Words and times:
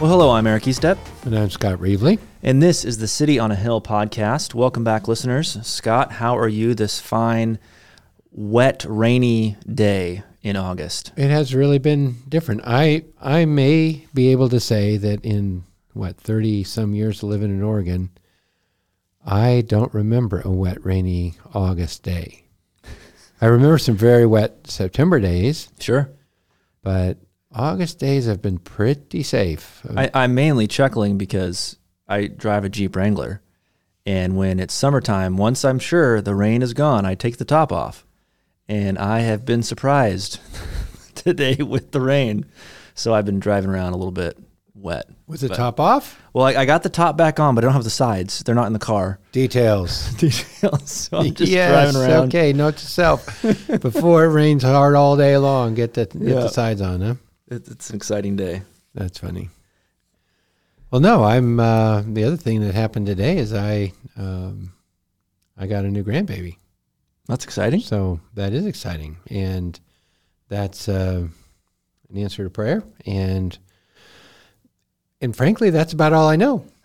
Well, 0.00 0.10
hello, 0.10 0.30
I'm 0.32 0.46
Eric 0.46 0.64
Eastep, 0.64 0.98
And 1.24 1.34
I'm 1.38 1.48
Scott 1.48 1.78
Reevely. 1.78 2.18
and 2.42 2.62
this 2.62 2.84
is 2.84 2.98
the 2.98 3.08
City 3.08 3.38
on 3.38 3.50
a 3.50 3.54
Hill 3.56 3.80
podcast. 3.80 4.52
Welcome 4.52 4.84
back, 4.84 5.08
listeners. 5.08 5.56
Scott, 5.66 6.12
how 6.12 6.36
are 6.36 6.48
you 6.48 6.74
this 6.74 7.00
fine, 7.00 7.58
wet, 8.30 8.84
rainy 8.86 9.56
day 9.72 10.22
in 10.42 10.56
August? 10.56 11.12
It 11.16 11.30
has 11.30 11.54
really 11.54 11.78
been 11.78 12.16
different. 12.28 12.62
I 12.66 13.04
I 13.20 13.46
may 13.46 14.06
be 14.12 14.28
able 14.32 14.48
to 14.50 14.60
say 14.60 14.96
that 14.98 15.24
in 15.24 15.64
what 15.94 16.18
thirty 16.18 16.64
some 16.64 16.94
years 16.94 17.22
living 17.22 17.50
in 17.50 17.62
Oregon, 17.62 18.10
I 19.24 19.62
don't 19.66 19.94
remember 19.94 20.42
a 20.44 20.50
wet, 20.50 20.84
rainy 20.84 21.34
August 21.54 22.02
day. 22.02 22.44
I 23.40 23.46
remember 23.46 23.78
some 23.78 23.96
very 23.96 24.26
wet 24.26 24.66
September 24.66 25.18
days, 25.18 25.68
Sure. 25.80 26.10
but 26.82 27.18
August 27.54 27.98
days 27.98 28.26
have 28.26 28.42
been 28.42 28.58
pretty 28.58 29.22
safe. 29.22 29.80
I, 29.96 30.10
I'm 30.12 30.34
mainly 30.34 30.66
chuckling 30.66 31.16
because 31.18 31.76
I 32.08 32.26
drive 32.26 32.64
a 32.64 32.68
Jeep 32.68 32.96
Wrangler, 32.96 33.40
and 34.04 34.36
when 34.36 34.58
it's 34.58 34.74
summertime, 34.74 35.36
once 35.36 35.64
I'm 35.64 35.78
sure 35.78 36.20
the 36.20 36.34
rain 36.34 36.62
is 36.62 36.74
gone, 36.74 37.04
I 37.06 37.14
take 37.14 37.36
the 37.36 37.44
top 37.44 37.72
off, 37.72 38.04
and 38.68 38.98
I 38.98 39.20
have 39.20 39.44
been 39.44 39.62
surprised 39.62 40.40
today 41.14 41.56
with 41.56 41.92
the 41.92 42.00
rain. 42.00 42.44
So 42.94 43.14
I've 43.14 43.24
been 43.24 43.40
driving 43.40 43.70
around 43.70 43.92
a 43.92 43.96
little 43.96 44.12
bit 44.12 44.36
wet. 44.74 45.06
Was 45.26 45.40
the 45.40 45.48
but- 45.48 45.56
top 45.56 45.78
off? 45.80 46.20
Well, 46.32 46.44
I, 46.46 46.54
I 46.62 46.64
got 46.64 46.82
the 46.82 46.88
top 46.88 47.16
back 47.16 47.38
on, 47.38 47.54
but 47.54 47.62
I 47.62 47.66
don't 47.66 47.74
have 47.74 47.84
the 47.84 47.90
sides. 47.90 48.40
They're 48.42 48.54
not 48.56 48.66
in 48.66 48.72
the 48.72 48.78
car. 48.80 49.20
Details. 49.30 50.12
Details. 50.18 50.90
So 50.90 51.18
I'm 51.18 51.32
just 51.34 51.50
yes, 51.52 51.92
driving 51.92 52.10
around. 52.10 52.28
okay. 52.28 52.52
Note 52.52 52.76
to 52.78 52.86
self: 52.86 53.42
before 53.80 54.24
it 54.24 54.28
rains 54.30 54.64
hard 54.64 54.96
all 54.96 55.16
day 55.16 55.36
long, 55.38 55.74
get 55.74 55.94
the 55.94 56.06
get 56.06 56.20
Yeah. 56.20 56.34
the 56.40 56.48
sides 56.48 56.80
on, 56.80 57.00
huh? 57.00 57.14
It, 57.54 57.68
it's 57.68 57.90
an 57.90 57.96
exciting 57.96 58.34
day. 58.36 58.62
That's 58.94 59.18
funny. 59.18 59.48
Well, 60.90 61.00
no, 61.00 61.24
I'm. 61.24 61.60
Uh, 61.60 62.02
the 62.02 62.24
other 62.24 62.36
thing 62.36 62.60
that 62.60 62.74
happened 62.74 63.06
today 63.06 63.38
is 63.38 63.52
I, 63.54 63.92
um, 64.16 64.72
I 65.56 65.66
got 65.66 65.84
a 65.84 65.88
new 65.88 66.02
grandbaby, 66.04 66.56
That's 67.26 67.44
exciting. 67.44 67.80
so 67.80 68.20
that 68.34 68.52
is 68.52 68.66
exciting, 68.66 69.16
and 69.28 69.78
that's 70.48 70.88
uh, 70.88 71.26
an 72.10 72.16
answer 72.16 72.44
to 72.44 72.50
prayer, 72.50 72.82
and 73.06 73.56
and 75.20 75.36
frankly, 75.36 75.70
that's 75.70 75.92
about 75.92 76.12
all 76.12 76.28
I 76.28 76.36
know. 76.36 76.64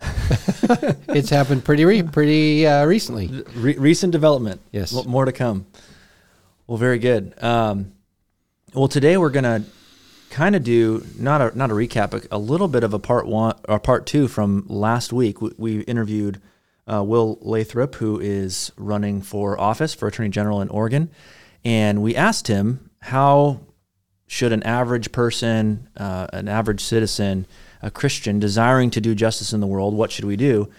it's 1.08 1.30
happened 1.30 1.64
pretty 1.64 1.84
re- 1.84 2.02
pretty 2.02 2.66
uh, 2.66 2.84
recently. 2.86 3.26
Re- 3.54 3.76
recent 3.78 4.12
development. 4.12 4.60
Yes. 4.72 4.92
More 5.06 5.24
to 5.24 5.32
come. 5.32 5.66
Well, 6.66 6.78
very 6.78 6.98
good. 6.98 7.34
Um, 7.42 7.92
well, 8.72 8.88
today 8.88 9.16
we're 9.16 9.30
gonna 9.30 9.64
kind 10.30 10.56
of 10.56 10.64
do 10.64 11.04
not 11.18 11.40
a 11.40 11.58
not 11.58 11.70
a 11.70 11.74
recap, 11.74 12.10
but 12.10 12.26
a 12.30 12.38
little 12.38 12.68
bit 12.68 12.84
of 12.84 12.94
a 12.94 12.98
part 12.98 13.26
one 13.26 13.54
or 13.68 13.78
part 13.78 14.06
two 14.06 14.28
from 14.28 14.64
last 14.68 15.12
week. 15.12 15.42
We, 15.42 15.50
we 15.58 15.80
interviewed 15.80 16.40
uh, 16.90 17.02
Will 17.04 17.38
Lathrop, 17.42 17.96
who 17.96 18.18
is 18.18 18.72
running 18.76 19.20
for 19.20 19.60
office 19.60 19.92
for 19.92 20.08
Attorney 20.08 20.30
General 20.30 20.60
in 20.60 20.68
Oregon, 20.68 21.10
and 21.64 22.02
we 22.02 22.16
asked 22.16 22.48
him 22.48 22.90
how 23.02 23.60
should 24.26 24.52
an 24.52 24.62
average 24.62 25.10
person, 25.10 25.88
uh, 25.96 26.28
an 26.32 26.48
average 26.48 26.80
citizen, 26.80 27.46
a 27.82 27.90
Christian 27.90 28.38
desiring 28.38 28.90
to 28.90 29.00
do 29.00 29.14
justice 29.14 29.52
in 29.52 29.60
the 29.60 29.66
world, 29.66 29.94
what 29.94 30.12
should 30.12 30.24
we 30.24 30.36
do? 30.36 30.70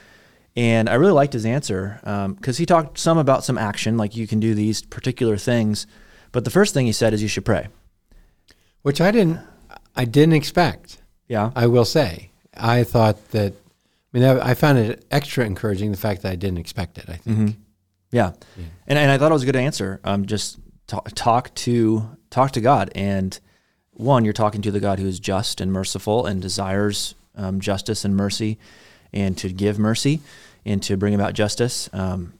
And 0.56 0.90
I 0.90 0.94
really 0.94 1.11
liked 1.11 1.34
his 1.34 1.45
answer 1.45 2.00
because 2.38 2.57
he 2.57 2.66
talked 2.66 2.97
some 2.97 3.17
about 3.17 3.44
some 3.44 3.57
action, 3.57 3.97
like 3.97 4.16
you 4.16 4.28
can 4.28 4.40
do 4.40 4.53
these 4.53 4.81
particular 4.81 5.38
things. 5.38 5.85
But 6.31 6.45
the 6.45 6.50
first 6.50 6.73
thing 6.73 6.85
he 6.85 6.91
said 6.91 7.13
is 7.13 7.22
you 7.22 7.28
should 7.28 7.45
pray. 7.45 7.67
Which 8.81 9.02
I 9.02 9.12
didn't 9.12 9.40
I 9.96 10.06
didn't 10.06 10.34
expect. 10.34 10.97
Yeah. 11.28 11.52
I 11.56 11.68
will 11.68 11.86
say 11.86 12.31
I 12.56 12.84
thought 12.84 13.31
that 13.31 13.53
I 13.53 14.18
mean 14.18 14.24
I 14.24 14.52
I 14.52 14.53
found 14.53 14.78
it 14.78 15.06
extra 15.12 15.46
encouraging 15.46 15.92
the 15.92 15.97
fact 15.97 16.22
that 16.24 16.31
I 16.31 16.36
didn't 16.36 16.59
expect 16.59 16.97
it. 16.97 17.06
I 17.08 17.16
think 17.16 17.38
Mm-hmm. 17.38 17.62
Yeah. 18.12 18.34
And, 18.88 19.00
and 19.00 19.09
I 19.09 19.18
thought 19.18 19.31
it 19.31 19.34
was 19.34 19.44
a 19.44 19.46
good 19.46 19.56
answer. 19.56 20.02
Um, 20.03 20.25
just 20.25 20.59
talk, 20.88 21.09
talk 21.16 21.56
to 21.56 22.09
talk 22.30 22.52
to 22.52 22.62
God. 22.62 22.91
And 22.94 23.40
one, 23.91 24.25
you're 24.25 24.34
talking 24.34 24.62
to 24.64 24.72
the 24.72 24.80
God 24.80 25.00
who 25.00 25.08
is 25.08 25.20
just 25.20 25.62
and 25.62 25.72
merciful 25.72 26.25
and 26.25 26.41
desires 26.41 27.16
um, 27.36 27.62
justice 27.62 28.03
and 28.03 28.16
mercy 28.16 28.58
and 29.14 29.38
to 29.38 29.50
give 29.50 29.80
mercy 29.80 30.22
and 30.66 30.84
to 30.84 30.97
bring 30.97 31.14
about 31.14 31.34
justice. 31.34 31.90
Um, 31.94 32.34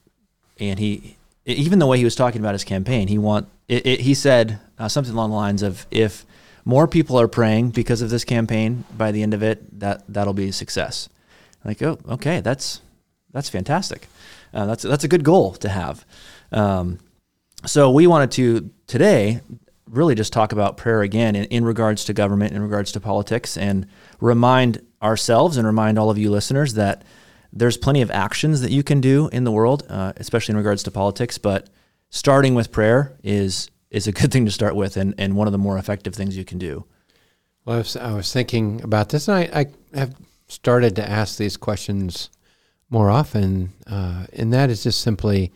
and 0.60 0.78
he, 0.78 1.16
even 1.44 1.78
the 1.78 1.86
way 1.86 1.98
he 1.98 2.04
was 2.04 2.14
talking 2.14 2.40
about 2.40 2.54
his 2.54 2.64
campaign, 2.64 3.08
he 3.08 3.18
want 3.18 3.48
it, 3.68 3.86
it, 3.86 4.00
he 4.00 4.14
said 4.14 4.60
uh, 4.78 4.88
something 4.88 5.14
along 5.14 5.30
the 5.30 5.36
lines 5.36 5.62
of 5.62 5.86
if 5.90 6.26
more 6.64 6.86
people 6.86 7.18
are 7.20 7.28
praying 7.28 7.70
because 7.70 8.02
of 8.02 8.10
this 8.10 8.24
campaign 8.24 8.84
by 8.96 9.12
the 9.12 9.22
end 9.22 9.34
of 9.34 9.42
it, 9.42 9.80
that 9.80 10.04
that'll 10.08 10.34
be 10.34 10.48
a 10.48 10.52
success. 10.52 11.08
Like, 11.64 11.82
oh, 11.82 11.98
okay, 12.08 12.40
that's 12.40 12.80
that's 13.32 13.48
fantastic. 13.48 14.08
Uh, 14.54 14.66
that's 14.66 14.82
that's 14.82 15.04
a 15.04 15.08
good 15.08 15.24
goal 15.24 15.54
to 15.54 15.68
have. 15.68 16.04
Um, 16.50 16.98
so 17.64 17.90
we 17.90 18.06
wanted 18.06 18.32
to 18.32 18.70
today 18.86 19.40
really 19.88 20.14
just 20.14 20.32
talk 20.32 20.52
about 20.52 20.76
prayer 20.76 21.02
again 21.02 21.36
in, 21.36 21.44
in 21.46 21.64
regards 21.64 22.04
to 22.06 22.12
government, 22.12 22.52
in 22.52 22.62
regards 22.62 22.92
to 22.92 23.00
politics, 23.00 23.56
and 23.56 23.86
remind 24.20 24.84
ourselves 25.02 25.56
and 25.56 25.66
remind 25.66 25.98
all 25.98 26.10
of 26.10 26.18
you 26.18 26.30
listeners 26.30 26.74
that 26.74 27.04
there's 27.52 27.76
plenty 27.76 28.00
of 28.00 28.10
actions 28.10 28.62
that 28.62 28.70
you 28.70 28.82
can 28.82 29.00
do 29.00 29.28
in 29.28 29.44
the 29.44 29.52
world, 29.52 29.84
uh, 29.88 30.12
especially 30.16 30.52
in 30.52 30.56
regards 30.56 30.82
to 30.82 30.90
politics. 30.90 31.38
But 31.38 31.68
starting 32.08 32.54
with 32.54 32.72
prayer 32.72 33.12
is 33.22 33.70
is 33.92 34.08
a 34.08 34.12
good 34.12 34.32
thing 34.32 34.44
to 34.46 34.50
start 34.50 34.74
with, 34.74 34.96
and, 34.96 35.14
and 35.18 35.36
one 35.36 35.46
of 35.46 35.52
the 35.52 35.58
more 35.58 35.78
effective 35.78 36.14
things 36.14 36.36
you 36.36 36.44
can 36.44 36.58
do. 36.58 36.84
Well, 37.64 37.76
I 37.76 37.78
was, 37.78 37.96
I 37.96 38.12
was 38.12 38.32
thinking 38.32 38.82
about 38.82 39.10
this, 39.10 39.28
and 39.28 39.36
I, 39.36 39.60
I 39.60 39.98
have 39.98 40.16
started 40.48 40.96
to 40.96 41.08
ask 41.08 41.36
these 41.36 41.56
questions 41.56 42.30
more 42.90 43.10
often, 43.10 43.72
uh, 43.86 44.26
and 44.32 44.52
that 44.52 44.70
is 44.70 44.82
just 44.82 45.00
simply: 45.00 45.52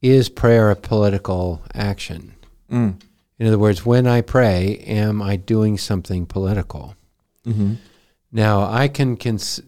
Is 0.00 0.28
prayer 0.28 0.70
a 0.70 0.76
political 0.76 1.60
action? 1.74 2.34
Mm. 2.70 3.02
In 3.38 3.46
other 3.46 3.58
words, 3.58 3.84
when 3.84 4.06
I 4.06 4.20
pray, 4.20 4.78
am 4.86 5.20
I 5.20 5.36
doing 5.36 5.76
something 5.76 6.26
political? 6.26 6.94
Mm-hmm. 7.44 7.74
Now, 8.30 8.62
I 8.62 8.88
can 8.88 9.16
conce- 9.16 9.64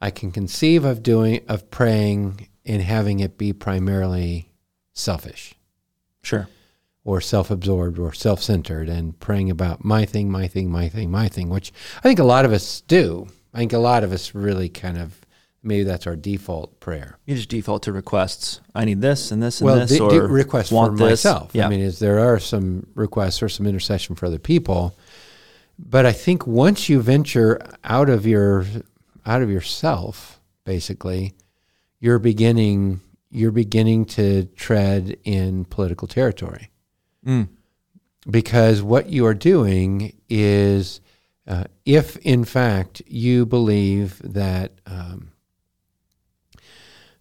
I 0.00 0.10
can 0.10 0.32
conceive 0.32 0.84
of 0.84 1.02
doing 1.02 1.40
of 1.48 1.70
praying 1.70 2.48
and 2.66 2.82
having 2.82 3.20
it 3.20 3.38
be 3.38 3.52
primarily 3.52 4.50
selfish 4.92 5.54
Sure. 6.22 6.48
Or 7.04 7.20
self-absorbed 7.20 7.98
or 7.98 8.12
self-centered 8.12 8.88
and 8.88 9.18
praying 9.18 9.50
about 9.50 9.84
my 9.84 10.04
thing, 10.04 10.30
my 10.30 10.46
thing, 10.46 10.70
my 10.70 10.88
thing, 10.88 11.10
my 11.10 11.28
thing, 11.28 11.48
which 11.48 11.72
I 11.98 12.02
think 12.02 12.18
a 12.18 12.24
lot 12.24 12.44
of 12.44 12.52
us 12.52 12.80
do. 12.82 13.26
I 13.52 13.58
think 13.58 13.72
a 13.72 13.78
lot 13.78 14.04
of 14.04 14.12
us 14.12 14.34
really 14.34 14.68
kind 14.68 14.98
of 14.98 15.20
maybe 15.62 15.84
that's 15.84 16.06
our 16.06 16.16
default 16.16 16.78
prayer. 16.80 17.18
You 17.26 17.34
just 17.34 17.48
default 17.48 17.84
to 17.84 17.92
requests. 17.92 18.60
I 18.74 18.84
need 18.84 19.00
this 19.00 19.30
and 19.30 19.42
this 19.42 19.60
and 19.60 19.66
well, 19.66 19.76
this, 19.76 19.90
the, 19.90 20.02
or 20.02 20.26
request 20.26 20.70
for 20.70 20.76
want 20.76 20.96
this. 20.96 21.24
myself. 21.24 21.50
Yeah. 21.52 21.66
I 21.66 21.68
mean, 21.68 21.80
is 21.80 21.98
there 21.98 22.20
are 22.20 22.38
some 22.38 22.86
requests 22.94 23.42
or 23.42 23.48
some 23.48 23.66
intercession 23.66 24.14
for 24.14 24.26
other 24.26 24.38
people, 24.38 24.96
but 25.78 26.06
I 26.06 26.12
think 26.12 26.46
once 26.46 26.88
you 26.88 27.00
venture 27.00 27.60
out 27.84 28.08
of 28.08 28.26
your 28.26 28.64
out 29.26 29.42
of 29.42 29.50
yourself, 29.50 30.40
basically, 30.64 31.34
you're 32.00 32.18
beginning 32.18 33.00
you're 33.30 33.50
beginning 33.52 34.04
to 34.04 34.44
tread 34.56 35.16
in 35.24 35.64
political 35.64 36.06
territory 36.06 36.68
Mm. 37.26 37.48
because 38.30 38.82
what 38.82 39.08
you 39.10 39.24
are 39.26 39.34
doing 39.34 40.12
is, 40.28 41.00
uh, 41.46 41.64
if 41.84 42.16
in 42.18 42.44
fact 42.44 43.00
you 43.06 43.46
believe 43.46 44.20
that 44.24 44.72
um, 44.86 45.30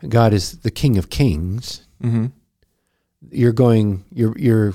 God 0.08 0.34
is 0.34 0.60
the 0.60 0.72
King 0.72 0.98
of 0.98 1.10
Kings, 1.10 1.86
Mm-hmm. 2.02 2.26
you're 3.30 3.52
going 3.54 4.04
you're 4.12 4.36
you're 4.36 4.74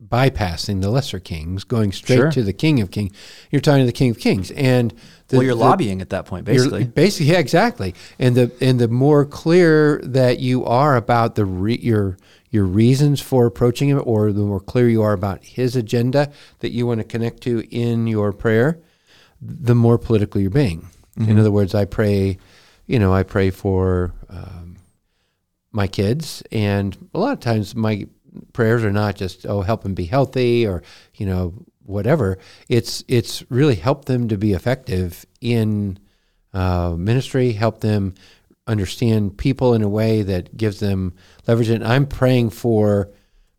bypassing 0.00 0.80
the 0.80 0.90
lesser 0.90 1.18
kings, 1.18 1.64
going 1.64 1.90
straight 1.90 2.16
Sure. 2.18 2.30
to 2.30 2.42
the 2.44 2.52
King 2.52 2.80
of 2.80 2.92
Kings. 2.92 3.12
You're 3.50 3.60
talking 3.60 3.80
to 3.80 3.86
the 3.86 3.90
King 3.92 4.10
of 4.12 4.20
Kings, 4.20 4.52
and 4.52 4.94
the, 5.26 5.38
well, 5.38 5.44
you're 5.46 5.54
the- 5.56 5.60
lobbying 5.60 6.00
at 6.00 6.10
that 6.10 6.26
point, 6.26 6.44
basically. 6.44 6.84
basically, 6.84 7.32
yeah, 7.32 7.38
exactly. 7.40 7.96
And 8.20 8.36
the 8.36 8.52
and 8.60 8.78
the 8.78 8.86
more 8.86 9.24
clear 9.24 10.00
that 10.04 10.38
you 10.38 10.64
are 10.66 10.94
about 10.94 11.34
the 11.34 11.44
re, 11.44 11.76
your 11.82 12.16
your 12.56 12.64
reasons 12.64 13.20
for 13.20 13.46
approaching 13.46 13.88
him, 13.88 14.02
or 14.04 14.32
the 14.32 14.40
more 14.40 14.60
clear 14.60 14.88
you 14.88 15.02
are 15.02 15.12
about 15.12 15.44
his 15.44 15.76
agenda 15.76 16.32
that 16.58 16.72
you 16.72 16.86
want 16.86 17.00
to 17.00 17.04
connect 17.04 17.42
to 17.42 17.52
in 17.70 18.06
your 18.06 18.32
prayer, 18.32 18.80
the 19.40 19.74
more 19.74 19.98
political 19.98 20.40
you're 20.40 20.50
being. 20.50 20.88
In 21.18 21.38
other 21.38 21.50
words, 21.50 21.74
I 21.74 21.84
pray 21.84 22.38
you 22.86 22.98
know, 22.98 23.12
I 23.12 23.24
pray 23.24 23.50
for 23.50 24.14
um, 24.28 24.76
my 25.72 25.86
kids, 25.86 26.42
and 26.52 26.96
a 27.12 27.18
lot 27.18 27.32
of 27.32 27.40
times 27.40 27.74
my 27.74 28.06
prayers 28.52 28.84
are 28.84 28.92
not 28.92 29.16
just 29.16 29.46
oh 29.46 29.62
help 29.62 29.82
them 29.82 29.94
be 29.94 30.04
healthy 30.04 30.66
or 30.66 30.82
you 31.14 31.26
know 31.26 31.54
whatever. 31.82 32.38
It's 32.68 33.04
it's 33.08 33.48
really 33.50 33.74
help 33.74 34.04
them 34.04 34.28
to 34.28 34.38
be 34.38 34.52
effective 34.52 35.26
in 35.40 35.98
uh, 36.54 36.94
ministry, 36.96 37.52
help 37.52 37.80
them 37.80 38.14
understand 38.66 39.38
people 39.38 39.74
in 39.74 39.82
a 39.82 39.88
way 39.88 40.22
that 40.22 40.56
gives 40.56 40.80
them 40.80 41.14
leverage. 41.46 41.68
And 41.68 41.84
I'm 41.84 42.06
praying 42.06 42.50
for 42.50 43.10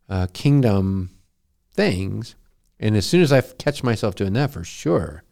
uh, 0.10 0.28
kingdom 0.34 1.10
things, 1.74 2.36
and 2.80 2.96
as 2.96 3.06
soon 3.06 3.22
as 3.22 3.32
I 3.32 3.42
catch 3.42 3.84
myself 3.84 4.16
doing 4.16 4.34
that, 4.34 4.52
for 4.52 4.64
sure, 4.64 5.24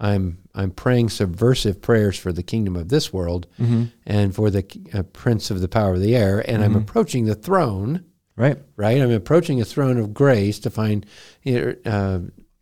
I'm 0.00 0.38
I'm 0.54 0.70
praying 0.70 1.08
subversive 1.10 1.80
prayers 1.80 2.18
for 2.18 2.32
the 2.32 2.42
kingdom 2.42 2.76
of 2.76 2.88
this 2.88 3.12
world 3.12 3.46
Mm-hmm. 3.60 3.84
and 4.06 4.34
for 4.34 4.50
the 4.50 4.64
uh, 4.92 5.02
prince 5.04 5.50
of 5.50 5.60
the 5.60 5.68
power 5.68 5.94
of 5.94 6.00
the 6.00 6.14
air, 6.16 6.44
and 6.50 6.62
I'm 6.62 6.74
Mhm. 6.74 6.82
approaching 6.82 7.24
the 7.26 7.34
throne. 7.34 8.04
Right. 8.36 8.58
Right, 8.76 9.00
I'm 9.00 9.10
approaching 9.10 9.60
a 9.62 9.64
throne 9.64 9.96
of 9.96 10.12
grace 10.12 10.58
to 10.60 10.70
find 10.70 11.06
you 11.42 11.76
know, 11.84 11.90
uh, 11.90 12.20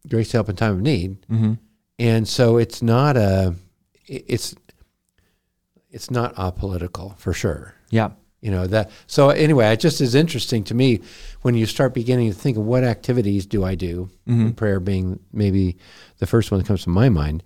grace 0.09 0.29
to 0.31 0.37
help 0.37 0.49
in 0.49 0.57
time 0.57 0.75
of 0.75 0.81
need, 0.83 1.27
Mm-hmm. 1.31 1.55
and 1.99 2.29
so 2.29 2.57
it's 2.59 2.83
not 2.83 3.17
a 3.17 3.55
it's 4.07 4.55
it's 5.95 6.11
not 6.11 6.35
apolitical 6.37 7.17
for 7.19 7.33
sure 7.33 7.75
Yeah. 7.91 8.11
you 8.41 8.51
know 8.51 8.67
that 8.75 8.91
so 9.07 9.31
anyway 9.31 9.67
it 9.73 9.81
just 9.81 10.01
is 10.01 10.15
interesting 10.15 10.63
to 10.65 10.75
me 10.75 10.89
when 11.43 11.55
you 11.55 11.67
start 11.67 11.95
beginning 11.95 12.29
to 12.33 12.39
think 12.39 12.57
of 12.59 12.65
what 12.73 12.85
activities 12.85 13.47
do 13.47 13.65
i 13.65 13.75
do 13.75 14.09
Mm-hmm. 14.29 14.51
prayer 14.61 14.81
being 14.81 15.07
maybe 15.33 15.77
the 16.19 16.27
first 16.27 16.51
one 16.51 16.59
that 16.61 16.67
comes 16.67 16.83
to 16.85 16.91
my 17.03 17.09
mind 17.09 17.43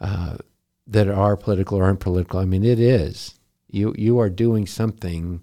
uh, 0.00 0.36
that 0.94 1.08
are 1.08 1.36
political 1.36 1.78
or 1.78 1.84
aren't 1.84 2.00
political 2.00 2.38
i 2.40 2.44
mean 2.44 2.64
it 2.64 2.80
is 2.80 3.38
you 3.68 3.94
you 3.96 4.18
are 4.22 4.28
doing 4.44 4.66
something 4.66 5.40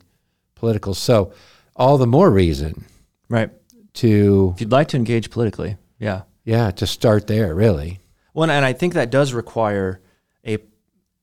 political 0.56 0.94
so 0.94 1.32
all 1.76 1.98
the 1.98 2.08
more 2.18 2.30
reason 2.30 2.74
Right. 3.30 3.52
to 3.94 4.52
If 4.56 4.62
you'd 4.62 4.72
like 4.80 4.88
to 4.90 4.98
engage 4.98 5.30
politically, 5.30 5.78
yeah. 6.00 6.22
yeah 6.44 6.72
to 6.72 6.86
start 6.88 7.28
there 7.28 7.56
really 7.56 8.00
Well, 8.34 8.50
and 8.52 8.66
I 8.66 8.74
think 8.74 8.94
that 8.94 9.10
does 9.12 9.34
require 9.34 10.02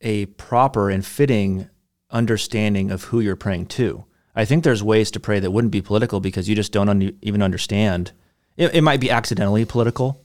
a 0.06 0.26
proper 0.26 0.88
and 0.88 1.04
fitting 1.04 1.68
understanding 2.10 2.90
of 2.90 3.04
who 3.04 3.20
you're 3.20 3.36
praying 3.36 3.66
to. 3.66 4.04
I 4.34 4.44
think 4.44 4.64
there's 4.64 4.82
ways 4.82 5.10
to 5.10 5.20
pray 5.20 5.40
that 5.40 5.50
wouldn't 5.50 5.72
be 5.72 5.82
political 5.82 6.20
because 6.20 6.48
you 6.48 6.54
just 6.54 6.72
don't 6.72 6.88
un- 6.88 7.18
even 7.20 7.42
understand. 7.42 8.12
It, 8.56 8.74
it 8.76 8.82
might 8.82 9.00
be 9.00 9.10
accidentally 9.10 9.64
political, 9.64 10.24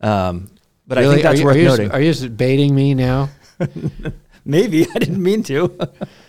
um, 0.00 0.50
but 0.86 0.98
I 0.98 1.08
think 1.08 1.22
that's 1.22 1.38
are 1.38 1.40
you, 1.40 1.44
worth 1.46 1.56
are 1.56 1.58
you, 1.58 1.64
noting. 1.64 1.90
are 1.90 2.00
you 2.00 2.12
just 2.12 2.36
baiting 2.36 2.74
me 2.74 2.94
now 2.94 3.30
Maybe 4.44 4.86
I 4.94 4.98
didn't 5.00 5.22
mean 5.22 5.42
to. 5.44 5.76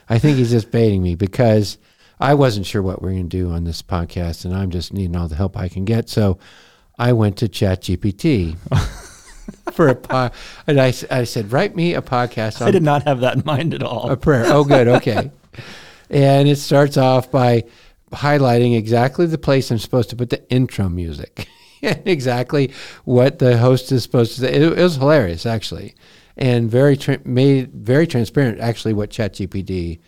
I 0.09 0.17
think 0.17 0.37
he's 0.37 0.49
just 0.49 0.71
baiting 0.71 1.03
me 1.03 1.13
because 1.13 1.77
I 2.19 2.33
wasn't 2.33 2.65
sure 2.65 2.81
what 2.81 3.01
we 3.01 3.09
are 3.09 3.13
going 3.13 3.29
to 3.29 3.37
do 3.37 3.51
on 3.51 3.63
this 3.63 3.83
podcast, 3.83 4.43
and 4.43 4.55
I'm 4.55 4.71
just 4.71 4.91
needing 4.91 5.15
all 5.15 5.27
the 5.27 5.35
help 5.35 5.55
I 5.55 5.69
can 5.69 5.85
get. 5.85 6.09
So 6.09 6.39
I 6.97 7.13
went 7.13 7.37
to 7.37 7.47
ChatGPT 7.47 8.55
for 9.71 9.87
a 9.87 9.95
po- 9.95 10.31
and 10.65 10.79
I, 10.79 10.93
I 11.09 11.23
said, 11.23 11.51
write 11.51 11.75
me 11.75 11.93
a 11.93 12.01
podcast 12.01 12.61
I 12.61 12.71
did 12.71 12.83
not 12.83 13.03
have 13.03 13.21
that 13.21 13.37
in 13.37 13.43
mind 13.45 13.73
at 13.73 13.83
all. 13.83 14.09
a 14.09 14.17
prayer. 14.17 14.45
Oh, 14.47 14.63
good, 14.63 14.87
okay. 14.87 15.31
and 16.09 16.47
it 16.47 16.57
starts 16.57 16.97
off 16.97 17.31
by 17.31 17.63
highlighting 18.11 18.77
exactly 18.77 19.25
the 19.25 19.37
place 19.37 19.71
I'm 19.71 19.79
supposed 19.79 20.09
to 20.11 20.15
put 20.15 20.29
the 20.29 20.49
intro 20.49 20.89
music, 20.89 21.47
and 21.81 22.01
exactly 22.05 22.71
what 23.05 23.39
the 23.39 23.57
host 23.57 23.91
is 23.91 24.03
supposed 24.03 24.35
to 24.35 24.41
say. 24.41 24.53
It, 24.53 24.61
it 24.61 24.81
was 24.81 24.95
hilarious, 24.95 25.45
actually, 25.45 25.95
and 26.35 26.69
very 26.69 26.97
tra- 26.97 27.19
made 27.25 27.71
very 27.73 28.07
transparent. 28.07 28.59
Actually, 28.59 28.93
what 28.93 29.09
ChatGPT 29.09 29.99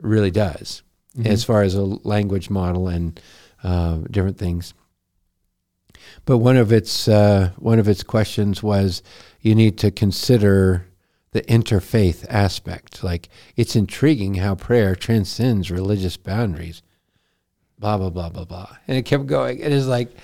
really 0.00 0.30
does 0.30 0.82
as 1.24 1.42
far 1.42 1.62
as 1.62 1.74
a 1.74 1.82
language 1.82 2.48
model 2.48 2.86
and 2.86 3.20
uh, 3.64 3.98
different 4.10 4.38
things. 4.38 4.72
But 6.28 6.38
one 6.38 6.58
of 6.58 6.72
its 6.72 7.08
uh, 7.08 7.52
one 7.56 7.78
of 7.78 7.88
its 7.88 8.02
questions 8.02 8.62
was, 8.62 9.02
you 9.40 9.54
need 9.54 9.78
to 9.78 9.90
consider 9.90 10.84
the 11.30 11.40
interfaith 11.44 12.26
aspect. 12.28 13.02
Like 13.02 13.30
it's 13.56 13.74
intriguing 13.74 14.34
how 14.34 14.54
prayer 14.54 14.94
transcends 14.94 15.70
religious 15.70 16.18
boundaries. 16.18 16.82
Blah 17.78 17.96
blah 17.96 18.10
blah 18.10 18.28
blah 18.28 18.44
blah, 18.44 18.76
and 18.86 18.98
it 18.98 19.06
kept 19.06 19.26
going. 19.26 19.58
It 19.58 19.72
is 19.72 19.88
like, 19.88 20.14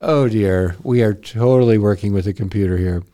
oh 0.00 0.26
dear, 0.26 0.74
we 0.82 1.04
are 1.04 1.14
totally 1.14 1.78
working 1.78 2.12
with 2.12 2.26
a 2.26 2.32
computer 2.32 2.76
here. 2.76 3.04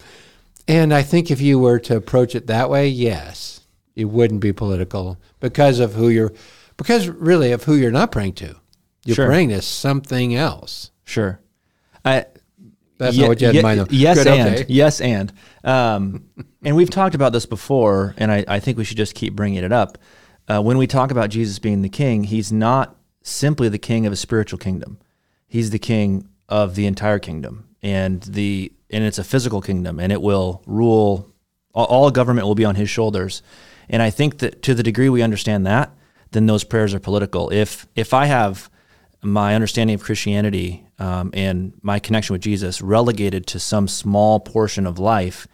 And 0.66 0.94
I 0.94 1.02
think 1.02 1.30
if 1.30 1.42
you 1.42 1.58
were 1.58 1.78
to 1.80 1.96
approach 1.96 2.34
it 2.34 2.46
that 2.46 2.70
way, 2.70 2.88
yes, 2.88 3.60
it 3.94 4.06
wouldn't 4.06 4.40
be 4.40 4.54
political 4.54 5.18
because 5.40 5.78
of 5.78 5.92
who 5.92 6.08
you're, 6.08 6.32
because 6.78 7.06
really 7.06 7.52
of 7.52 7.64
who 7.64 7.74
you're 7.74 7.90
not 7.90 8.12
praying 8.12 8.32
to. 8.36 8.56
You're 9.04 9.16
Sure. 9.16 9.26
praying 9.26 9.50
to 9.50 9.60
something 9.60 10.34
else. 10.34 10.90
Sure. 11.04 11.38
I, 12.04 12.26
That's 12.98 13.16
Ye- 13.16 13.22
not 13.22 13.28
what 13.28 13.40
you 13.40 13.46
had 13.46 13.54
ye- 13.54 13.60
in 13.60 13.62
mind. 13.62 13.80
Though. 13.80 13.86
Yes, 13.90 14.18
Good, 14.18 14.26
and 14.26 14.54
okay. 14.56 14.64
yes, 14.68 15.00
and 15.00 15.32
um, 15.64 16.24
and 16.64 16.76
we've 16.76 16.90
talked 16.90 17.14
about 17.14 17.32
this 17.32 17.46
before, 17.46 18.14
and 18.18 18.30
I, 18.30 18.44
I 18.46 18.60
think 18.60 18.78
we 18.78 18.84
should 18.84 18.96
just 18.96 19.14
keep 19.14 19.34
bringing 19.34 19.62
it 19.64 19.72
up. 19.72 19.98
Uh, 20.48 20.60
when 20.60 20.78
we 20.78 20.86
talk 20.86 21.10
about 21.10 21.30
Jesus 21.30 21.58
being 21.58 21.82
the 21.82 21.88
King, 21.88 22.24
he's 22.24 22.50
not 22.52 22.96
simply 23.22 23.68
the 23.68 23.78
King 23.78 24.06
of 24.06 24.12
a 24.12 24.16
spiritual 24.16 24.58
kingdom; 24.58 24.98
he's 25.46 25.70
the 25.70 25.78
King 25.78 26.28
of 26.48 26.74
the 26.74 26.86
entire 26.86 27.18
kingdom, 27.18 27.68
and 27.82 28.22
the 28.22 28.72
and 28.90 29.04
it's 29.04 29.18
a 29.18 29.24
physical 29.24 29.60
kingdom, 29.60 29.98
and 30.00 30.12
it 30.12 30.20
will 30.20 30.62
rule. 30.66 31.26
All, 31.72 31.84
all 31.86 32.10
government 32.10 32.46
will 32.48 32.56
be 32.56 32.64
on 32.64 32.74
his 32.74 32.90
shoulders, 32.90 33.42
and 33.88 34.02
I 34.02 34.10
think 34.10 34.38
that 34.38 34.60
to 34.62 34.74
the 34.74 34.82
degree 34.82 35.08
we 35.08 35.22
understand 35.22 35.64
that, 35.66 35.94
then 36.32 36.46
those 36.46 36.64
prayers 36.64 36.92
are 36.94 36.98
political. 37.00 37.48
If 37.50 37.86
if 37.94 38.12
I 38.12 38.26
have 38.26 38.68
my 39.22 39.54
understanding 39.54 39.94
of 39.94 40.02
Christianity 40.02 40.84
um, 41.00 41.30
and 41.32 41.72
my 41.82 41.98
connection 41.98 42.34
with 42.34 42.42
Jesus 42.42 42.82
relegated 42.82 43.46
to 43.48 43.58
some 43.58 43.88
small 43.88 44.38
portion 44.38 44.86
of 44.86 44.98
life, 44.98 45.48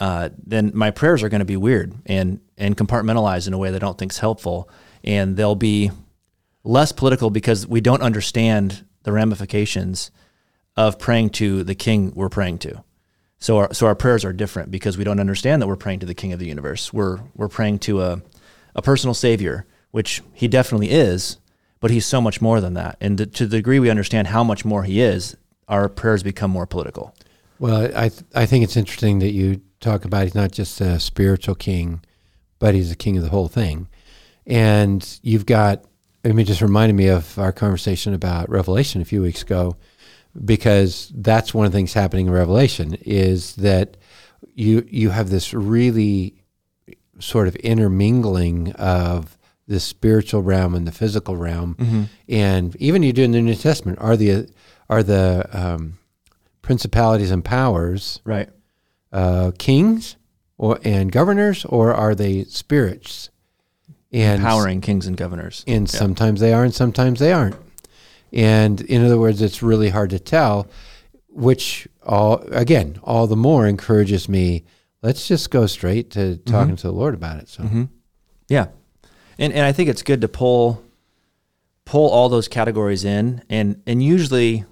uh, 0.00 0.30
then 0.44 0.72
my 0.74 0.90
prayers 0.90 1.22
are 1.22 1.28
going 1.28 1.40
to 1.40 1.44
be 1.44 1.56
weird 1.56 1.94
and 2.06 2.40
and 2.56 2.76
compartmentalized 2.76 3.46
in 3.46 3.52
a 3.52 3.58
way 3.58 3.70
that 3.70 3.82
I 3.82 3.86
don't 3.86 3.98
think 3.98 4.12
is 4.12 4.18
helpful, 4.18 4.68
and 5.04 5.36
they'll 5.36 5.54
be 5.54 5.90
less 6.64 6.90
political 6.90 7.28
because 7.28 7.66
we 7.66 7.80
don't 7.80 8.02
understand 8.02 8.84
the 9.02 9.12
ramifications 9.12 10.10
of 10.76 10.98
praying 10.98 11.30
to 11.30 11.64
the 11.64 11.74
King 11.74 12.12
we're 12.14 12.30
praying 12.30 12.58
to. 12.60 12.82
So 13.38 13.58
our 13.58 13.74
so 13.74 13.86
our 13.86 13.94
prayers 13.94 14.24
are 14.24 14.32
different 14.32 14.70
because 14.70 14.96
we 14.96 15.04
don't 15.04 15.20
understand 15.20 15.60
that 15.60 15.66
we're 15.66 15.76
praying 15.76 16.00
to 16.00 16.06
the 16.06 16.14
King 16.14 16.32
of 16.32 16.38
the 16.38 16.46
universe. 16.46 16.92
We're 16.92 17.18
we're 17.34 17.48
praying 17.48 17.80
to 17.80 18.00
a 18.00 18.22
a 18.74 18.80
personal 18.80 19.12
Savior, 19.12 19.66
which 19.90 20.22
He 20.32 20.48
definitely 20.48 20.90
is, 20.90 21.36
but 21.82 21.90
He's 21.90 22.06
so 22.06 22.22
much 22.22 22.40
more 22.40 22.62
than 22.62 22.72
that. 22.74 22.96
And 23.00 23.18
to, 23.18 23.46
the 23.46 23.58
degree 23.58 23.78
we 23.78 23.90
understand 23.90 24.28
how 24.28 24.42
much 24.42 24.64
more 24.64 24.84
He 24.84 25.02
is, 25.02 25.36
our 25.68 25.90
prayers 25.90 26.22
become 26.22 26.50
more 26.50 26.66
political. 26.66 27.14
Well, 27.58 27.90
I 27.94 28.08
th- 28.08 28.24
I 28.34 28.46
think 28.46 28.64
it's 28.64 28.76
interesting 28.76 29.18
that 29.18 29.32
you 29.32 29.60
talk 29.80 30.04
about 30.04 30.24
he's 30.24 30.34
not 30.34 30.52
just 30.52 30.80
a 30.80 30.98
spiritual 30.98 31.54
king, 31.54 32.02
but 32.58 32.74
he's 32.74 32.88
the 32.88 32.96
king 32.96 33.16
of 33.16 33.22
the 33.22 33.30
whole 33.30 33.48
thing. 33.48 33.88
And 34.46 35.06
you've 35.22 35.46
got, 35.46 35.84
I 36.24 36.28
mean, 36.28 36.46
just 36.46 36.62
reminded 36.62 36.94
me 36.94 37.08
of 37.08 37.38
our 37.38 37.52
conversation 37.52 38.14
about 38.14 38.48
Revelation 38.48 39.02
a 39.02 39.04
few 39.04 39.22
weeks 39.22 39.42
ago, 39.42 39.76
because 40.44 41.12
that's 41.14 41.52
one 41.52 41.66
of 41.66 41.72
the 41.72 41.78
things 41.78 41.92
happening 41.92 42.26
in 42.26 42.32
Revelation 42.32 42.94
is 43.02 43.56
that 43.56 43.96
you 44.54 44.86
you 44.88 45.10
have 45.10 45.30
this 45.30 45.52
really 45.52 46.42
sort 47.18 47.48
of 47.48 47.56
intermingling 47.56 48.72
of 48.72 49.38
the 49.68 49.80
spiritual 49.80 50.42
realm 50.42 50.74
and 50.74 50.86
the 50.86 50.92
physical 50.92 51.36
realm, 51.36 52.08
and 52.28 52.74
even 52.76 53.02
you 53.02 53.12
do 53.12 53.22
in 53.22 53.32
the 53.32 53.40
New 53.40 53.54
Testament 53.54 53.98
are 54.00 54.16
the 54.16 54.48
are 54.90 55.02
the 55.02 55.48
um, 55.52 55.98
principalities 56.62 57.30
and 57.30 57.44
powers 57.44 58.20
Right. 58.24 58.48
uh, 59.12 59.52
kings 59.58 60.16
or 60.58 60.78
and 60.84 61.10
governors, 61.12 61.64
or 61.64 61.94
are 61.94 62.14
they 62.14 62.44
spirits? 62.44 63.30
And 64.12 64.42
Empowering 64.42 64.82
kings 64.82 65.06
and 65.06 65.16
governors. 65.16 65.64
and 65.66 65.88
sometimes 65.88 66.40
they 66.40 66.52
are, 66.52 66.64
and 66.64 66.74
sometimes 66.74 67.18
they 67.18 67.32
aren't. 67.32 67.56
And 68.32 68.80
in 68.82 69.04
other 69.04 69.18
words, 69.18 69.40
it's 69.40 69.62
really 69.62 69.88
hard 69.90 70.10
to 70.10 70.18
tell. 70.18 70.66
Which 71.28 71.88
all 72.04 72.42
again, 72.50 72.98
all 73.02 73.26
the 73.26 73.36
more 73.36 73.66
encourages 73.66 74.28
me. 74.28 74.64
Let's 75.02 75.26
just 75.26 75.50
go 75.50 75.66
straight 75.66 76.10
to 76.10 76.36
talking 76.36 76.76
to 76.76 76.82
the 76.88 76.92
Lord 76.92 77.14
about 77.14 77.38
it. 77.38 77.48
So 77.48 77.62
hmm 77.64 77.84
Yeah, 78.48 78.66
and 79.38 79.52
and 79.52 79.64
I 79.64 79.72
think 79.72 79.88
it's 79.88 80.02
good 80.02 80.20
to 80.20 80.28
pull 80.28 80.82
pull 81.84 82.08
all 82.10 82.28
those 82.28 82.48
categories 82.48 83.04
in, 83.04 83.42
and 83.48 83.82
and 83.86 84.02
usually 84.02 84.64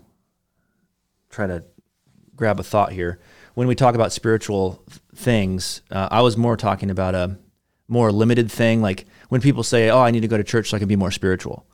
try 1.31 1.47
to 1.47 1.63
grab 2.37 2.59
a 2.61 2.63
thought 2.63 2.93
here. 2.93 3.19
When 3.55 3.67
we 3.69 3.75
talk 3.75 3.95
about 3.95 4.13
spiritual 4.13 4.83
things, 5.15 5.83
uh, 5.91 6.09
I 6.11 6.23
was 6.23 6.37
more 6.37 6.57
talking 6.57 6.91
about 6.91 7.15
a 7.15 7.37
more 7.89 8.13
limited 8.13 8.51
thing, 8.51 8.81
like 8.81 9.07
when 9.29 9.41
people 9.41 9.63
say, 9.63 9.91
"Oh, 9.91 10.01
I 10.01 10.11
need 10.11 10.21
to 10.21 10.29
go 10.29 10.37
to 10.37 10.45
church 10.45 10.71
so 10.71 10.77
I 10.77 10.79
can 10.79 10.89
be 10.89 10.97
more 10.97 11.11
spiritual," 11.11 11.67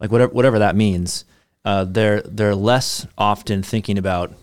like 0.00 0.10
whatever 0.12 0.32
whatever 0.32 0.58
that 0.60 0.76
means. 0.76 1.24
Uh, 1.64 1.84
they're 1.84 2.20
they're 2.22 2.54
less 2.54 3.06
often 3.16 3.62
thinking 3.62 3.98
about 3.98 4.34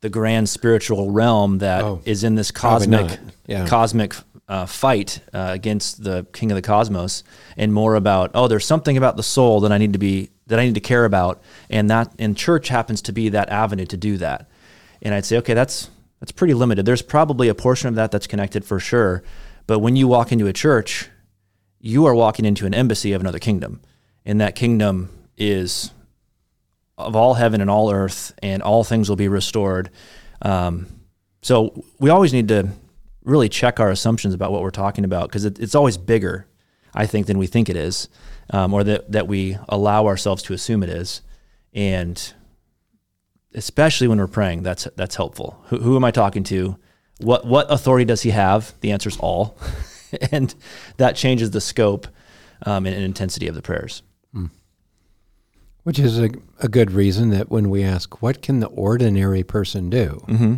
the 0.00 0.08
grand 0.08 0.48
spiritual 0.48 1.10
realm 1.10 1.58
that 1.58 1.82
is 2.04 2.24
Oh, 2.24 2.26
in 2.26 2.34
this 2.34 2.50
cosmic. 2.50 3.18
Yeah. 3.46 3.66
cosmic 3.66 4.14
uh, 4.48 4.66
fight 4.66 5.20
uh, 5.32 5.48
against 5.52 6.04
the 6.04 6.26
king 6.32 6.50
of 6.50 6.56
the 6.56 6.62
cosmos, 6.62 7.24
and 7.56 7.72
more 7.72 7.94
about 7.94 8.30
oh, 8.34 8.48
there's 8.48 8.66
something 8.66 8.96
about 8.96 9.16
the 9.16 9.22
soul 9.22 9.60
that 9.60 9.72
I 9.72 9.78
need 9.78 9.92
to 9.92 9.98
be 9.98 10.30
that 10.46 10.58
I 10.58 10.66
need 10.66 10.74
to 10.74 10.80
care 10.80 11.04
about, 11.04 11.42
and 11.70 11.88
that 11.90 12.12
and 12.18 12.36
church 12.36 12.68
happens 12.68 13.00
to 13.02 13.12
be 13.12 13.30
that 13.30 13.48
avenue 13.48 13.86
to 13.86 13.96
do 13.96 14.16
that. 14.18 14.48
And 15.02 15.14
I'd 15.14 15.24
say, 15.24 15.38
okay, 15.38 15.54
that's 15.54 15.90
that's 16.20 16.32
pretty 16.32 16.54
limited. 16.54 16.86
There's 16.86 17.02
probably 17.02 17.48
a 17.48 17.54
portion 17.54 17.88
of 17.88 17.94
that 17.94 18.10
that's 18.10 18.26
connected 18.26 18.64
for 18.64 18.78
sure, 18.78 19.22
but 19.66 19.78
when 19.78 19.96
you 19.96 20.08
walk 20.08 20.32
into 20.32 20.46
a 20.46 20.52
church, 20.52 21.08
you 21.80 22.06
are 22.06 22.14
walking 22.14 22.44
into 22.44 22.66
an 22.66 22.74
embassy 22.74 23.12
of 23.12 23.20
another 23.20 23.38
kingdom, 23.38 23.80
and 24.24 24.40
that 24.40 24.54
kingdom 24.54 25.10
is 25.36 25.90
of 26.96 27.16
all 27.16 27.34
heaven 27.34 27.60
and 27.60 27.70
all 27.70 27.90
earth, 27.90 28.32
and 28.42 28.62
all 28.62 28.84
things 28.84 29.08
will 29.08 29.16
be 29.16 29.28
restored. 29.28 29.90
Um, 30.42 30.86
so 31.42 31.84
we 31.98 32.10
always 32.10 32.32
need 32.32 32.48
to 32.48 32.68
really 33.24 33.48
check 33.48 33.80
our 33.80 33.90
assumptions 33.90 34.34
about 34.34 34.52
what 34.52 34.62
we're 34.62 34.70
talking 34.70 35.04
about 35.04 35.28
because 35.28 35.44
it, 35.44 35.58
it's 35.58 35.74
always 35.74 35.96
bigger, 35.96 36.46
I 36.94 37.06
think, 37.06 37.26
than 37.26 37.38
we 37.38 37.46
think 37.46 37.68
it 37.68 37.76
is, 37.76 38.08
um, 38.50 38.72
or 38.72 38.84
that 38.84 39.10
that 39.12 39.26
we 39.26 39.58
allow 39.68 40.06
ourselves 40.06 40.42
to 40.44 40.52
assume 40.52 40.82
it 40.82 40.90
is, 40.90 41.22
and 41.72 42.34
especially 43.54 44.08
when 44.08 44.18
we're 44.18 44.26
praying, 44.26 44.62
that's 44.62 44.86
that's 44.96 45.16
helpful. 45.16 45.64
Who, 45.68 45.78
who 45.78 45.96
am 45.96 46.04
I 46.04 46.10
talking 46.10 46.44
to? 46.44 46.76
What 47.18 47.46
what 47.46 47.70
authority 47.70 48.04
does 48.04 48.22
he 48.22 48.30
have? 48.30 48.74
The 48.80 48.92
answer 48.92 49.08
is 49.08 49.16
all, 49.18 49.56
and 50.30 50.54
that 50.98 51.16
changes 51.16 51.50
the 51.50 51.60
scope 51.60 52.06
um, 52.62 52.86
and, 52.86 52.94
and 52.94 53.04
intensity 53.04 53.48
of 53.48 53.54
the 53.54 53.62
prayers. 53.62 54.02
Mm. 54.34 54.50
Which 55.84 55.98
is 55.98 56.18
a, 56.18 56.30
a 56.60 56.68
good 56.68 56.92
reason 56.92 57.30
that 57.30 57.50
when 57.50 57.68
we 57.68 57.84
ask, 57.84 58.22
what 58.22 58.40
can 58.40 58.60
the 58.60 58.68
ordinary 58.68 59.42
person 59.42 59.90
do? 59.90 60.24
Mm-hmm. 60.28 60.54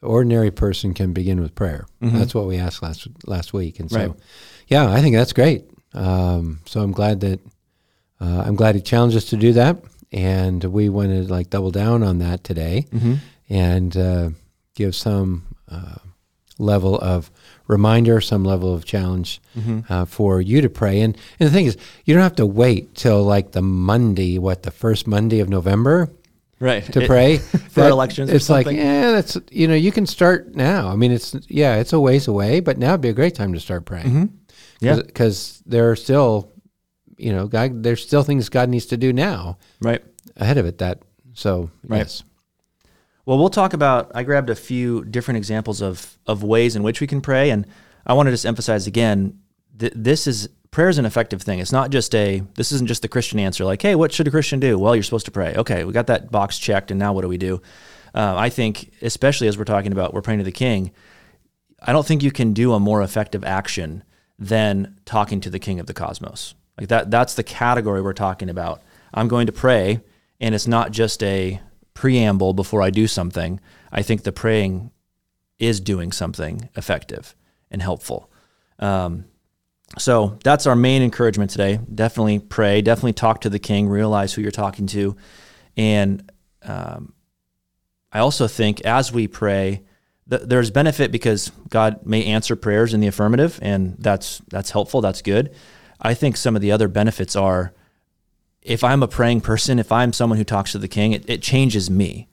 The 0.00 0.06
ordinary 0.06 0.50
person 0.50 0.94
can 0.94 1.12
begin 1.12 1.40
with 1.40 1.54
prayer. 1.54 1.86
Mm-hmm. 2.02 2.18
That's 2.18 2.34
what 2.34 2.46
we 2.46 2.56
asked 2.56 2.82
last 2.82 3.08
last 3.26 3.52
week, 3.52 3.80
and 3.80 3.90
so, 3.90 3.98
right. 3.98 4.12
yeah, 4.66 4.90
I 4.90 5.00
think 5.00 5.16
that's 5.16 5.32
great. 5.32 5.64
Um, 5.92 6.60
so 6.66 6.80
I'm 6.80 6.92
glad 6.92 7.20
that 7.20 7.40
uh, 8.20 8.44
I'm 8.46 8.56
glad 8.56 8.74
he 8.74 8.80
challenged 8.80 9.16
us 9.16 9.26
to 9.26 9.36
do 9.36 9.52
that, 9.54 9.76
and 10.12 10.62
we 10.64 10.88
want 10.88 11.10
to 11.10 11.32
like 11.32 11.50
double 11.50 11.70
down 11.70 12.02
on 12.02 12.18
that 12.18 12.44
today, 12.44 12.86
mm-hmm. 12.90 13.14
and 13.48 13.96
uh, 13.96 14.30
give 14.74 14.94
some 14.94 15.44
uh, 15.70 15.96
level 16.58 16.98
of 16.98 17.30
reminder, 17.66 18.20
some 18.20 18.44
level 18.44 18.74
of 18.74 18.84
challenge 18.84 19.40
mm-hmm. 19.56 19.80
uh, 19.92 20.04
for 20.04 20.40
you 20.40 20.60
to 20.60 20.68
pray. 20.68 21.00
And, 21.00 21.16
and 21.38 21.48
the 21.48 21.52
thing 21.52 21.66
is, 21.66 21.76
you 22.04 22.14
don't 22.14 22.22
have 22.22 22.36
to 22.36 22.46
wait 22.46 22.94
till 22.94 23.22
like 23.22 23.52
the 23.52 23.62
Monday, 23.62 24.38
what, 24.38 24.62
the 24.62 24.70
first 24.70 25.06
Monday 25.06 25.40
of 25.40 25.48
November? 25.48 26.10
Right. 26.60 26.84
To 26.92 27.02
it, 27.02 27.06
pray 27.06 27.38
for 27.70 27.80
that, 27.80 27.90
elections. 27.90 28.30
It's 28.30 28.50
like, 28.50 28.66
yeah, 28.66 29.12
that's, 29.12 29.38
you 29.50 29.66
know, 29.66 29.74
you 29.74 29.90
can 29.90 30.06
start 30.06 30.54
now. 30.54 30.88
I 30.88 30.96
mean, 30.96 31.10
it's, 31.10 31.34
yeah, 31.48 31.76
it's 31.76 31.92
a 31.94 31.98
ways 31.98 32.28
away, 32.28 32.60
but 32.60 32.78
now 32.78 32.92
would 32.92 33.00
be 33.00 33.08
a 33.08 33.14
great 33.14 33.34
time 33.34 33.54
to 33.54 33.60
start 33.60 33.86
praying. 33.86 34.06
Mm-hmm. 34.06 34.24
Yeah. 34.80 34.96
Because 34.96 35.62
there 35.64 35.90
are 35.90 35.96
still, 35.96 36.52
you 37.16 37.32
know, 37.32 37.46
God, 37.46 37.82
there's 37.82 38.02
still 38.02 38.22
things 38.22 38.50
God 38.50 38.68
needs 38.68 38.86
to 38.86 38.98
do 38.98 39.12
now. 39.12 39.58
Right. 39.80 40.04
Ahead 40.36 40.58
of 40.58 40.66
it. 40.66 40.78
That, 40.78 41.02
so, 41.32 41.70
right. 41.86 41.98
yes. 41.98 42.22
Well, 43.26 43.38
we'll 43.38 43.50
talk 43.50 43.74
about. 43.74 44.10
I 44.14 44.22
grabbed 44.22 44.50
a 44.50 44.56
few 44.56 45.04
different 45.04 45.38
examples 45.38 45.80
of 45.82 46.18
of 46.26 46.42
ways 46.42 46.74
in 46.74 46.82
which 46.82 47.00
we 47.00 47.06
can 47.06 47.20
pray, 47.20 47.50
and 47.50 47.66
I 48.06 48.14
want 48.14 48.26
to 48.26 48.32
just 48.32 48.46
emphasize 48.46 48.86
again. 48.86 49.38
Th- 49.78 49.92
this 49.94 50.26
is 50.26 50.48
prayer 50.70 50.88
is 50.88 50.98
an 50.98 51.06
effective 51.06 51.42
thing. 51.42 51.58
It's 51.58 51.72
not 51.72 51.90
just 51.90 52.14
a. 52.14 52.42
This 52.54 52.72
isn't 52.72 52.86
just 52.86 53.02
the 53.02 53.08
Christian 53.08 53.38
answer. 53.38 53.64
Like, 53.64 53.82
hey, 53.82 53.94
what 53.94 54.12
should 54.12 54.28
a 54.28 54.30
Christian 54.30 54.60
do? 54.60 54.78
Well, 54.78 54.94
you're 54.94 55.02
supposed 55.02 55.26
to 55.26 55.32
pray. 55.32 55.54
Okay, 55.54 55.84
we 55.84 55.92
got 55.92 56.06
that 56.08 56.30
box 56.30 56.58
checked, 56.58 56.90
and 56.90 56.98
now 56.98 57.12
what 57.12 57.22
do 57.22 57.28
we 57.28 57.38
do? 57.38 57.60
Uh, 58.14 58.34
I 58.36 58.48
think, 58.48 58.92
especially 59.02 59.48
as 59.48 59.56
we're 59.56 59.64
talking 59.64 59.92
about, 59.92 60.14
we're 60.14 60.22
praying 60.22 60.38
to 60.38 60.44
the 60.44 60.52
King. 60.52 60.90
I 61.82 61.92
don't 61.92 62.06
think 62.06 62.22
you 62.22 62.30
can 62.30 62.52
do 62.52 62.72
a 62.72 62.80
more 62.80 63.02
effective 63.02 63.44
action 63.44 64.04
than 64.38 64.96
talking 65.04 65.40
to 65.40 65.50
the 65.50 65.58
King 65.58 65.80
of 65.80 65.86
the 65.86 65.94
cosmos. 65.94 66.54
Like 66.78 66.88
that. 66.88 67.10
That's 67.10 67.34
the 67.34 67.42
category 67.42 68.02
we're 68.02 68.12
talking 68.12 68.48
about. 68.48 68.82
I'm 69.12 69.28
going 69.28 69.46
to 69.46 69.52
pray, 69.52 70.00
and 70.40 70.54
it's 70.54 70.66
not 70.66 70.92
just 70.92 71.22
a 71.22 71.60
preamble 71.94 72.54
before 72.54 72.80
I 72.82 72.90
do 72.90 73.06
something, 73.06 73.60
I 73.92 74.02
think 74.02 74.22
the 74.22 74.32
praying 74.32 74.90
is 75.58 75.80
doing 75.80 76.12
something 76.12 76.68
effective 76.74 77.34
and 77.70 77.82
helpful. 77.82 78.30
Um, 78.78 79.26
so 79.98 80.38
that's 80.44 80.66
our 80.66 80.76
main 80.76 81.02
encouragement 81.02 81.50
today. 81.50 81.80
Definitely 81.92 82.38
pray. 82.38 82.80
Definitely 82.82 83.14
talk 83.14 83.40
to 83.42 83.50
the 83.50 83.58
King. 83.58 83.88
Realize 83.88 84.32
who 84.32 84.42
you're 84.42 84.50
talking 84.50 84.86
to, 84.88 85.16
and 85.76 86.30
um, 86.62 87.12
I 88.12 88.20
also 88.20 88.46
think 88.46 88.80
as 88.82 89.12
we 89.12 89.28
pray, 89.28 89.82
th- 90.28 90.42
there's 90.44 90.70
benefit 90.70 91.12
because 91.12 91.50
God 91.68 92.06
may 92.06 92.24
answer 92.24 92.56
prayers 92.56 92.94
in 92.94 93.00
the 93.00 93.06
affirmative, 93.06 93.58
and 93.62 93.96
that's 93.98 94.40
that's 94.48 94.70
helpful. 94.70 95.00
That's 95.00 95.22
good. 95.22 95.54
I 96.00 96.14
think 96.14 96.36
some 96.36 96.56
of 96.56 96.62
the 96.62 96.72
other 96.72 96.88
benefits 96.88 97.36
are 97.36 97.74
if 98.62 98.84
I'm 98.84 99.02
a 99.02 99.08
praying 99.08 99.40
person, 99.40 99.78
if 99.78 99.90
I'm 99.90 100.12
someone 100.12 100.38
who 100.38 100.44
talks 100.44 100.72
to 100.72 100.78
the 100.78 100.88
king, 100.88 101.12
it, 101.12 101.28
it 101.28 101.42
changes 101.42 101.90
me. 101.90 102.28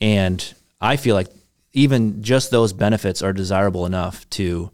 And 0.00 0.54
I 0.80 0.96
feel 0.96 1.14
like 1.14 1.28
even 1.72 2.22
just 2.22 2.50
those 2.50 2.72
benefits 2.72 3.22
are 3.22 3.32
desirable 3.32 3.86
enough 3.86 4.28
to, 4.30 4.70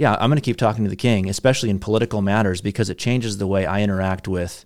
yeah, 0.00 0.16
I'm 0.18 0.30
going 0.30 0.38
to 0.38 0.40
keep 0.40 0.56
talking 0.56 0.84
to 0.84 0.88
the 0.88 0.96
king, 0.96 1.28
especially 1.28 1.68
in 1.68 1.78
political 1.78 2.22
matters, 2.22 2.62
because 2.62 2.88
it 2.88 2.96
changes 2.96 3.36
the 3.36 3.46
way 3.46 3.66
I 3.66 3.82
interact 3.82 4.26
with 4.26 4.64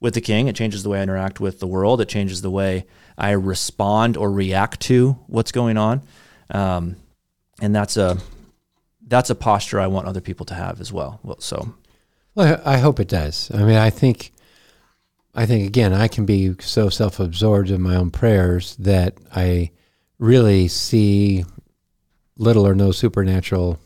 with 0.00 0.14
the 0.14 0.22
king. 0.22 0.48
It 0.48 0.56
changes 0.56 0.82
the 0.82 0.88
way 0.88 1.00
I 1.00 1.02
interact 1.02 1.38
with 1.38 1.60
the 1.60 1.66
world. 1.66 2.00
It 2.00 2.08
changes 2.08 2.40
the 2.40 2.50
way 2.50 2.86
I 3.18 3.32
respond 3.32 4.16
or 4.16 4.32
react 4.32 4.80
to 4.84 5.18
what's 5.26 5.52
going 5.52 5.76
on. 5.76 6.00
Um, 6.48 6.96
and 7.60 7.76
that's 7.76 7.98
a 7.98 8.16
that's 9.06 9.28
a 9.28 9.34
posture 9.34 9.78
I 9.78 9.86
want 9.86 10.06
other 10.06 10.22
people 10.22 10.46
to 10.46 10.54
have 10.54 10.80
as 10.80 10.90
well. 10.90 11.20
well 11.22 11.40
so, 11.40 11.74
well, 12.34 12.58
I 12.64 12.78
hope 12.78 12.98
it 13.00 13.08
does. 13.08 13.50
I 13.52 13.64
mean, 13.64 13.76
I 13.76 13.90
think 13.90 14.32
I 15.34 15.44
think 15.44 15.66
again, 15.66 15.92
I 15.92 16.08
can 16.08 16.24
be 16.24 16.54
so 16.58 16.88
self-absorbed 16.88 17.68
in 17.68 17.82
my 17.82 17.96
own 17.96 18.10
prayers 18.10 18.76
that 18.76 19.18
I 19.30 19.72
really 20.18 20.68
see 20.68 21.44
little 22.38 22.66
or 22.66 22.74
no 22.74 22.92
supernatural 22.92 23.78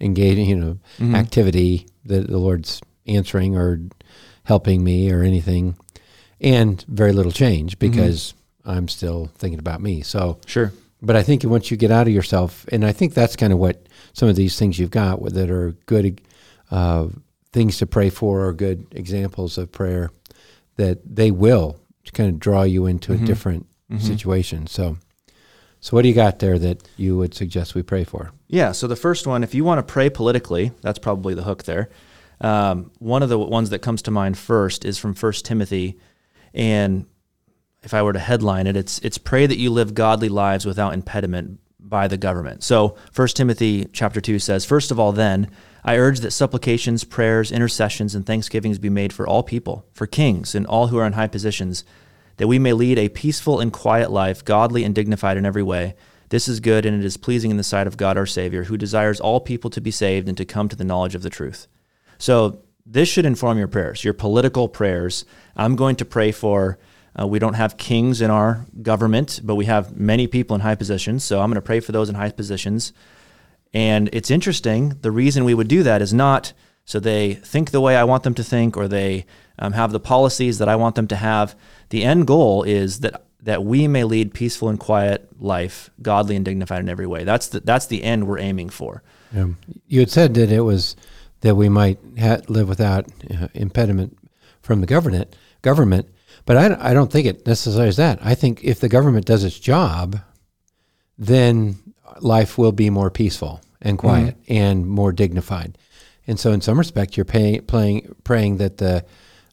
engaging, 0.00 0.48
you 0.48 0.56
know, 0.56 0.78
mm-hmm. 0.98 1.14
activity 1.14 1.86
that 2.04 2.28
the 2.28 2.38
Lord's 2.38 2.80
answering 3.06 3.56
or 3.56 3.80
helping 4.44 4.84
me 4.84 5.10
or 5.12 5.22
anything, 5.22 5.76
and 6.40 6.84
very 6.88 7.12
little 7.12 7.32
change 7.32 7.78
mm-hmm. 7.78 7.90
because 7.90 8.34
mm-hmm. 8.64 8.70
I'm 8.70 8.88
still 8.88 9.30
thinking 9.36 9.58
about 9.58 9.80
me. 9.80 10.02
So 10.02 10.38
sure. 10.46 10.72
But 11.02 11.16
I 11.16 11.22
think 11.22 11.44
once 11.44 11.70
you 11.70 11.76
get 11.76 11.90
out 11.90 12.06
of 12.06 12.12
yourself, 12.12 12.66
and 12.72 12.84
I 12.84 12.92
think 12.92 13.14
that's 13.14 13.36
kind 13.36 13.52
of 13.52 13.58
what 13.58 13.86
some 14.12 14.28
of 14.28 14.36
these 14.36 14.58
things 14.58 14.78
you've 14.78 14.90
got 14.90 15.22
that 15.34 15.50
are 15.50 15.72
good 15.84 16.20
uh, 16.70 17.08
things 17.52 17.78
to 17.78 17.86
pray 17.86 18.10
for 18.10 18.46
or 18.46 18.52
good 18.52 18.86
examples 18.92 19.58
of 19.58 19.70
prayer 19.70 20.10
that 20.76 20.98
they 21.04 21.30
will 21.30 21.78
kind 22.12 22.30
of 22.30 22.38
draw 22.38 22.62
you 22.62 22.86
into 22.86 23.12
mm-hmm. 23.12 23.24
a 23.24 23.26
different 23.26 23.66
mm-hmm. 23.90 23.98
situation. 24.04 24.66
So, 24.66 24.96
so 25.86 25.94
what 25.94 26.02
do 26.02 26.08
you 26.08 26.16
got 26.16 26.40
there 26.40 26.58
that 26.58 26.82
you 26.96 27.16
would 27.16 27.32
suggest 27.32 27.76
we 27.76 27.82
pray 27.84 28.02
for? 28.02 28.32
Yeah. 28.48 28.72
So 28.72 28.88
the 28.88 28.96
first 28.96 29.24
one, 29.24 29.44
if 29.44 29.54
you 29.54 29.62
want 29.62 29.78
to 29.78 29.92
pray 29.92 30.10
politically, 30.10 30.72
that's 30.80 30.98
probably 30.98 31.32
the 31.32 31.44
hook 31.44 31.62
there. 31.62 31.90
Um, 32.40 32.90
one 32.98 33.22
of 33.22 33.28
the 33.28 33.38
ones 33.38 33.70
that 33.70 33.82
comes 33.82 34.02
to 34.02 34.10
mind 34.10 34.36
first 34.36 34.84
is 34.84 34.98
from 34.98 35.14
First 35.14 35.44
Timothy, 35.44 35.96
and 36.52 37.06
if 37.84 37.94
I 37.94 38.02
were 38.02 38.12
to 38.12 38.18
headline 38.18 38.66
it, 38.66 38.76
it's 38.76 38.98
it's 38.98 39.16
pray 39.16 39.46
that 39.46 39.58
you 39.58 39.70
live 39.70 39.94
godly 39.94 40.28
lives 40.28 40.66
without 40.66 40.92
impediment 40.92 41.60
by 41.78 42.08
the 42.08 42.16
government. 42.16 42.64
So 42.64 42.96
First 43.12 43.36
Timothy 43.36 43.86
chapter 43.92 44.20
two 44.20 44.40
says, 44.40 44.64
first 44.64 44.90
of 44.90 44.98
all, 44.98 45.12
then 45.12 45.52
I 45.84 45.98
urge 45.98 46.18
that 46.18 46.32
supplications, 46.32 47.04
prayers, 47.04 47.52
intercessions, 47.52 48.16
and 48.16 48.26
thanksgivings 48.26 48.80
be 48.80 48.90
made 48.90 49.12
for 49.12 49.24
all 49.24 49.44
people, 49.44 49.86
for 49.92 50.08
kings, 50.08 50.56
and 50.56 50.66
all 50.66 50.88
who 50.88 50.98
are 50.98 51.06
in 51.06 51.12
high 51.12 51.28
positions, 51.28 51.84
that 52.36 52.48
we 52.48 52.58
may 52.58 52.72
lead 52.72 52.98
a 52.98 53.08
peaceful 53.08 53.60
and 53.60 53.72
quiet 53.72 54.10
life, 54.10 54.44
godly 54.44 54.84
and 54.84 54.94
dignified 54.94 55.36
in 55.36 55.46
every 55.46 55.62
way. 55.62 55.94
This 56.28 56.48
is 56.48 56.60
good, 56.60 56.84
and 56.84 57.00
it 57.00 57.06
is 57.06 57.16
pleasing 57.16 57.50
in 57.50 57.56
the 57.56 57.62
sight 57.62 57.86
of 57.86 57.96
God 57.96 58.16
our 58.16 58.26
Savior, 58.26 58.64
who 58.64 58.76
desires 58.76 59.20
all 59.20 59.40
people 59.40 59.70
to 59.70 59.80
be 59.80 59.90
saved 59.90 60.28
and 60.28 60.36
to 60.36 60.44
come 60.44 60.68
to 60.68 60.76
the 60.76 60.84
knowledge 60.84 61.14
of 61.14 61.22
the 61.22 61.30
truth. 61.30 61.68
So, 62.18 62.62
this 62.84 63.08
should 63.08 63.26
inform 63.26 63.58
your 63.58 63.68
prayers, 63.68 64.04
your 64.04 64.14
political 64.14 64.68
prayers. 64.68 65.24
I'm 65.56 65.74
going 65.74 65.96
to 65.96 66.04
pray 66.04 66.32
for. 66.32 66.78
Uh, 67.18 67.26
we 67.26 67.38
don't 67.38 67.54
have 67.54 67.78
kings 67.78 68.20
in 68.20 68.30
our 68.30 68.66
government, 68.82 69.40
but 69.42 69.54
we 69.54 69.64
have 69.64 69.96
many 69.96 70.26
people 70.26 70.54
in 70.54 70.60
high 70.60 70.74
positions. 70.74 71.24
So 71.24 71.40
I'm 71.40 71.48
going 71.48 71.54
to 71.54 71.62
pray 71.62 71.80
for 71.80 71.90
those 71.90 72.10
in 72.10 72.14
high 72.14 72.30
positions. 72.30 72.92
And 73.72 74.10
it's 74.12 74.30
interesting. 74.30 74.90
The 75.00 75.10
reason 75.10 75.44
we 75.44 75.54
would 75.54 75.68
do 75.68 75.82
that 75.82 76.02
is 76.02 76.12
not 76.12 76.52
so 76.86 77.00
they 77.00 77.34
think 77.34 77.72
the 77.72 77.80
way 77.80 77.96
I 77.96 78.04
want 78.04 78.22
them 78.22 78.34
to 78.34 78.44
think 78.44 78.76
or 78.76 78.86
they 78.88 79.26
um, 79.58 79.72
have 79.72 79.92
the 79.92 80.00
policies 80.00 80.58
that 80.58 80.68
I 80.68 80.76
want 80.76 80.94
them 80.94 81.08
to 81.08 81.16
have. 81.16 81.56
The 81.90 82.04
end 82.04 82.26
goal 82.26 82.62
is 82.62 83.00
that 83.00 83.24
that 83.42 83.62
we 83.62 83.86
may 83.86 84.02
lead 84.02 84.34
peaceful 84.34 84.68
and 84.68 84.78
quiet 84.78 85.28
life, 85.40 85.90
godly 86.02 86.34
and 86.34 86.44
dignified 86.44 86.80
in 86.80 86.88
every 86.88 87.06
way. 87.06 87.24
That's 87.24 87.48
the 87.48 87.60
that's 87.60 87.86
the 87.86 88.02
end 88.04 88.26
we're 88.26 88.38
aiming 88.38 88.70
for. 88.70 89.02
Yeah. 89.32 89.48
You 89.88 90.00
had 90.00 90.10
said 90.10 90.34
that 90.34 90.50
it 90.50 90.60
was 90.60 90.96
that 91.40 91.56
we 91.56 91.68
might 91.68 91.98
ha- 92.18 92.40
live 92.48 92.68
without 92.68 93.06
uh, 93.30 93.48
impediment 93.52 94.16
from 94.62 94.80
the 94.80 94.86
government 94.86 95.34
government, 95.62 96.08
but 96.44 96.56
I, 96.56 96.90
I 96.90 96.94
don't 96.94 97.10
think 97.10 97.26
it 97.26 97.46
necessarily 97.46 97.88
is 97.88 97.96
that. 97.96 98.20
I 98.22 98.36
think 98.36 98.62
if 98.62 98.78
the 98.78 98.88
government 98.88 99.26
does 99.26 99.42
its 99.42 99.58
job, 99.58 100.20
then 101.18 101.78
life 102.20 102.56
will 102.56 102.72
be 102.72 102.90
more 102.90 103.10
peaceful 103.10 103.60
and 103.82 103.98
quiet 103.98 104.36
and 104.48 104.86
more 104.86 105.12
dignified. 105.12 105.76
And 106.26 106.38
so, 106.40 106.52
in 106.52 106.60
some 106.60 106.78
respect, 106.78 107.16
you're 107.16 107.24
pay, 107.24 107.60
playing, 107.60 108.14
praying 108.24 108.56
that 108.58 108.78
the 108.78 109.04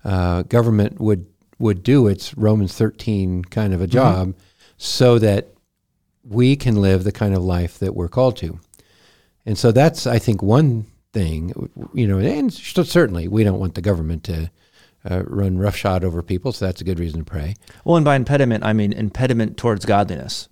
uh, 0.03 0.43
government 0.43 0.99
would 0.99 1.25
would 1.59 1.83
do 1.83 2.07
its 2.07 2.35
Romans 2.35 2.73
13 2.73 3.45
kind 3.45 3.73
of 3.73 3.81
a 3.81 3.87
job, 3.87 4.33
so 4.77 5.19
that 5.19 5.53
we 6.23 6.55
can 6.55 6.75
live 6.75 7.03
the 7.03 7.11
kind 7.11 7.35
of 7.35 7.43
life 7.43 7.77
that 7.79 7.95
we're 7.95 8.07
called 8.07 8.37
to. 8.37 8.59
And 9.45 9.57
so 9.57 9.71
that's, 9.71 10.07
I 10.07 10.19
think, 10.19 10.41
one 10.41 10.85
thing, 11.11 11.69
you 11.93 12.07
know, 12.07 12.17
and 12.17 12.51
certainly 12.51 13.27
we 13.27 13.43
don't 13.43 13.59
want 13.59 13.75
the 13.75 13.81
government 13.81 14.23
to 14.25 14.49
uh, 15.09 15.23
run 15.25 15.57
roughshod 15.57 16.03
over 16.03 16.23
people, 16.23 16.51
so 16.53 16.65
that's 16.65 16.81
a 16.81 16.85
good 16.85 16.99
reason 16.99 17.19
to 17.19 17.25
pray. 17.25 17.55
Well, 17.83 17.97
and 17.97 18.05
by 18.05 18.15
impediment, 18.15 18.63
I 18.63 18.73
mean 18.73 18.93
impediment 18.93 19.57
towards 19.57 19.85
godliness. 19.85 20.47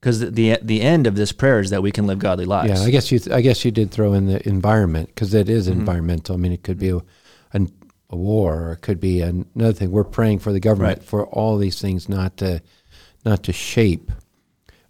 Because 0.00 0.20
the, 0.20 0.30
the 0.30 0.58
the 0.62 0.80
end 0.80 1.06
of 1.06 1.16
this 1.16 1.32
prayer 1.32 1.58
is 1.60 1.70
that 1.70 1.82
we 1.82 1.90
can 1.90 2.06
live 2.06 2.20
godly 2.20 2.44
lives. 2.44 2.80
Yeah, 2.80 2.86
I 2.86 2.90
guess 2.90 3.10
you 3.10 3.18
th- 3.18 3.34
I 3.34 3.40
guess 3.40 3.64
you 3.64 3.70
did 3.70 3.90
throw 3.90 4.12
in 4.12 4.26
the 4.26 4.46
environment 4.48 5.08
because 5.08 5.34
it 5.34 5.48
is 5.48 5.68
mm-hmm. 5.68 5.80
environmental. 5.80 6.34
I 6.34 6.38
mean, 6.38 6.52
it 6.52 6.62
could 6.62 6.78
be 6.78 6.88
mm-hmm. 6.88 7.56
a, 7.56 7.64
a, 7.64 7.68
a 8.10 8.16
war, 8.16 8.68
or 8.68 8.72
it 8.72 8.80
could 8.82 9.00
be 9.00 9.20
another 9.20 9.72
thing. 9.72 9.90
We're 9.90 10.04
praying 10.04 10.38
for 10.38 10.52
the 10.52 10.60
government 10.60 10.98
Right. 10.98 11.08
for 11.08 11.26
all 11.26 11.58
these 11.58 11.80
things 11.80 12.08
not 12.08 12.36
to 12.36 12.62
not 13.24 13.42
to 13.44 13.52
shape 13.52 14.12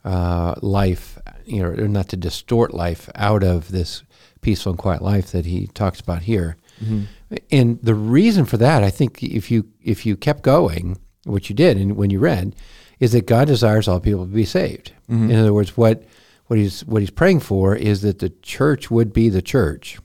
uh, 0.04 0.54
life, 0.60 1.18
you 1.44 1.62
know, 1.62 1.68
or 1.70 1.88
not 1.88 2.08
to 2.10 2.16
distort 2.16 2.74
life 2.74 3.08
out 3.14 3.42
of 3.42 3.70
this 3.70 4.02
peaceful 4.40 4.72
and 4.72 4.78
quiet 4.78 5.02
life 5.02 5.32
that 5.32 5.46
he 5.46 5.66
talks 5.68 6.00
about 6.00 6.22
here. 6.22 6.56
Mm-hmm. 6.82 7.02
And 7.50 7.78
the 7.82 7.94
reason 7.94 8.44
for 8.44 8.56
that, 8.58 8.82
I 8.82 8.90
think, 8.90 9.22
if 9.22 9.50
you 9.50 9.68
if 9.82 10.06
you 10.06 10.16
kept 10.16 10.42
going, 10.42 10.98
which 11.24 11.50
you 11.50 11.56
did, 11.56 11.76
and 11.76 11.96
when 11.96 12.10
you 12.10 12.18
read, 12.18 12.54
is 13.00 13.12
that 13.12 13.26
God 13.26 13.46
desires 13.48 13.86
all 13.88 14.00
people 14.00 14.26
to 14.26 14.32
be 14.32 14.44
saved. 14.44 14.92
In 15.30 15.36
other 15.36 15.52
words, 15.52 15.76
what 15.76 16.04
what 16.46 16.58
he's 16.58 16.84
what 16.84 17.02
he's 17.02 17.10
praying 17.10 17.40
for 17.40 17.76
is 17.76 18.02
that 18.02 18.18
the 18.18 18.30
church 18.42 18.90
would 18.90 19.12
be 19.12 19.28
the 19.28 19.42
church. 19.42 19.98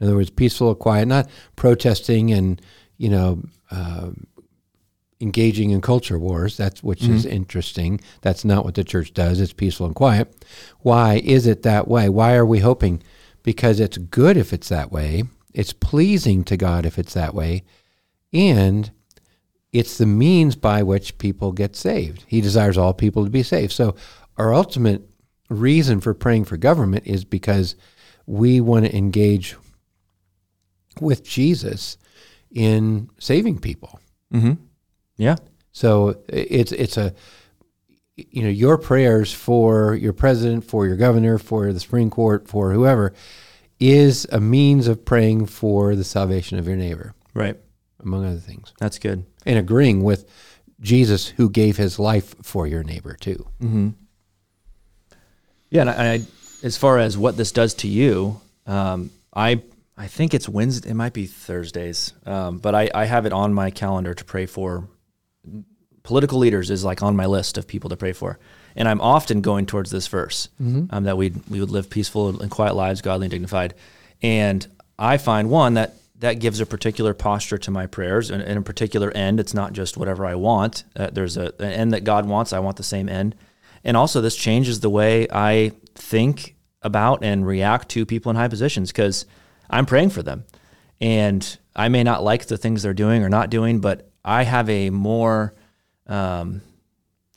In 0.00 0.06
other 0.06 0.16
words, 0.16 0.30
peaceful, 0.30 0.68
and 0.70 0.78
quiet, 0.78 1.06
not 1.08 1.28
protesting 1.56 2.32
and 2.32 2.60
you 2.98 3.08
know 3.08 3.42
uh, 3.70 4.10
engaging 5.20 5.70
in 5.70 5.80
culture 5.80 6.18
wars. 6.18 6.56
That's 6.56 6.82
which 6.82 7.04
is 7.04 7.24
interesting. 7.24 8.00
That's 8.20 8.44
not 8.44 8.64
what 8.64 8.74
the 8.74 8.84
church 8.84 9.14
does. 9.14 9.40
It's 9.40 9.52
peaceful 9.52 9.86
and 9.86 9.94
quiet. 9.94 10.44
Why 10.80 11.22
is 11.24 11.46
it 11.46 11.62
that 11.62 11.88
way? 11.88 12.08
Why 12.08 12.34
are 12.34 12.46
we 12.46 12.58
hoping? 12.58 13.02
Because 13.42 13.80
it's 13.80 13.96
good 13.98 14.36
if 14.36 14.52
it's 14.52 14.68
that 14.68 14.92
way. 14.92 15.24
It's 15.54 15.72
pleasing 15.72 16.44
to 16.44 16.56
God 16.56 16.84
if 16.84 16.98
it's 16.98 17.14
that 17.14 17.34
way, 17.34 17.64
and 18.32 18.90
it's 19.76 19.98
the 19.98 20.06
means 20.06 20.56
by 20.56 20.82
which 20.82 21.18
people 21.18 21.52
get 21.52 21.76
saved. 21.76 22.24
He 22.26 22.40
desires 22.40 22.78
all 22.78 22.94
people 22.94 23.24
to 23.24 23.30
be 23.30 23.42
saved. 23.42 23.72
So 23.72 23.94
our 24.38 24.54
ultimate 24.54 25.02
reason 25.50 26.00
for 26.00 26.14
praying 26.14 26.46
for 26.46 26.56
government 26.56 27.06
is 27.06 27.26
because 27.26 27.76
we 28.24 28.58
want 28.58 28.86
to 28.86 28.96
engage 28.96 29.54
with 30.98 31.22
Jesus 31.22 31.98
in 32.50 33.10
saving 33.18 33.58
people. 33.58 34.00
Mm-hmm. 34.32 34.54
Yeah. 35.18 35.36
So 35.72 36.22
it's 36.26 36.72
it's 36.72 36.96
a 36.96 37.12
you 38.16 38.44
know 38.44 38.48
your 38.48 38.78
prayers 38.78 39.30
for 39.30 39.94
your 39.94 40.14
president, 40.14 40.64
for 40.64 40.86
your 40.86 40.96
governor, 40.96 41.36
for 41.36 41.70
the 41.70 41.80
Supreme 41.80 42.08
Court, 42.08 42.48
for 42.48 42.72
whoever 42.72 43.12
is 43.78 44.26
a 44.32 44.40
means 44.40 44.88
of 44.88 45.04
praying 45.04 45.44
for 45.44 45.94
the 45.94 46.04
salvation 46.04 46.58
of 46.58 46.66
your 46.66 46.76
neighbor, 46.76 47.14
Right. 47.34 47.58
Among 48.06 48.24
other 48.24 48.38
things, 48.38 48.72
That's 48.78 48.98
good. 48.98 49.26
and 49.44 49.58
agreeing 49.58 50.02
with 50.02 50.28
Jesus 50.80 51.26
who 51.28 51.50
gave 51.50 51.76
his 51.76 51.98
life 51.98 52.34
for 52.42 52.66
your 52.66 52.82
neighbor 52.82 53.16
too. 53.20 53.46
Mm-hmm. 53.60 53.88
Yeah, 55.70 55.80
and 55.82 55.90
I, 55.90 56.12
I, 56.14 56.20
as 56.62 56.76
far 56.76 56.98
as 56.98 57.18
what 57.18 57.36
this 57.36 57.52
does 57.52 57.74
to 57.74 57.88
you, 57.88 58.40
um, 58.66 59.10
I 59.34 59.62
I 59.96 60.06
think 60.06 60.34
it's 60.34 60.48
Wednesday. 60.48 60.90
It 60.90 60.94
might 60.94 61.12
be 61.12 61.26
Thursdays, 61.26 62.12
um, 62.24 62.58
but 62.58 62.74
I, 62.74 62.90
I 62.94 63.04
have 63.06 63.26
it 63.26 63.32
on 63.32 63.52
my 63.52 63.70
calendar 63.70 64.14
to 64.14 64.24
pray 64.24 64.46
for. 64.46 64.88
Political 66.02 66.38
leaders 66.38 66.70
is 66.70 66.84
like 66.84 67.02
on 67.02 67.16
my 67.16 67.26
list 67.26 67.58
of 67.58 67.66
people 67.66 67.90
to 67.90 67.96
pray 67.96 68.12
for, 68.12 68.38
and 68.76 68.86
I'm 68.86 69.00
often 69.00 69.40
going 69.40 69.66
towards 69.66 69.90
this 69.90 70.06
verse 70.06 70.48
um, 70.60 71.02
that 71.04 71.16
we 71.16 71.32
we 71.50 71.58
would 71.58 71.70
live 71.70 71.90
peaceful 71.90 72.40
and 72.40 72.48
quiet 72.50 72.76
lives, 72.76 73.02
godly 73.02 73.24
and 73.24 73.30
dignified. 73.32 73.74
And 74.22 74.64
I 74.98 75.16
find 75.18 75.50
one 75.50 75.74
that 75.74 75.94
that 76.20 76.34
gives 76.34 76.60
a 76.60 76.66
particular 76.66 77.14
posture 77.14 77.58
to 77.58 77.70
my 77.70 77.86
prayers 77.86 78.30
and, 78.30 78.42
and 78.42 78.58
a 78.58 78.62
particular 78.62 79.10
end. 79.10 79.38
It's 79.38 79.54
not 79.54 79.72
just 79.72 79.96
whatever 79.96 80.24
I 80.24 80.34
want. 80.34 80.84
Uh, 80.94 81.10
there's 81.12 81.36
a, 81.36 81.52
an 81.58 81.72
end 81.72 81.92
that 81.92 82.04
God 82.04 82.26
wants. 82.26 82.52
I 82.52 82.58
want 82.58 82.76
the 82.76 82.82
same 82.82 83.08
end. 83.08 83.34
And 83.84 83.96
also, 83.96 84.20
this 84.20 84.36
changes 84.36 84.80
the 84.80 84.90
way 84.90 85.26
I 85.30 85.72
think 85.94 86.56
about 86.82 87.22
and 87.22 87.46
react 87.46 87.88
to 87.90 88.06
people 88.06 88.30
in 88.30 88.36
high 88.36 88.48
positions 88.48 88.90
because 88.90 89.26
I'm 89.68 89.86
praying 89.86 90.10
for 90.10 90.22
them. 90.22 90.44
And 91.00 91.58
I 91.74 91.88
may 91.88 92.02
not 92.02 92.24
like 92.24 92.46
the 92.46 92.56
things 92.56 92.82
they're 92.82 92.94
doing 92.94 93.22
or 93.22 93.28
not 93.28 93.50
doing, 93.50 93.80
but 93.80 94.10
I 94.24 94.44
have 94.44 94.70
a 94.70 94.90
more 94.90 95.54
um, 96.06 96.62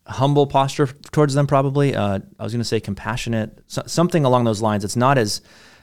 humble 0.07 0.47
posture 0.47 0.87
towards 1.11 1.33
them, 1.33 1.45
probably. 1.45 1.93
Uh, 1.95 2.19
I 2.39 2.43
was 2.43 2.53
going 2.53 2.61
to 2.61 2.65
say 2.65 2.79
compassionate, 2.79 3.59
so, 3.67 3.83
something 3.85 4.23
along 4.23 4.45
those 4.45 4.61
lines. 4.61 4.85
It's 4.85 4.95
not 4.95 5.17
as 5.17 5.41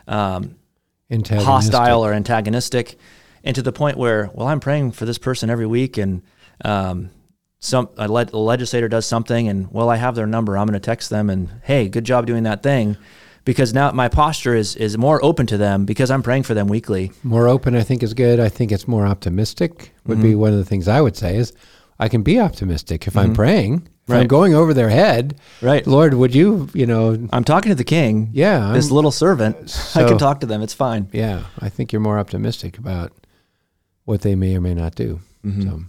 um. 0.09 0.57
Hostile 1.45 2.05
or 2.05 2.13
antagonistic, 2.13 2.99
and 3.45 3.55
to 3.55 3.63
the 3.63 3.73
point 3.73 3.97
where, 3.97 4.31
well, 4.35 4.49
I'm 4.49 4.61
praying 4.61 4.93
for 4.93 5.05
this 5.05 5.19
person 5.19 5.51
every 5.51 5.67
week, 5.67 5.99
and 5.99 6.23
um, 6.65 7.11
some 7.59 7.89
a, 7.97 8.09
le- 8.09 8.27
a 8.33 8.39
legislator 8.39 8.89
does 8.89 9.07
something, 9.07 9.49
and 9.49 9.71
well, 9.73 9.89
I 9.89 9.97
have 9.97 10.15
their 10.15 10.27
number. 10.27 10.57
I'm 10.57 10.67
going 10.67 10.75
to 10.75 10.81
text 10.81 11.11
them, 11.11 11.31
and 11.31 11.51
hey, 11.65 11.89
good 11.89 12.05
job 12.05 12.27
doing 12.27 12.43
that 12.43 12.63
thing, 12.63 12.97
because 13.45 13.73
now 13.73 13.93
my 13.93 14.09
posture 14.09 14.55
is 14.55 14.77
is 14.77 14.99
more 14.99 15.25
open 15.25 15.47
to 15.47 15.57
them 15.57 15.85
because 15.85 16.11
I'm 16.11 16.23
praying 16.23 16.43
for 16.43 16.55
them 16.55 16.67
weekly. 16.67 17.13
More 17.23 17.49
open, 17.49 17.77
I 17.77 17.83
think, 17.83 18.03
is 18.03 18.15
good. 18.15 18.41
I 18.41 18.49
think 18.49 18.73
it's 18.73 18.89
more 18.89 19.07
optimistic. 19.07 19.93
Would 20.07 20.21
be 20.21 20.35
one 20.35 20.53
of 20.53 20.59
the 20.59 20.65
things 20.65 20.89
I 20.89 21.01
would 21.01 21.17
say 21.17 21.37
is 21.37 21.53
I 21.99 22.09
can 22.09 22.23
be 22.23 22.39
optimistic 22.39 23.07
if 23.07 23.17
I'm 23.17 23.33
praying. 23.35 23.89
If 24.09 24.15
I'm 24.15 24.27
going 24.29 24.55
over 24.55 24.73
their 24.73 24.89
head, 24.91 25.35
Right. 25.61 25.85
Lord, 25.87 26.15
would 26.15 26.33
you, 26.35 26.69
you 26.75 26.87
know, 26.87 27.19
I'm 27.33 27.43
talking 27.43 27.71
to 27.71 27.75
the 27.75 27.83
king. 27.85 28.31
yeah, 28.33 28.73
This 28.73 28.87
I'm- 28.87 28.95
little 28.95 29.11
servant, 29.11 29.77
I 29.97 30.05
can 30.05 30.17
talk 30.19 30.41
to 30.41 30.47
them. 30.47 30.63
It's 30.63 30.75
fine. 30.75 31.09
yeah, 31.13 31.45
I 31.59 31.69
think 31.69 31.93
you're 31.93 32.01
more 32.01 32.19
optimistic 32.19 32.79
about 32.79 33.13
what 34.05 34.21
they 34.21 34.35
may 34.37 34.55
or 34.57 34.61
may 34.61 34.75
not 34.75 34.95
do. 34.95 35.21
So, 35.63 35.83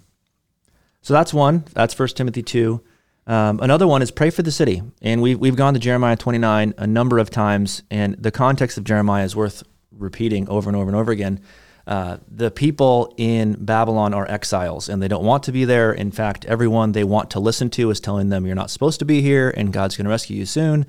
So 1.02 1.14
that's 1.14 1.34
one. 1.34 1.64
That's 1.74 1.94
First 1.94 2.16
Timothy 2.18 2.44
two. 2.44 2.82
Um, 3.28 3.60
another 3.62 3.88
one 3.88 4.02
is 4.02 4.10
pray 4.12 4.30
for 4.30 4.42
the 4.42 4.52
city, 4.52 4.82
and 5.02 5.22
we've 5.22 5.38
we've 5.40 5.56
gone 5.56 5.74
to 5.74 5.80
Jeremiah 5.80 6.16
twenty 6.16 6.38
nine 6.40 6.74
a 6.78 6.88
number 6.88 7.18
of 7.20 7.30
times, 7.30 7.82
and 7.92 8.16
the 8.20 8.32
context 8.32 8.78
of 8.78 8.84
Jeremiah 8.84 9.26
is 9.26 9.36
worth 9.36 9.64
repeating 9.92 10.48
over 10.48 10.70
and 10.70 10.78
over 10.78 10.88
and 10.90 10.96
over 10.96 11.12
again. 11.12 11.40
Uh, 11.88 12.18
the 12.30 12.52
people 12.52 13.14
in 13.16 13.54
Babylon 13.64 14.14
are 14.14 14.30
exiles, 14.30 14.90
and 14.90 15.02
they 15.02 15.08
don't 15.08 15.24
want 15.24 15.44
to 15.44 15.54
be 15.54 15.64
there. 15.64 15.94
In 15.94 16.12
fact, 16.12 16.44
everyone 16.44 16.92
they 16.92 17.06
want 17.06 17.32
to 17.32 17.40
listen 17.40 17.70
to 17.72 17.90
is 17.90 18.02
telling 18.02 18.28
them 18.28 18.46
you're 18.46 18.56
not 18.56 18.70
supposed 18.70 19.00
to 19.00 19.06
be 19.06 19.22
here, 19.22 19.54
and 19.56 19.72
God's 19.72 19.96
going 19.96 20.04
to 20.04 20.10
rescue 20.10 20.36
you 20.36 20.46
soon. 20.46 20.86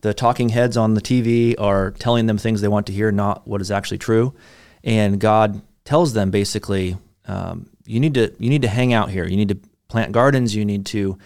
The 0.00 0.14
talking 0.14 0.48
heads 0.48 0.78
on 0.78 0.94
the 0.94 1.02
TV 1.02 1.54
are 1.58 1.90
telling 1.90 2.24
them 2.24 2.38
things 2.38 2.62
they 2.62 2.68
want 2.68 2.86
to 2.86 2.92
hear, 2.92 3.12
not 3.12 3.46
what 3.46 3.60
is 3.60 3.70
actually 3.70 3.98
true. 3.98 4.34
And 4.82 5.20
God 5.20 5.60
tells 5.84 6.14
them 6.14 6.30
basically, 6.30 6.96
um, 7.26 7.68
you 7.84 8.00
need 8.00 8.14
to 8.14 8.34
you 8.38 8.48
need 8.48 8.62
to 8.62 8.68
hang 8.68 8.94
out 8.94 9.10
here. 9.10 9.26
You 9.26 9.36
need 9.36 9.48
to 9.48 9.58
plant 9.88 10.12
gardens. 10.12 10.56
You 10.56 10.64
need 10.64 10.86
to 10.86 11.18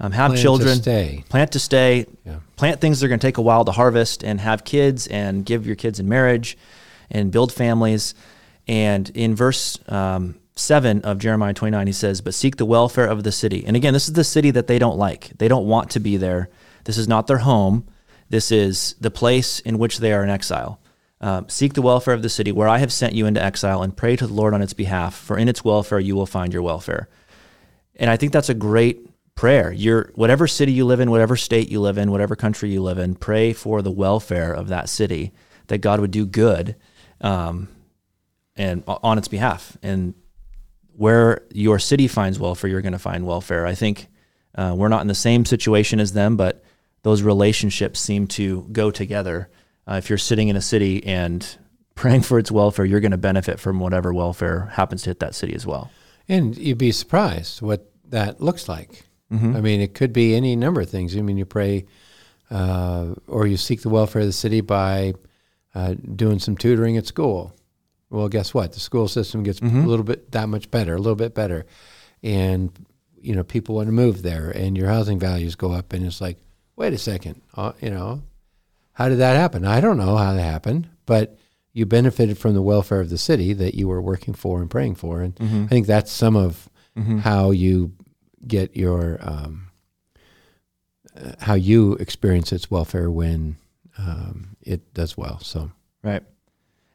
um, 0.00 0.12
have 0.12 0.30
Plan 0.30 0.36
to 0.36 0.42
children. 0.42 0.76
stay. 0.76 1.24
Plant 1.28 1.52
to 1.52 1.58
stay. 1.58 2.06
Yeah. 2.24 2.36
Plant 2.56 2.80
things 2.80 3.00
that 3.00 3.06
are 3.06 3.08
going 3.08 3.20
to 3.20 3.26
take 3.26 3.36
a 3.36 3.42
while 3.42 3.66
to 3.66 3.72
harvest, 3.72 4.24
and 4.24 4.40
have 4.40 4.64
kids, 4.64 5.06
and 5.08 5.44
give 5.44 5.66
your 5.66 5.76
kids 5.76 6.00
in 6.00 6.08
marriage, 6.08 6.56
and 7.10 7.30
build 7.30 7.52
families. 7.52 8.14
And 8.68 9.10
in 9.10 9.34
verse 9.34 9.78
um, 9.88 10.38
seven 10.54 11.00
of 11.02 11.18
Jeremiah 11.18 11.54
twenty 11.54 11.72
nine, 11.72 11.86
he 11.86 11.92
says, 11.92 12.20
"But 12.20 12.34
seek 12.34 12.56
the 12.56 12.64
welfare 12.64 13.06
of 13.06 13.24
the 13.24 13.32
city." 13.32 13.64
And 13.66 13.76
again, 13.76 13.92
this 13.92 14.08
is 14.08 14.14
the 14.14 14.24
city 14.24 14.50
that 14.52 14.66
they 14.66 14.78
don't 14.78 14.98
like. 14.98 15.30
They 15.38 15.48
don't 15.48 15.66
want 15.66 15.90
to 15.90 16.00
be 16.00 16.16
there. 16.16 16.48
This 16.84 16.98
is 16.98 17.08
not 17.08 17.26
their 17.26 17.38
home. 17.38 17.86
This 18.28 18.50
is 18.50 18.94
the 19.00 19.10
place 19.10 19.60
in 19.60 19.78
which 19.78 19.98
they 19.98 20.12
are 20.12 20.22
in 20.22 20.30
exile. 20.30 20.80
Um, 21.20 21.48
seek 21.48 21.74
the 21.74 21.82
welfare 21.82 22.14
of 22.14 22.22
the 22.22 22.28
city 22.28 22.50
where 22.50 22.68
I 22.68 22.78
have 22.78 22.92
sent 22.92 23.14
you 23.14 23.26
into 23.26 23.42
exile, 23.42 23.82
and 23.82 23.96
pray 23.96 24.16
to 24.16 24.26
the 24.26 24.32
Lord 24.32 24.54
on 24.54 24.62
its 24.62 24.72
behalf. 24.72 25.14
For 25.14 25.36
in 25.36 25.48
its 25.48 25.64
welfare 25.64 26.00
you 26.00 26.16
will 26.16 26.26
find 26.26 26.52
your 26.52 26.62
welfare. 26.62 27.08
And 27.96 28.10
I 28.10 28.16
think 28.16 28.32
that's 28.32 28.48
a 28.48 28.54
great 28.54 29.08
prayer. 29.34 29.72
Your 29.72 30.10
whatever 30.14 30.46
city 30.46 30.72
you 30.72 30.84
live 30.84 31.00
in, 31.00 31.10
whatever 31.10 31.36
state 31.36 31.68
you 31.68 31.80
live 31.80 31.98
in, 31.98 32.10
whatever 32.10 32.36
country 32.36 32.70
you 32.70 32.82
live 32.82 32.98
in, 32.98 33.14
pray 33.14 33.52
for 33.52 33.82
the 33.82 33.90
welfare 33.90 34.52
of 34.52 34.68
that 34.68 34.88
city, 34.88 35.32
that 35.68 35.78
God 35.78 36.00
would 36.00 36.10
do 36.10 36.26
good, 36.26 36.76
um, 37.20 37.68
and 38.56 38.82
on 38.86 39.18
its 39.18 39.28
behalf. 39.28 39.76
And 39.82 40.14
where 40.94 41.42
your 41.52 41.78
city 41.78 42.08
finds 42.08 42.38
welfare, 42.38 42.68
you're 42.70 42.82
going 42.82 42.92
to 42.92 42.98
find 42.98 43.26
welfare. 43.26 43.66
I 43.66 43.74
think 43.74 44.08
uh, 44.54 44.74
we're 44.76 44.88
not 44.88 45.00
in 45.00 45.08
the 45.08 45.14
same 45.14 45.44
situation 45.44 46.00
as 46.00 46.12
them, 46.12 46.36
but 46.36 46.62
those 47.02 47.22
relationships 47.22 48.00
seem 48.00 48.26
to 48.28 48.68
go 48.72 48.90
together. 48.90 49.48
Uh, 49.88 49.94
if 49.94 50.08
you're 50.08 50.18
sitting 50.18 50.48
in 50.48 50.56
a 50.56 50.60
city 50.60 51.04
and 51.04 51.58
praying 51.94 52.22
for 52.22 52.38
its 52.38 52.50
welfare, 52.50 52.84
you're 52.84 53.00
going 53.00 53.12
to 53.12 53.18
benefit 53.18 53.58
from 53.58 53.80
whatever 53.80 54.12
welfare 54.12 54.66
happens 54.72 55.02
to 55.02 55.10
hit 55.10 55.20
that 55.20 55.34
city 55.34 55.54
as 55.54 55.66
well. 55.66 55.90
and 56.28 56.56
you'd 56.56 56.78
be 56.78 56.92
surprised 56.92 57.62
what 57.62 57.90
that 58.08 58.40
looks 58.40 58.68
like. 58.68 59.02
Mm-hmm. 59.32 59.56
I 59.56 59.60
mean, 59.60 59.80
it 59.80 59.94
could 59.94 60.12
be 60.12 60.34
any 60.34 60.54
number 60.56 60.82
of 60.82 60.90
things. 60.90 61.16
I 61.16 61.22
mean, 61.22 61.38
you 61.38 61.46
pray 61.46 61.86
uh, 62.50 63.14
or 63.26 63.46
you 63.46 63.56
seek 63.56 63.80
the 63.80 63.88
welfare 63.88 64.20
of 64.20 64.28
the 64.28 64.32
city 64.32 64.60
by 64.60 65.14
uh, 65.74 65.94
doing 66.14 66.38
some 66.38 66.56
tutoring 66.56 66.98
at 66.98 67.06
school. 67.06 67.54
Well, 68.12 68.28
guess 68.28 68.52
what? 68.52 68.72
The 68.72 68.80
school 68.80 69.08
system 69.08 69.42
gets 69.42 69.58
Mhm. 69.60 69.84
a 69.84 69.88
little 69.88 70.04
bit 70.04 70.30
that 70.32 70.48
much 70.48 70.70
better, 70.70 70.94
a 70.94 70.98
little 70.98 71.16
bit 71.16 71.34
better, 71.34 71.64
and 72.22 72.70
you 73.20 73.34
know 73.34 73.42
people 73.42 73.76
want 73.76 73.86
to 73.88 73.92
move 73.92 74.22
there, 74.22 74.50
and 74.50 74.76
your 74.76 74.88
housing 74.88 75.18
values 75.18 75.54
go 75.54 75.72
up, 75.72 75.92
and 75.92 76.04
it's 76.04 76.20
like, 76.20 76.38
wait 76.76 76.92
a 76.92 76.98
second, 76.98 77.40
uh, 77.54 77.72
you 77.80 77.88
know, 77.90 78.22
how 78.92 79.08
did 79.08 79.18
that 79.18 79.36
happen? 79.36 79.64
I 79.64 79.80
don't 79.80 79.96
know 79.96 80.16
how 80.16 80.34
that 80.34 80.42
happened, 80.42 80.88
but 81.06 81.38
you 81.72 81.86
benefited 81.86 82.36
from 82.36 82.52
the 82.54 82.60
welfare 82.62 83.00
of 83.00 83.08
the 83.08 83.16
city 83.16 83.54
that 83.54 83.74
you 83.74 83.88
were 83.88 84.02
working 84.02 84.34
for 84.34 84.60
and 84.60 84.70
praying 84.70 84.96
for, 84.96 85.22
and 85.22 85.34
Mhm. 85.36 85.64
I 85.64 85.68
think 85.68 85.86
that's 85.86 86.12
some 86.12 86.36
of 86.36 86.68
Mhm. 86.96 87.20
how 87.20 87.50
you 87.50 87.92
get 88.46 88.76
your 88.76 89.18
um, 89.22 89.68
uh, 91.16 91.32
how 91.40 91.54
you 91.54 91.94
experience 91.94 92.52
its 92.52 92.70
welfare 92.70 93.10
when 93.10 93.56
um, 93.98 94.56
it 94.62 94.94
does 94.94 95.16
well. 95.16 95.38
So 95.40 95.70
Right. 96.02 96.22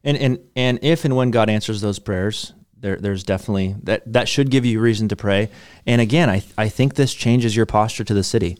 And 0.03 0.17
and 0.17 0.39
and 0.55 0.79
if 0.81 1.05
and 1.05 1.15
when 1.15 1.31
God 1.31 1.49
answers 1.49 1.81
those 1.81 1.99
prayers, 1.99 2.53
there 2.79 2.97
there's 2.97 3.23
definitely 3.23 3.75
that 3.83 4.12
that 4.13 4.29
should 4.29 4.49
give 4.49 4.65
you 4.65 4.79
reason 4.79 5.07
to 5.10 5.15
pray. 5.15 5.49
And 5.86 6.01
again, 6.01 6.29
I 6.29 6.43
I 6.57 6.69
think 6.69 6.95
this 6.95 7.13
changes 7.13 7.55
your 7.55 7.65
posture 7.65 8.03
to 8.03 8.13
the 8.13 8.23
city. 8.23 8.57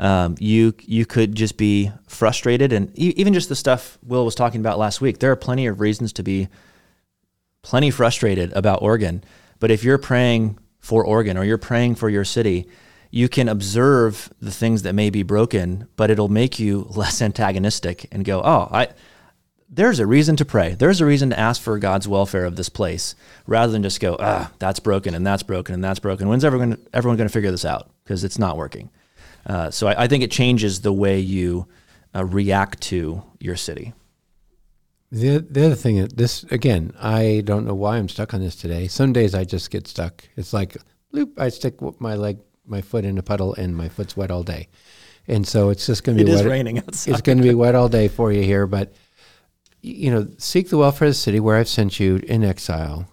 Um, 0.00 0.36
you 0.38 0.74
you 0.80 1.06
could 1.06 1.34
just 1.34 1.56
be 1.56 1.90
frustrated, 2.06 2.72
and 2.72 2.96
even 2.96 3.34
just 3.34 3.48
the 3.48 3.56
stuff 3.56 3.98
Will 4.02 4.24
was 4.24 4.34
talking 4.34 4.60
about 4.60 4.78
last 4.78 5.00
week. 5.00 5.18
There 5.18 5.30
are 5.30 5.36
plenty 5.36 5.66
of 5.66 5.80
reasons 5.80 6.12
to 6.14 6.22
be 6.22 6.48
plenty 7.62 7.90
frustrated 7.90 8.52
about 8.52 8.82
Oregon. 8.82 9.22
But 9.60 9.70
if 9.70 9.84
you're 9.84 9.98
praying 9.98 10.58
for 10.78 11.04
Oregon 11.04 11.36
or 11.36 11.44
you're 11.44 11.58
praying 11.58 11.96
for 11.96 12.08
your 12.08 12.24
city, 12.24 12.68
you 13.10 13.28
can 13.28 13.48
observe 13.48 14.32
the 14.40 14.50
things 14.50 14.82
that 14.82 14.94
may 14.94 15.10
be 15.10 15.22
broken, 15.22 15.88
but 15.96 16.10
it'll 16.10 16.28
make 16.28 16.58
you 16.58 16.86
less 16.90 17.20
antagonistic 17.20 18.06
and 18.12 18.24
go, 18.24 18.40
oh, 18.42 18.68
I 18.70 18.88
there's 19.70 20.00
a 20.00 20.06
reason 20.06 20.36
to 20.36 20.44
pray. 20.44 20.74
There's 20.74 21.00
a 21.00 21.06
reason 21.06 21.30
to 21.30 21.38
ask 21.38 21.60
for 21.60 21.78
God's 21.78 22.08
welfare 22.08 22.44
of 22.44 22.56
this 22.56 22.68
place, 22.68 23.14
rather 23.46 23.70
than 23.72 23.82
just 23.82 24.00
go, 24.00 24.16
ah, 24.18 24.50
that's 24.58 24.80
broken 24.80 25.14
and 25.14 25.26
that's 25.26 25.42
broken 25.42 25.74
and 25.74 25.84
that's 25.84 25.98
broken. 25.98 26.28
When's 26.28 26.44
everyone 26.44 26.78
everyone 26.92 27.16
going 27.16 27.28
to 27.28 27.32
figure 27.32 27.50
this 27.50 27.64
out? 27.64 27.90
Because 28.04 28.24
it's 28.24 28.38
not 28.38 28.56
working. 28.56 28.90
Uh, 29.46 29.70
so 29.70 29.86
I, 29.86 30.04
I 30.04 30.08
think 30.08 30.22
it 30.24 30.30
changes 30.30 30.80
the 30.80 30.92
way 30.92 31.20
you 31.20 31.66
uh, 32.14 32.24
react 32.24 32.80
to 32.82 33.22
your 33.40 33.56
city. 33.56 33.92
the 35.12 35.38
the 35.38 35.66
other 35.66 35.74
thing 35.74 35.98
is 35.98 36.08
this 36.08 36.44
again, 36.44 36.92
I 36.98 37.42
don't 37.44 37.66
know 37.66 37.74
why 37.74 37.98
I'm 37.98 38.08
stuck 38.08 38.34
on 38.34 38.40
this 38.40 38.56
today. 38.56 38.88
Some 38.88 39.12
days 39.12 39.34
I 39.34 39.44
just 39.44 39.70
get 39.70 39.86
stuck. 39.86 40.26
It's 40.36 40.52
like 40.52 40.76
loop. 41.12 41.38
I 41.38 41.50
stick 41.50 41.80
my 42.00 42.14
leg, 42.14 42.38
my 42.66 42.80
foot 42.80 43.04
in 43.04 43.18
a 43.18 43.22
puddle, 43.22 43.54
and 43.54 43.76
my 43.76 43.88
foot's 43.88 44.16
wet 44.16 44.30
all 44.30 44.42
day, 44.42 44.68
and 45.26 45.46
so 45.46 45.68
it's 45.68 45.86
just 45.86 46.04
going 46.04 46.16
to 46.16 46.24
be 46.24 46.30
is 46.30 46.42
wet. 46.42 46.50
raining 46.50 46.78
outside. 46.78 47.12
it's 47.12 47.22
going 47.22 47.38
to 47.38 47.44
be 47.44 47.54
wet 47.54 47.74
all 47.74 47.88
day 47.88 48.08
for 48.08 48.32
you 48.32 48.42
here, 48.42 48.66
but 48.66 48.94
you 49.80 50.10
know, 50.10 50.28
seek 50.38 50.68
the 50.68 50.78
welfare 50.78 51.08
of 51.08 51.12
the 51.14 51.18
city 51.18 51.40
where 51.40 51.56
I've 51.56 51.68
sent 51.68 52.00
you 52.00 52.16
in 52.16 52.44
exile, 52.44 53.08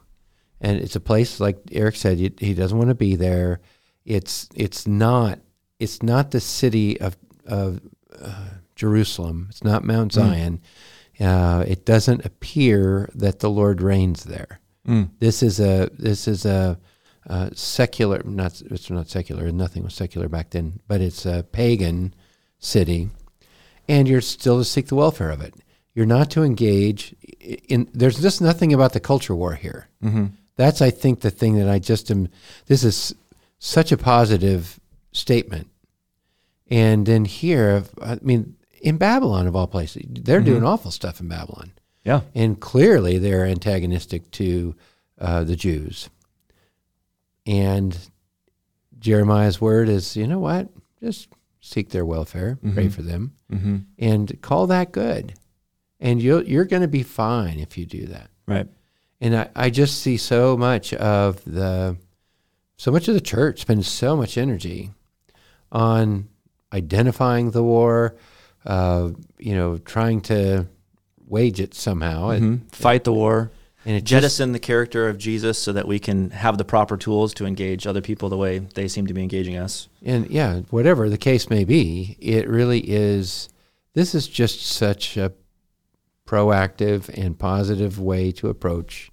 and 0.61 0.77
it's 0.79 0.95
a 0.95 0.99
place 0.99 1.39
like 1.39 1.57
Eric 1.71 1.95
said 1.95 2.17
he, 2.17 2.53
doesn't 2.53 2.77
want 2.77 2.89
to 2.89 2.95
be 2.95 3.15
there. 3.15 3.59
It's 4.05 4.49
it's 4.55 4.87
not 4.87 5.39
it's 5.79 6.01
not 6.01 6.31
the 6.31 6.39
city 6.39 6.99
of 6.99 7.17
of 7.45 7.81
uh, 8.19 8.49
Jerusalem. 8.75 9.47
It's 9.49 9.63
not 9.63 9.83
Mount 9.83 10.11
Mm. 10.11 10.15
Zion. 10.15 10.61
Uh, 11.19 11.63
it 11.67 11.85
doesn't 11.85 12.25
appear 12.25 13.09
that 13.15 13.39
the 13.39 13.49
Lord 13.49 13.81
reigns 13.81 14.23
there. 14.25 14.59
Mm. 14.87 15.09
This 15.19 15.41
is 15.41 15.59
a 15.59 15.89
this 15.97 16.27
is 16.27 16.45
a, 16.45 16.77
uh 17.27 17.49
secular 17.53 18.21
not 18.23 18.61
it's 18.61 18.89
not 18.91 19.09
secular 19.09 19.51
nothing 19.51 19.83
was 19.83 19.95
secular 19.95 20.29
back 20.29 20.51
then 20.51 20.79
but 20.87 21.01
it's 21.01 21.25
a 21.25 21.43
pagan 21.51 22.13
city 22.59 23.09
and 23.87 24.07
you're 24.07 24.21
still 24.21 24.59
to 24.59 24.63
seek 24.63 24.85
the 24.89 24.95
welfare 24.95 25.31
of 25.31 25.41
it 25.41 25.55
you're 25.95 26.05
not 26.05 26.29
to 26.31 26.43
engage 26.43 27.15
in 27.67 27.89
there's 27.93 28.19
just 28.21 28.41
nothing 28.41 28.73
about 28.73 28.93
the 28.93 28.99
culture 28.99 29.33
war 29.35 29.55
here 29.55 29.87
Mm-hmm. 30.03 30.25
that's 30.55 30.81
i 30.81 30.91
think 30.91 31.21
the 31.21 31.31
thing 31.31 31.55
that 31.57 31.69
i 31.69 31.79
just 31.79 32.11
am 32.11 32.27
this 32.67 32.83
is 32.83 33.15
such 33.59 33.91
a 33.91 33.97
positive 33.97 34.79
statement 35.11 35.67
and 36.69 37.05
then 37.05 37.25
here 37.25 37.83
i 38.01 38.19
mean 38.21 38.55
in 38.81 38.97
babylon 38.97 39.47
of 39.47 39.55
all 39.55 39.67
places 39.67 40.03
they're 40.09 40.41
Mhm. 40.41 40.45
doing 40.45 40.63
awful 40.63 40.91
stuff 40.91 41.19
in 41.21 41.27
babylon 41.27 41.71
Yeah. 42.03 42.21
and 42.35 42.59
clearly 42.59 43.17
they're 43.17 43.45
antagonistic 43.45 44.29
to 44.31 44.75
uh, 45.17 45.43
the 45.45 45.55
Jews. 45.55 46.09
And 47.47 47.97
Jeremiah's 48.99 49.61
word 49.61 49.87
is, 49.89 50.15
you 50.17 50.27
know 50.27 50.39
what? 50.39 50.67
Just 51.01 51.29
seek 51.61 51.89
their 51.89 52.05
welfare, 52.05 52.57
pray 52.73 52.87
Mhm. 52.87 52.91
for 52.91 53.01
them, 53.01 53.31
Mm-hmm. 53.51 53.77
and 53.97 54.41
call 54.41 54.67
that 54.67 54.91
good. 54.91 55.33
And 55.99 56.21
you'll, 56.21 56.43
you're 56.43 56.65
going 56.65 56.81
to 56.81 56.87
be 56.87 57.03
fine 57.03 57.59
if 57.59 57.77
you 57.77 57.85
do 57.85 58.05
that. 58.07 58.29
Right. 58.47 58.67
And 59.21 59.35
I, 59.35 59.49
I 59.55 59.69
just 59.69 60.01
see 60.01 60.17
so 60.17 60.57
much 60.57 60.93
of 60.93 61.43
the, 61.45 61.95
so 62.77 62.91
much 62.91 63.07
of 63.07 63.13
the 63.13 63.21
church 63.21 63.61
spends 63.61 63.87
so 63.87 64.15
much 64.17 64.37
energy 64.37 64.91
on 65.71 66.27
identifying 66.73 67.51
the 67.51 67.63
war, 67.63 68.15
uh, 68.65 69.11
you 69.39 69.55
know, 69.55 69.77
trying 69.77 70.21
to 70.21 70.67
wage 71.27 71.59
it 71.59 71.73
somehow. 71.73 72.29
And, 72.29 72.61
Mhm. 72.69 72.75
Fight 72.75 73.03
the 73.03 73.13
war. 73.13 73.51
and 73.85 73.95
it 73.95 74.01
just, 74.01 74.09
jettison 74.09 74.51
the 74.51 74.59
character 74.59 75.07
of 75.07 75.17
Jesus 75.17 75.57
so 75.59 75.71
that 75.71 75.87
we 75.87 75.99
can 75.99 76.31
have 76.31 76.57
the 76.57 76.65
proper 76.65 76.97
tools 76.97 77.33
to 77.35 77.45
engage 77.45 77.85
other 77.87 78.01
people 78.01 78.29
the 78.29 78.37
way 78.37 78.59
they 78.59 78.87
seem 78.87 79.05
to 79.07 79.13
be 79.13 79.21
engaging 79.21 79.57
us. 79.57 79.87
and 80.03 80.27
yeah, 80.29 80.61
whatever 80.71 81.07
the 81.09 81.17
case 81.17 81.49
may 81.49 81.63
be, 81.63 82.17
it 82.19 82.47
really 82.49 82.79
is. 82.79 83.47
This 83.93 84.13
is 84.15 84.27
just 84.27 84.61
such 84.65 85.15
a 85.17 85.31
proactive 86.25 87.09
and 87.09 87.37
positive 87.37 87.99
way 87.99 88.31
to 88.31 88.49
approach 88.49 89.11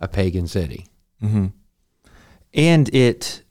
a 0.00 0.08
pagan 0.08 0.46
city. 0.46 0.86
Mm-hmm. 1.22 1.46
And 2.54 2.94
it 2.94 3.42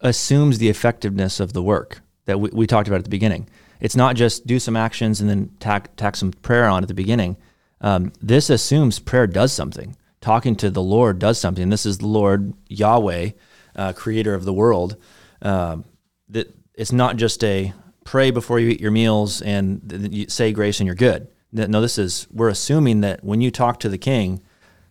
assumes 0.00 0.58
the 0.58 0.68
effectiveness 0.68 1.40
of 1.40 1.52
the 1.52 1.62
work 1.62 2.00
that 2.26 2.38
we, 2.38 2.50
we 2.52 2.66
talked 2.66 2.88
about 2.88 2.98
at 2.98 3.04
the 3.04 3.10
beginning. 3.10 3.48
It's 3.80 3.96
not 3.96 4.16
just 4.16 4.46
do 4.46 4.58
some 4.58 4.76
actions 4.76 5.20
and 5.20 5.28
then 5.28 5.50
tack, 5.60 5.96
tack 5.96 6.16
some 6.16 6.32
prayer 6.32 6.66
on 6.66 6.82
at 6.82 6.88
the 6.88 6.94
beginning. 6.94 7.36
Um, 7.80 8.12
this 8.20 8.48
assumes 8.50 8.98
prayer 8.98 9.26
does 9.26 9.52
something. 9.52 9.96
Talking 10.20 10.56
to 10.56 10.70
the 10.70 10.82
Lord 10.82 11.18
does 11.18 11.38
something. 11.38 11.68
This 11.68 11.86
is 11.86 11.98
the 11.98 12.06
Lord 12.06 12.54
Yahweh, 12.68 13.30
uh, 13.74 13.92
creator 13.92 14.34
of 14.34 14.44
the 14.44 14.52
world. 14.52 14.96
Um, 15.42 15.84
that 16.30 16.54
it's 16.74 16.92
not 16.92 17.16
just 17.16 17.44
a 17.44 17.72
pray 18.04 18.30
before 18.30 18.58
you 18.58 18.70
eat 18.70 18.80
your 18.80 18.90
meals 18.90 19.42
and 19.42 19.88
th- 19.88 20.12
you 20.12 20.28
say 20.28 20.52
grace 20.52 20.80
and 20.80 20.86
you're 20.86 20.94
good. 20.94 21.28
No, 21.52 21.80
this 21.80 21.98
is 21.98 22.26
we're 22.32 22.48
assuming 22.48 23.00
that 23.00 23.24
when 23.24 23.40
you 23.40 23.50
talk 23.50 23.80
to 23.80 23.88
the 23.88 23.98
King, 23.98 24.42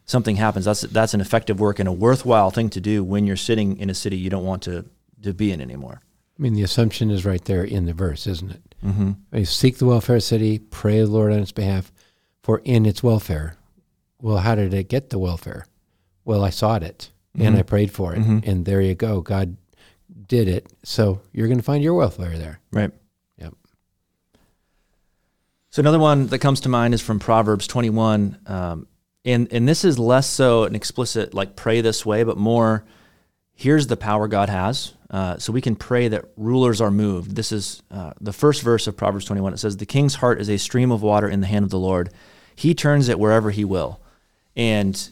something 0.05 0.35
happens. 0.37 0.65
That's 0.65 0.81
that's 0.81 1.13
an 1.13 1.21
effective 1.21 1.59
work 1.59 1.79
and 1.79 1.87
a 1.87 1.91
worthwhile 1.93 2.49
thing 2.51 2.69
to 2.71 2.81
do 2.81 3.03
when 3.03 3.25
you're 3.27 3.35
sitting 3.35 3.77
in 3.77 3.89
a 3.89 3.93
city 3.93 4.17
you 4.17 4.29
don't 4.29 4.45
want 4.45 4.63
to 4.63 4.85
to 5.21 5.33
be 5.33 5.51
in 5.51 5.61
anymore. 5.61 6.01
I 6.37 6.41
mean, 6.41 6.53
the 6.53 6.63
assumption 6.63 7.11
is 7.11 7.25
right 7.25 7.43
there 7.45 7.63
in 7.63 7.85
the 7.85 7.93
verse, 7.93 8.27
isn't 8.27 8.51
it? 8.51 8.75
Mm-hmm. 8.83 9.11
I 9.31 9.35
mean, 9.37 9.45
seek 9.45 9.77
the 9.77 9.85
welfare 9.85 10.17
of 10.17 10.21
the 10.21 10.25
city, 10.27 10.59
pray 10.59 10.99
the 10.99 11.07
Lord 11.07 11.31
on 11.31 11.39
its 11.39 11.51
behalf, 11.53 11.91
for 12.43 12.61
in 12.65 12.85
its 12.85 13.01
welfare. 13.01 13.55
Well, 14.21 14.37
how 14.37 14.55
did 14.55 14.73
it 14.73 14.89
get 14.89 15.09
the 15.11 15.19
welfare? 15.19 15.65
Well, 16.25 16.43
I 16.43 16.49
sought 16.49 16.83
it 16.83 17.11
and 17.37 17.55
Mhm. 17.55 17.59
I 17.59 17.61
prayed 17.63 17.91
for 17.91 18.13
it, 18.15 18.21
Mhm. 18.21 18.45
and 18.47 18.65
there 18.65 18.81
you 18.81 18.95
go. 18.95 19.21
God 19.21 19.55
did 20.27 20.47
it, 20.47 20.67
so 20.83 21.21
you're 21.31 21.47
going 21.47 21.57
to 21.59 21.63
find 21.63 21.83
your 21.83 21.93
welfare 21.93 22.37
there. 22.37 22.59
Right. 22.71 22.91
So 25.75 25.81
another 25.81 25.99
one 25.99 26.27
that 26.27 26.39
comes 26.39 26.61
to 26.61 26.69
mind 26.69 26.93
is 26.93 27.01
from 27.01 27.19
Proverbs 27.19 27.67
21, 27.67 28.37
um, 28.45 28.87
and 29.25 29.51
and 29.51 29.67
this 29.67 29.83
is 29.83 29.99
less 29.99 30.25
so 30.25 30.63
an 30.63 30.73
explicit 30.73 31.33
like 31.33 31.57
pray 31.57 31.81
this 31.81 32.05
way, 32.05 32.23
but 32.23 32.37
more 32.37 32.85
here's 33.51 33.87
the 33.87 33.97
power 33.97 34.29
God 34.29 34.47
has. 34.47 34.93
Uh, 35.09 35.37
so 35.37 35.51
we 35.51 35.59
can 35.59 35.75
pray 35.75 36.07
that 36.07 36.23
rulers 36.37 36.79
are 36.79 36.91
moved. 36.91 37.35
This 37.35 37.51
is 37.51 37.83
uh, 37.91 38.13
the 38.21 38.31
first 38.31 38.61
verse 38.61 38.87
of 38.87 38.95
Proverbs 38.95 39.25
21. 39.25 39.51
It 39.51 39.57
says, 39.57 39.75
"The 39.75 39.85
king's 39.85 40.15
heart 40.15 40.39
is 40.39 40.49
a 40.49 40.55
stream 40.55 40.93
of 40.93 41.01
water 41.01 41.27
in 41.27 41.41
the 41.41 41.47
hand 41.47 41.65
of 41.65 41.71
the 41.71 41.77
Lord; 41.77 42.09
he 42.55 42.73
turns 42.73 43.09
it 43.09 43.19
wherever 43.19 43.51
he 43.51 43.65
will." 43.65 43.99
And 44.55 45.09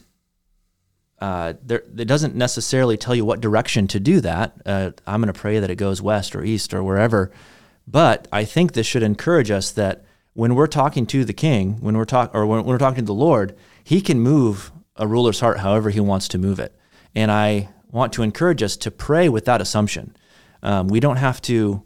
uh, 1.18 1.52
there, 1.62 1.82
it 1.94 2.08
doesn't 2.08 2.36
necessarily 2.36 2.96
tell 2.96 3.14
you 3.14 3.26
what 3.26 3.42
direction 3.42 3.86
to 3.88 4.00
do 4.00 4.22
that. 4.22 4.54
Uh, 4.64 4.92
I'm 5.06 5.20
going 5.20 5.30
to 5.30 5.38
pray 5.38 5.58
that 5.58 5.68
it 5.68 5.76
goes 5.76 6.00
west 6.00 6.34
or 6.34 6.42
east 6.42 6.72
or 6.72 6.82
wherever. 6.82 7.30
But 7.86 8.28
I 8.32 8.46
think 8.46 8.72
this 8.72 8.86
should 8.86 9.02
encourage 9.02 9.50
us 9.50 9.70
that 9.72 10.06
when 10.34 10.54
we're 10.54 10.66
talking 10.66 11.06
to 11.06 11.24
the 11.24 11.32
King, 11.32 11.78
when 11.80 11.96
we're 11.96 12.04
talk 12.04 12.34
or 12.34 12.44
when, 12.44 12.58
when 12.58 12.66
we're 12.66 12.78
talking 12.78 13.04
to 13.04 13.06
the 13.06 13.14
Lord, 13.14 13.56
He 13.82 14.00
can 14.00 14.20
move 14.20 14.70
a 14.96 15.06
ruler's 15.06 15.40
heart 15.40 15.60
however 15.60 15.90
He 15.90 16.00
wants 16.00 16.28
to 16.28 16.38
move 16.38 16.58
it. 16.58 16.76
And 17.14 17.30
I 17.30 17.70
want 17.90 18.12
to 18.14 18.22
encourage 18.22 18.62
us 18.62 18.76
to 18.78 18.90
pray 18.90 19.28
with 19.28 19.44
that 19.46 19.60
assumption. 19.60 20.16
Um, 20.62 20.88
we 20.88 21.00
don't 21.00 21.16
have 21.16 21.40
to. 21.42 21.82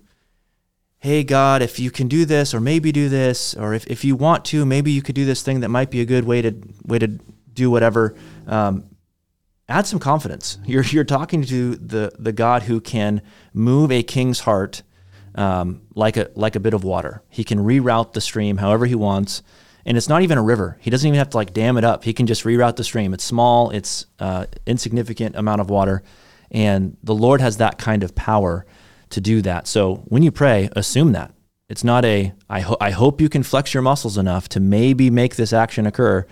Hey 1.01 1.23
God, 1.23 1.63
if 1.63 1.79
you 1.79 1.93
can 1.93 2.09
do 2.09 2.25
this, 2.25 2.53
or 2.53 2.59
maybe 2.59 2.91
do 2.91 3.09
this, 3.09 3.55
or 3.55 3.73
if, 3.73 3.87
if 3.87 4.05
you 4.05 4.17
want 4.17 4.45
to, 4.47 4.67
maybe 4.67 4.91
you 4.91 5.01
could 5.01 5.15
do 5.15 5.25
this 5.25 5.43
thing 5.43 5.61
that 5.61 5.69
might 5.69 5.93
be 5.93 6.01
a 6.01 6.05
good 6.05 6.25
way 6.25 6.43
to 6.43 6.53
way 6.85 6.99
to 6.99 7.07
do 7.53 7.71
whatever. 7.71 8.17
Um, 8.49 8.85
add 9.69 9.87
some 9.87 10.01
confidence. 10.01 10.59
You're 10.65 10.83
you're 10.85 11.05
talking 11.05 11.43
to 11.43 11.77
the 11.77 12.13
the 12.19 12.33
God 12.33 12.65
who 12.65 12.81
can 12.81 13.23
move 13.53 13.93
a 13.93 14.03
king's 14.03 14.41
heart 14.41 14.83
um, 15.39 15.83
like 15.95 16.17
a 16.17 16.31
like 16.35 16.57
a 16.57 16.61
bit 16.61 16.75
of 16.75 16.83
water. 16.83 17.23
He 17.29 17.45
can 17.45 17.59
reroute 17.61 18.13
the 18.13 18.21
stream 18.21 18.57
however 18.57 18.87
he 18.87 18.97
wants, 18.97 19.43
And 19.87 19.97
it's 19.97 20.09
not 20.09 20.23
even 20.23 20.37
a 20.37 20.43
river. 20.43 20.77
He 20.81 20.91
doesn't 20.91 21.07
even 21.07 21.19
have 21.19 21.31
to 21.31 21.37
like 21.37 21.55
dam 21.55 21.79
it 21.79 21.85
up. 21.85 22.05
He 22.05 22.13
can 22.13 22.27
just 22.27 22.45
reroute 22.45 22.77
the 22.77 22.85
stream. 22.85 23.15
It's 23.15 23.25
small. 23.25 23.71
It's 23.71 24.07
uh, 24.19 24.47
insignificant 24.67 25.37
amount 25.37 25.61
of 25.61 25.71
water, 25.71 26.03
and 26.51 26.97
the 27.05 27.15
Lord 27.15 27.41
has 27.41 27.59
that 27.59 27.79
kind 27.79 28.03
of 28.03 28.15
power 28.15 28.67
to 29.11 29.21
do 29.21 29.41
that. 29.43 29.67
So 29.69 30.03
when 30.09 30.23
you 30.23 30.33
pray, 30.33 30.69
assume 30.73 31.13
that 31.13 31.33
it's 31.69 31.85
not 31.85 32.05
a. 32.05 32.33
I, 32.51 32.61
ho- 32.61 32.77
I 32.81 32.91
hope 32.91 33.21
you 33.21 33.29
can 33.29 33.43
flex 33.45 33.73
your 33.73 33.83
muscles 33.83 34.19
enough 34.19 34.49
to 34.51 34.61
maybe 34.61 35.09
make 35.09 35.37
this 35.37 35.53
action 35.53 35.87
occur. 35.87 36.27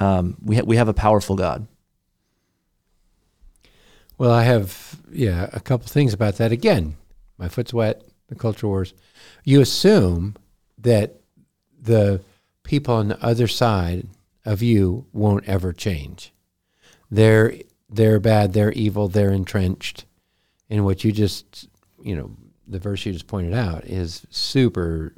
Um, 0.00 0.36
we 0.42 0.56
ha- 0.56 0.64
we 0.64 0.76
have 0.76 0.88
a 0.88 0.94
powerful 0.94 1.36
God. 1.36 1.68
Well, 4.18 4.32
I 4.32 4.44
have 4.44 4.98
yeah 5.12 5.50
a 5.52 5.60
couple 5.60 5.88
things 5.88 6.14
about 6.14 6.36
that. 6.36 6.52
Again, 6.52 6.96
my 7.36 7.48
foot's 7.48 7.74
wet. 7.74 8.02
The 8.28 8.34
culture 8.34 8.66
wars. 8.66 8.94
You 9.44 9.60
assume 9.60 10.34
that 10.78 11.20
the 11.80 12.20
people 12.62 12.94
on 12.94 13.08
the 13.08 13.24
other 13.24 13.46
side 13.46 14.08
of 14.44 14.62
you 14.62 15.06
won't 15.12 15.48
ever 15.48 15.72
change. 15.72 16.32
They're 17.10 17.54
they're 17.88 18.18
bad. 18.18 18.52
They're 18.52 18.72
evil. 18.72 19.08
They're 19.08 19.32
entrenched. 19.32 20.04
And 20.68 20.84
what 20.84 21.04
you 21.04 21.12
just 21.12 21.68
you 22.02 22.16
know 22.16 22.36
the 22.66 22.78
verse 22.78 23.06
you 23.06 23.12
just 23.12 23.28
pointed 23.28 23.54
out 23.54 23.84
is 23.84 24.26
super 24.30 25.14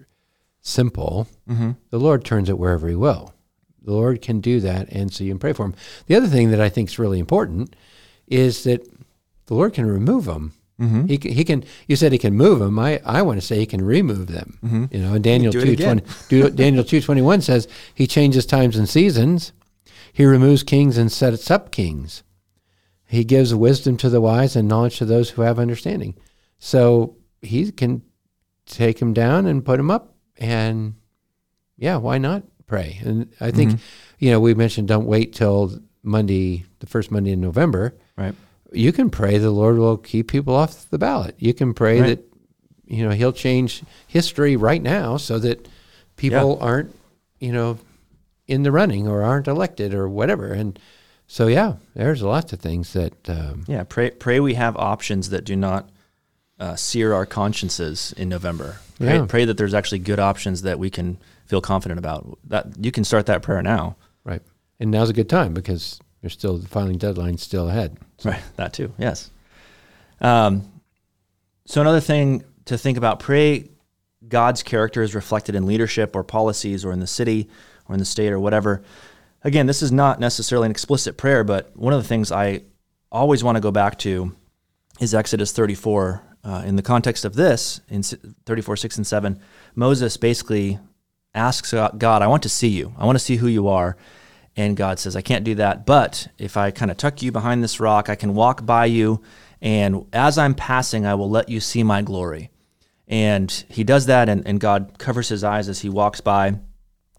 simple. 0.61 1.29
Mm-hmm. 1.49 1.73
The 1.91 1.99
Lord 1.99 2.25
turns 2.25 2.49
it 2.49 2.59
wherever 2.59 2.89
He 2.89 2.95
will. 2.95 3.35
The 3.83 3.93
Lord 3.93 4.21
can 4.21 4.41
do 4.41 4.61
that, 4.61 4.89
and 4.91 5.13
so 5.13 5.25
you 5.25 5.31
can 5.31 5.39
pray 5.39 5.55
for 5.55 5.65
Him. 5.65 5.75
The 6.07 6.17
other 6.17 6.27
thing 6.27 6.51
that 6.51 6.61
I 6.61 6.69
think 6.69 6.91
is 6.91 6.99
really 6.99 7.19
important 7.19 7.75
is 8.27 8.65
that 8.65 8.87
the 9.47 9.55
Lord 9.55 9.73
can 9.73 9.87
remove 9.87 10.27
them. 10.27 10.53
Mm-hmm. 10.81 11.07
He 11.07 11.19
can, 11.19 11.33
he 11.33 11.45
can. 11.45 11.65
You 11.89 11.97
said 11.97 12.13
he 12.13 12.19
can 12.19 12.35
move 12.35 12.61
them. 12.61 12.79
I, 12.79 13.01
I 13.05 13.23
want 13.23 13.41
to 13.41 13.47
say 13.47 13.59
he 13.59 13.67
can 13.67 13.85
remove 13.85 14.29
them. 14.29 14.59
Mm-hmm. 14.65 14.85
You 14.95 15.01
know, 15.03 15.15
and 15.15 15.25
Daniel 15.25 15.53
two 15.53 15.75
twenty. 15.77 16.51
Daniel 16.51 16.85
two 16.85 17.01
twenty 17.01 17.23
one 17.23 17.41
says 17.41 17.67
he 17.95 18.07
changes 18.07 18.47
times 18.47 18.77
and 18.77 18.89
seasons. 18.89 19.53
He 20.13 20.25
removes 20.25 20.63
kings 20.63 20.97
and 20.97 21.11
sets 21.11 21.51
up 21.51 21.71
kings. 21.73 22.23
He 23.07 23.25
gives 23.25 23.55
wisdom 23.55 23.97
to 23.99 24.09
the 24.11 24.21
wise 24.21 24.55
and 24.55 24.69
knowledge 24.69 24.99
to 24.99 25.05
those 25.05 25.31
who 25.31 25.43
have 25.43 25.59
understanding. 25.59 26.15
So 26.59 27.17
he 27.43 27.71
can 27.73 28.03
take 28.67 29.01
him 29.01 29.13
down 29.13 29.47
and 29.47 29.65
put 29.65 29.81
him 29.81 29.91
up, 29.91 30.15
and 30.37 30.95
yeah, 31.77 31.97
why 31.97 32.19
not 32.19 32.43
pray? 32.67 33.01
And 33.05 33.33
I 33.41 33.51
think 33.51 33.73
Mhm. 33.73 33.79
you 34.19 34.31
know 34.31 34.41
we 34.41 34.55
mentioned 34.55 34.87
don't 34.89 35.07
wait 35.07 35.33
till 35.33 35.81
Monday, 36.03 36.67
the 36.81 36.87
first 36.87 37.11
Monday 37.11 37.33
in 37.33 37.41
November 37.41 37.97
Right. 38.17 38.35
You 38.73 38.93
can 38.93 39.11
pray 39.11 39.39
the 39.39 39.51
Lord 39.51 39.79
will 39.79 39.97
keep 39.97 40.29
people 40.29 40.55
off 40.55 40.89
the 40.91 40.99
ballot. 40.99 41.35
You 41.39 41.55
can 41.55 41.75
pray 41.75 42.01
Right. 42.01 42.07
that 42.09 42.25
you 42.87 43.05
know 43.05 43.11
He'll 43.15 43.33
change 43.33 43.83
history 44.07 44.57
right 44.57 44.83
now 44.83 45.17
so 45.17 45.39
that 45.39 45.69
people 46.17 46.59
aren't 46.61 46.95
you 47.41 47.53
know 47.53 47.79
in 48.47 48.63
the 48.63 48.73
running 48.73 49.07
or 49.07 49.23
aren't 49.23 49.47
elected 49.49 49.93
or 49.95 50.09
whatever. 50.09 50.53
And 50.53 50.79
so 51.27 51.47
yeah, 51.49 51.75
there's 51.95 52.23
lots 52.23 52.53
of 52.53 52.61
things 52.61 52.93
that 52.95 53.29
um, 53.29 53.65
Yeah. 53.69 53.85
Pray. 53.85 54.11
Pray. 54.11 54.41
We 54.41 54.55
have 54.55 54.77
options 54.77 55.29
that 55.31 55.45
do 55.45 55.55
not 55.57 55.89
uh, 56.59 56.75
sear 56.75 57.13
our 57.13 57.27
consciences 57.27 58.13
in 58.17 58.29
November. 58.29 58.79
Pray, 58.99 59.15
Yeah. 59.17 59.27
pray 59.29 59.45
that 59.45 59.57
there's 59.59 59.75
actually 59.75 60.01
good 60.01 60.19
options 60.19 60.63
that 60.63 60.79
we 60.79 60.91
can 60.91 61.19
feel 61.47 61.61
confident 61.61 61.99
about. 61.99 62.39
That 62.49 62.67
you 62.81 62.91
can 62.91 63.05
start 63.05 63.27
that 63.27 63.43
prayer 63.43 63.63
now. 63.63 63.97
right. 64.25 64.43
And 64.81 64.91
now's 64.91 65.11
a 65.11 65.13
good 65.13 65.29
time 65.29 65.55
because 65.55 66.01
there's 66.21 66.33
still 66.33 66.59
the 66.59 66.69
filing 66.69 66.99
deadline 66.99 67.39
still 67.39 67.69
ahead. 67.69 67.97
Right. 68.25 68.43
That 68.57 68.73
too. 68.73 68.93
Yes. 68.99 69.31
Um, 70.21 70.73
so 71.67 71.81
another 71.81 72.01
thing 72.01 72.43
to 72.65 72.77
think 72.77 72.99
about: 72.99 73.21
pray 73.21 73.71
God's 74.27 74.63
character 74.65 75.03
is 75.03 75.15
reflected 75.15 75.55
in 75.55 75.67
leadership 75.67 76.17
or 76.17 76.25
policies 76.25 76.85
or 76.85 76.91
in 76.93 76.99
the 76.99 77.07
city 77.07 77.49
or 77.89 77.95
in 77.95 78.01
the 78.01 78.05
state 78.05 78.33
or 78.33 78.41
whatever. 78.41 78.83
Again, 79.45 79.67
this 79.67 79.83
is 79.83 79.93
not 79.93 80.19
necessarily 80.19 80.67
an 80.67 80.73
explicit 80.73 81.17
prayer, 81.17 81.45
but 81.45 81.77
one 81.77 81.93
of 81.93 82.03
the 82.03 82.09
things 82.09 82.33
I 82.33 82.63
always 83.13 83.45
want 83.45 83.55
to 83.55 83.61
go 83.61 83.71
back 83.71 83.99
to 84.01 84.35
is 85.01 85.15
Exodus 85.15 85.53
34. 85.53 86.25
Uh, 86.45 86.63
in 86.67 86.77
the 86.77 86.83
context 86.83 87.25
of 87.25 87.35
this, 87.35 87.81
in 87.89 87.99
s- 87.99 88.15
34, 88.47 88.77
6 88.77 88.97
and 88.97 89.07
7, 89.07 89.41
Moses 89.75 90.17
basically 90.17 90.79
asks 91.35 91.73
God, 91.73 92.23
I 92.23 92.27
want 92.27 92.43
to 92.45 92.49
see 92.49 92.69
you. 92.69 92.95
I 92.99 93.05
want 93.07 93.17
to 93.17 93.25
see 93.25 93.37
who 93.37 93.47
you 93.49 93.69
are. 93.69 93.97
And 94.59 94.77
God 94.77 94.99
says, 94.99 95.15
I 95.15 95.23
can't 95.23 95.45
do 95.45 95.55
that. 95.55 95.87
But 95.87 96.27
if 96.37 96.57
I 96.57 96.73
kind 96.73 96.91
of 96.91 96.97
tuck 96.97 97.23
you 97.23 97.31
behind 97.31 97.63
this 97.63 97.79
rock, 97.79 98.09
I 98.09 98.17
can 98.17 98.35
walk 98.35 98.67
by 98.67 98.87
you. 98.87 99.23
And 99.63 100.07
as 100.13 100.37
I'm 100.37 100.57
passing, 100.57 101.07
I 101.07 101.15
will 101.15 101.31
let 101.31 101.49
you 101.49 101.61
see 101.61 101.85
my 101.85 102.03
glory. 102.03 102.51
And 103.07 103.49
he 103.69 103.85
does 103.85 104.07
that, 104.07 104.29
and, 104.29 104.45
and 104.49 104.59
God 104.59 104.99
covers 104.99 105.29
his 105.29 105.45
eyes 105.45 105.69
as 105.69 105.83
he 105.83 105.89
walks 105.89 106.21
by. 106.21 106.59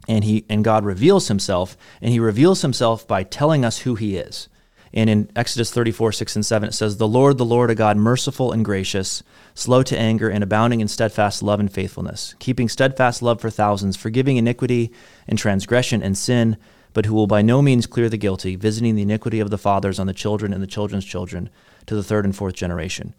And 0.06 0.26
he 0.26 0.46
and 0.50 0.66
God 0.66 0.84
reveals 0.84 1.30
himself, 1.30 1.78
and 2.02 2.12
he 2.12 2.20
reveals 2.20 2.62
himself 2.62 3.08
by 3.08 3.24
telling 3.24 3.64
us 3.64 3.80
who 3.80 3.96
he 3.96 4.18
is. 4.18 4.50
And 4.94 5.10
in 5.10 5.32
Exodus 5.34 5.72
34, 5.72 6.12
6 6.12 6.36
and 6.36 6.46
7, 6.46 6.68
it 6.68 6.74
says, 6.74 6.98
The 6.98 7.08
Lord, 7.08 7.38
the 7.38 7.46
Lord, 7.46 7.70
a 7.70 7.76
God 7.76 7.96
merciful 7.96 8.52
and 8.52 8.66
gracious, 8.66 9.24
slow 9.54 9.82
to 9.84 9.98
anger, 9.98 10.30
and 10.30 10.44
abounding 10.44 10.82
in 10.82 10.90
steadfast 10.90 11.42
love 11.42 11.62
and 11.62 11.72
faithfulness, 11.72 12.36
keeping 12.40 12.68
steadfast 12.68 13.22
love 13.22 13.40
for 13.40 13.50
thousands, 13.50 13.96
forgiving 13.96 14.36
iniquity 14.36 14.92
and 15.26 15.40
transgression 15.40 16.04
and 16.04 16.18
sin, 16.18 16.58
but 17.00 17.06
who 17.06 17.14
will 17.14 17.28
by 17.28 17.42
no 17.42 17.62
means 17.62 17.88
clear 17.88 18.10
the 18.10 18.18
guilty, 18.18 18.58
visiting 18.58 18.94
the 18.94 19.04
iniquity 19.04 19.40
of 19.40 19.50
the 19.50 19.58
fathers 19.58 20.00
on 20.00 20.08
the 20.08 20.14
children 20.14 20.52
and 20.52 20.62
the 20.62 20.68
children's 20.68 21.06
children 21.06 21.50
to 21.86 21.96
the 21.96 22.04
third 22.04 22.26
and 22.26 22.36
fourth 22.36 22.56
generation. 22.56 23.16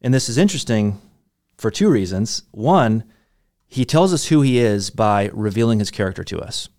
And 0.00 0.14
this 0.14 0.30
is 0.30 0.38
interesting 0.38 0.98
for 1.58 1.70
two 1.70 1.90
reasons. 1.90 2.44
One, 2.50 3.04
he 3.66 3.84
tells 3.84 4.14
us 4.14 4.28
who 4.28 4.40
he 4.40 4.58
is 4.58 4.88
by 4.88 5.28
revealing 5.34 5.80
his 5.80 5.90
character 5.90 6.24
to 6.24 6.40
us. 6.40 6.70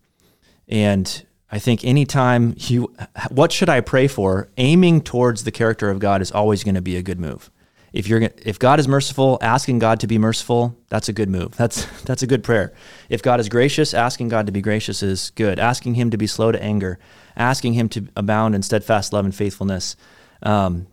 And 0.67 1.23
I 1.51 1.60
think 1.60 1.86
anytime 1.86 2.56
you, 2.58 2.91
what 3.30 3.51
should 3.51 3.69
I 3.69 3.82
pray 3.82 4.08
for? 4.08 4.49
Aiming 4.58 5.01
towards 5.01 5.43
the 5.43 5.51
character 5.51 5.91
of 5.91 5.99
God 5.99 6.23
is 6.23 6.32
always 6.32 6.63
going 6.63 6.73
to 6.73 6.82
be 6.82 6.97
a 6.97 7.04
good 7.04 7.19
move. 7.19 7.51
If 7.93 8.08
you're, 8.08 8.21
if 8.21 8.58
God 8.58 8.80
is 8.80 8.88
merciful, 8.88 9.38
asking 9.41 9.80
God 9.80 9.99
to 9.99 10.08
be 10.08 10.17
merciful, 10.17 10.77
that's 10.89 11.10
a 11.10 11.13
good 11.13 11.30
move. 11.30 11.56
That's 11.58 11.86
that's 12.06 12.23
a 12.23 12.27
good 12.27 12.43
prayer. 12.43 12.73
If 13.10 13.21
God 13.21 13.39
is 13.39 13.49
gracious, 13.49 13.93
asking 13.93 14.30
God 14.30 14.45
to 14.45 14.51
be 14.51 14.62
gracious 14.62 15.04
is 15.04 15.32
good. 15.32 15.60
Asking 15.60 15.95
Him 15.95 16.10
to 16.12 16.17
be 16.17 16.27
slow 16.27 16.51
to 16.51 16.62
anger, 16.62 16.99
asking 17.36 17.73
Him 17.73 17.89
to 17.89 18.08
abound 18.15 18.56
in 18.56 18.62
steadfast 18.62 19.12
love 19.12 19.25
and 19.25 19.36
faithfulness, 19.36 19.95
um, 20.41 20.88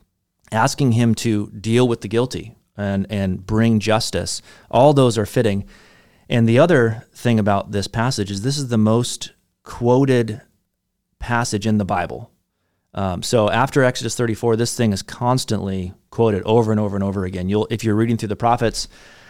asking 0.51 0.93
Him 0.93 1.15
to 1.17 1.51
deal 1.51 1.87
with 1.87 2.01
the 2.01 2.09
guilty 2.09 2.57
and 2.77 3.07
and 3.11 3.47
bring 3.47 3.79
justice. 3.79 4.43
All 4.71 4.93
those 4.93 5.17
are 5.17 5.27
fitting. 5.27 5.67
And 6.29 6.49
the 6.49 6.59
other 6.59 7.07
thing 7.15 7.39
about 7.39 7.71
this 7.71 7.87
passage 7.87 8.31
is 8.31 8.43
this 8.43 8.59
is 8.59 8.69
the 8.69 8.77
most 8.77 9.33
quoted 9.63 10.43
passage 11.19 11.67
in 11.67 11.79
the 11.79 11.85
Bible. 11.85 12.31
Um, 12.93 13.23
so 13.23 13.49
after 13.51 13.83
Exodus 13.83 14.15
34, 14.15 14.57
this 14.57 14.77
thing 14.77 14.93
is 14.93 15.03
constantly 15.03 15.95
quoted 16.11 16.42
over 16.44 16.71
and 16.71 16.81
over 16.81 16.97
and 16.97 17.05
over 17.05 17.25
again. 17.25 17.49
You'll, 17.49 17.66
if 17.71 17.85
you're 17.85 17.94
reading 17.94 18.16
through 18.16 18.29
the 18.29 18.37
prophets, 18.37 18.88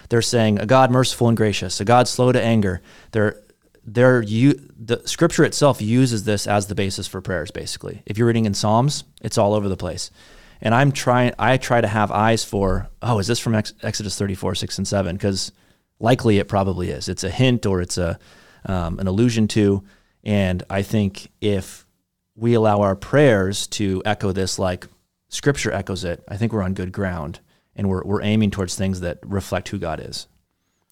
they're 0.09 0.23
saying 0.23 0.59
a 0.59 0.67
God 0.67 0.91
merciful 0.91 1.29
and 1.29 1.37
gracious, 1.37 1.81
a 1.81 1.85
God 1.85 2.09
slow 2.09 2.33
to 2.33 2.43
anger. 2.43 2.81
They're, 3.13 3.41
they're 3.85 4.23
you, 4.23 4.61
the 4.79 5.07
scripture 5.07 5.45
itself 5.45 5.81
uses 5.83 6.25
this 6.25 6.47
as 6.47 6.67
the 6.67 6.75
basis 6.75 7.07
for 7.07 7.21
prayers. 7.21 7.51
Basically, 7.51 8.03
if 8.07 8.19
you're 8.19 8.27
reading 8.27 8.47
in 8.47 8.55
Psalms, 8.55 9.05
it's 9.23 9.39
all 9.39 9.55
over 9.55 9.69
the 9.69 9.77
place. 9.77 10.11
And 10.61 10.75
I'm 10.75 10.93
trying, 10.93 11.35
I 11.39 11.57
try 11.57 11.81
to 11.81 11.87
have 11.87 12.11
eyes 12.11 12.45
for, 12.45 12.89
oh, 13.03 13.19
is 13.19 13.29
this 13.29 13.39
from 13.39 13.55
Ex- 13.55 13.75
Exodus 13.83 14.19
34, 14.19 14.57
6 14.57 14.79
and 14.79 14.89
7? 14.89 15.17
Because 15.17 15.53
likely 16.01 16.39
it 16.39 16.49
probably 16.49 16.91
is. 16.91 17.09
It's 17.09 17.23
a 17.23 17.31
hint 17.31 17.65
or 17.65 17.81
it's 17.81 17.97
a 17.97 18.19
um, 18.67 18.99
an 18.99 19.07
allusion 19.07 19.49
to. 19.49 19.83
And 20.25 20.63
I 20.69 20.83
think 20.83 21.31
if 21.41 21.87
we 22.35 22.55
allow 22.55 22.83
our 22.83 22.95
prayers 22.95 23.67
to 23.69 24.03
echo 24.05 24.33
this 24.33 24.59
like 24.59 24.87
Scripture 25.29 25.73
echoes 25.73 26.05
it, 26.05 26.25
I 26.29 26.37
think 26.37 26.53
we're 26.53 26.63
on 26.63 26.75
good 26.75 26.93
ground 26.93 27.41
and 27.77 27.89
we're 27.89 28.03
we're 28.05 28.23
aiming 28.23 28.51
towards 28.51 28.75
things 28.75 29.01
that 29.01 29.19
reflect 29.23 29.69
who 29.69 29.79
God 29.79 30.01
is. 30.01 30.27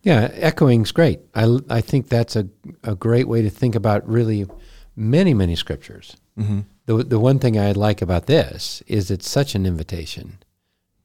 Yeah, 0.03 0.31
echoing's 0.35 0.93
great. 0.93 1.21
I, 1.35 1.59
I 1.69 1.81
think 1.81 2.09
that's 2.09 2.37
a, 2.37 2.49
a 2.85 2.95
great 2.95 3.27
way 3.27 3.43
to 3.43 3.51
think 3.51 3.75
about 3.75 4.09
really 4.09 4.47
many, 4.95 5.35
many 5.35 5.57
scriptures. 5.57 6.17
Mm-hmm. 6.39 6.61
The, 6.85 7.03
the 7.03 7.19
one 7.19 7.41
thing 7.41 7.59
I 7.59 7.73
like 7.73 8.03
about 8.03 8.27
this 8.27 8.83
is 8.87 9.11
it's 9.11 9.29
such 9.29 9.57
an 9.57 9.67
invitation 9.67 10.39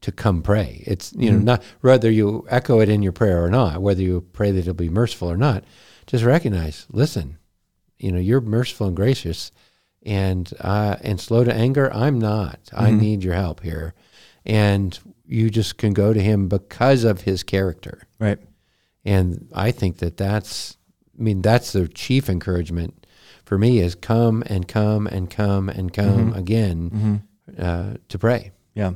to 0.01 0.11
come 0.11 0.43
pray. 0.43 0.83
It's, 0.85 1.13
you 1.17 1.31
know, 1.31 1.39
Mhm. 1.39 1.43
not 1.43 1.63
whether 1.81 2.11
you 2.11 2.45
echo 2.49 2.79
it 2.79 2.89
in 2.89 3.01
your 3.01 3.11
prayer 3.11 3.43
or 3.43 3.49
not, 3.49 3.81
whether 3.81 4.01
you 4.03 4.21
pray 4.33 4.51
that 4.51 4.59
it'll 4.59 4.73
be 4.75 4.89
merciful 4.89 5.31
or 5.31 5.37
not, 5.37 5.63
just 6.05 6.23
recognize, 6.23 6.85
listen, 6.91 7.37
you 7.97 8.11
know, 8.11 8.19
you're 8.19 8.41
merciful 8.41 8.85
and 8.87 8.95
gracious 8.95 9.51
and, 10.03 10.51
uh, 10.59 10.97
and 11.01 11.19
slow 11.19 11.43
to 11.43 11.53
anger. 11.53 11.91
I'm 11.93 12.17
not. 12.19 12.59
I 12.73 12.89
Mhm. 12.91 12.99
need 12.99 13.23
your 13.23 13.35
help 13.35 13.61
here. 13.61 13.93
And 14.45 14.97
you 15.25 15.49
just 15.49 15.77
can 15.77 15.93
go 15.93 16.13
to 16.13 16.21
him 16.21 16.47
because 16.47 17.03
of 17.03 17.21
his 17.21 17.43
character. 17.43 18.03
Right. 18.19 18.39
And 19.05 19.47
I 19.53 19.71
think 19.71 19.97
that 19.97 20.17
that's, 20.17 20.77
I 21.17 21.21
mean, 21.23 21.41
that's 21.41 21.71
the 21.73 21.87
chief 21.87 22.29
encouragement 22.29 23.05
for 23.45 23.57
me 23.57 23.79
is 23.79 23.95
come 23.95 24.43
and 24.47 24.67
come 24.67 25.07
and 25.07 25.29
come 25.29 25.69
and 25.69 25.91
come 25.93 26.33
Mhm. 26.33 26.37
again 26.37 26.89
Mm-hmm. 26.89 27.61
uh, 27.61 27.93
to 28.09 28.17
pray. 28.19 28.51
Yeah. 28.75 28.93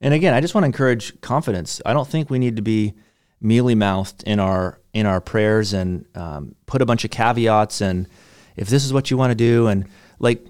And 0.00 0.12
again, 0.14 0.34
I 0.34 0.40
just 0.40 0.54
want 0.54 0.62
to 0.64 0.66
encourage 0.66 1.20
confidence. 1.20 1.80
I 1.86 1.92
don't 1.92 2.08
think 2.08 2.30
we 2.30 2.38
need 2.38 2.56
to 2.56 2.62
be 2.62 2.94
mealy 3.40 3.74
mouthed 3.74 4.22
in 4.24 4.40
our 4.40 4.78
in 4.94 5.04
our 5.04 5.20
prayers 5.20 5.74
and 5.74 6.06
um, 6.14 6.54
put 6.64 6.80
a 6.80 6.86
bunch 6.86 7.04
of 7.04 7.10
caveats 7.10 7.82
and 7.82 8.08
if 8.56 8.68
this 8.70 8.82
is 8.82 8.94
what 8.94 9.10
you 9.10 9.16
want 9.18 9.30
to 9.30 9.34
do 9.34 9.66
and 9.66 9.84
like 10.18 10.46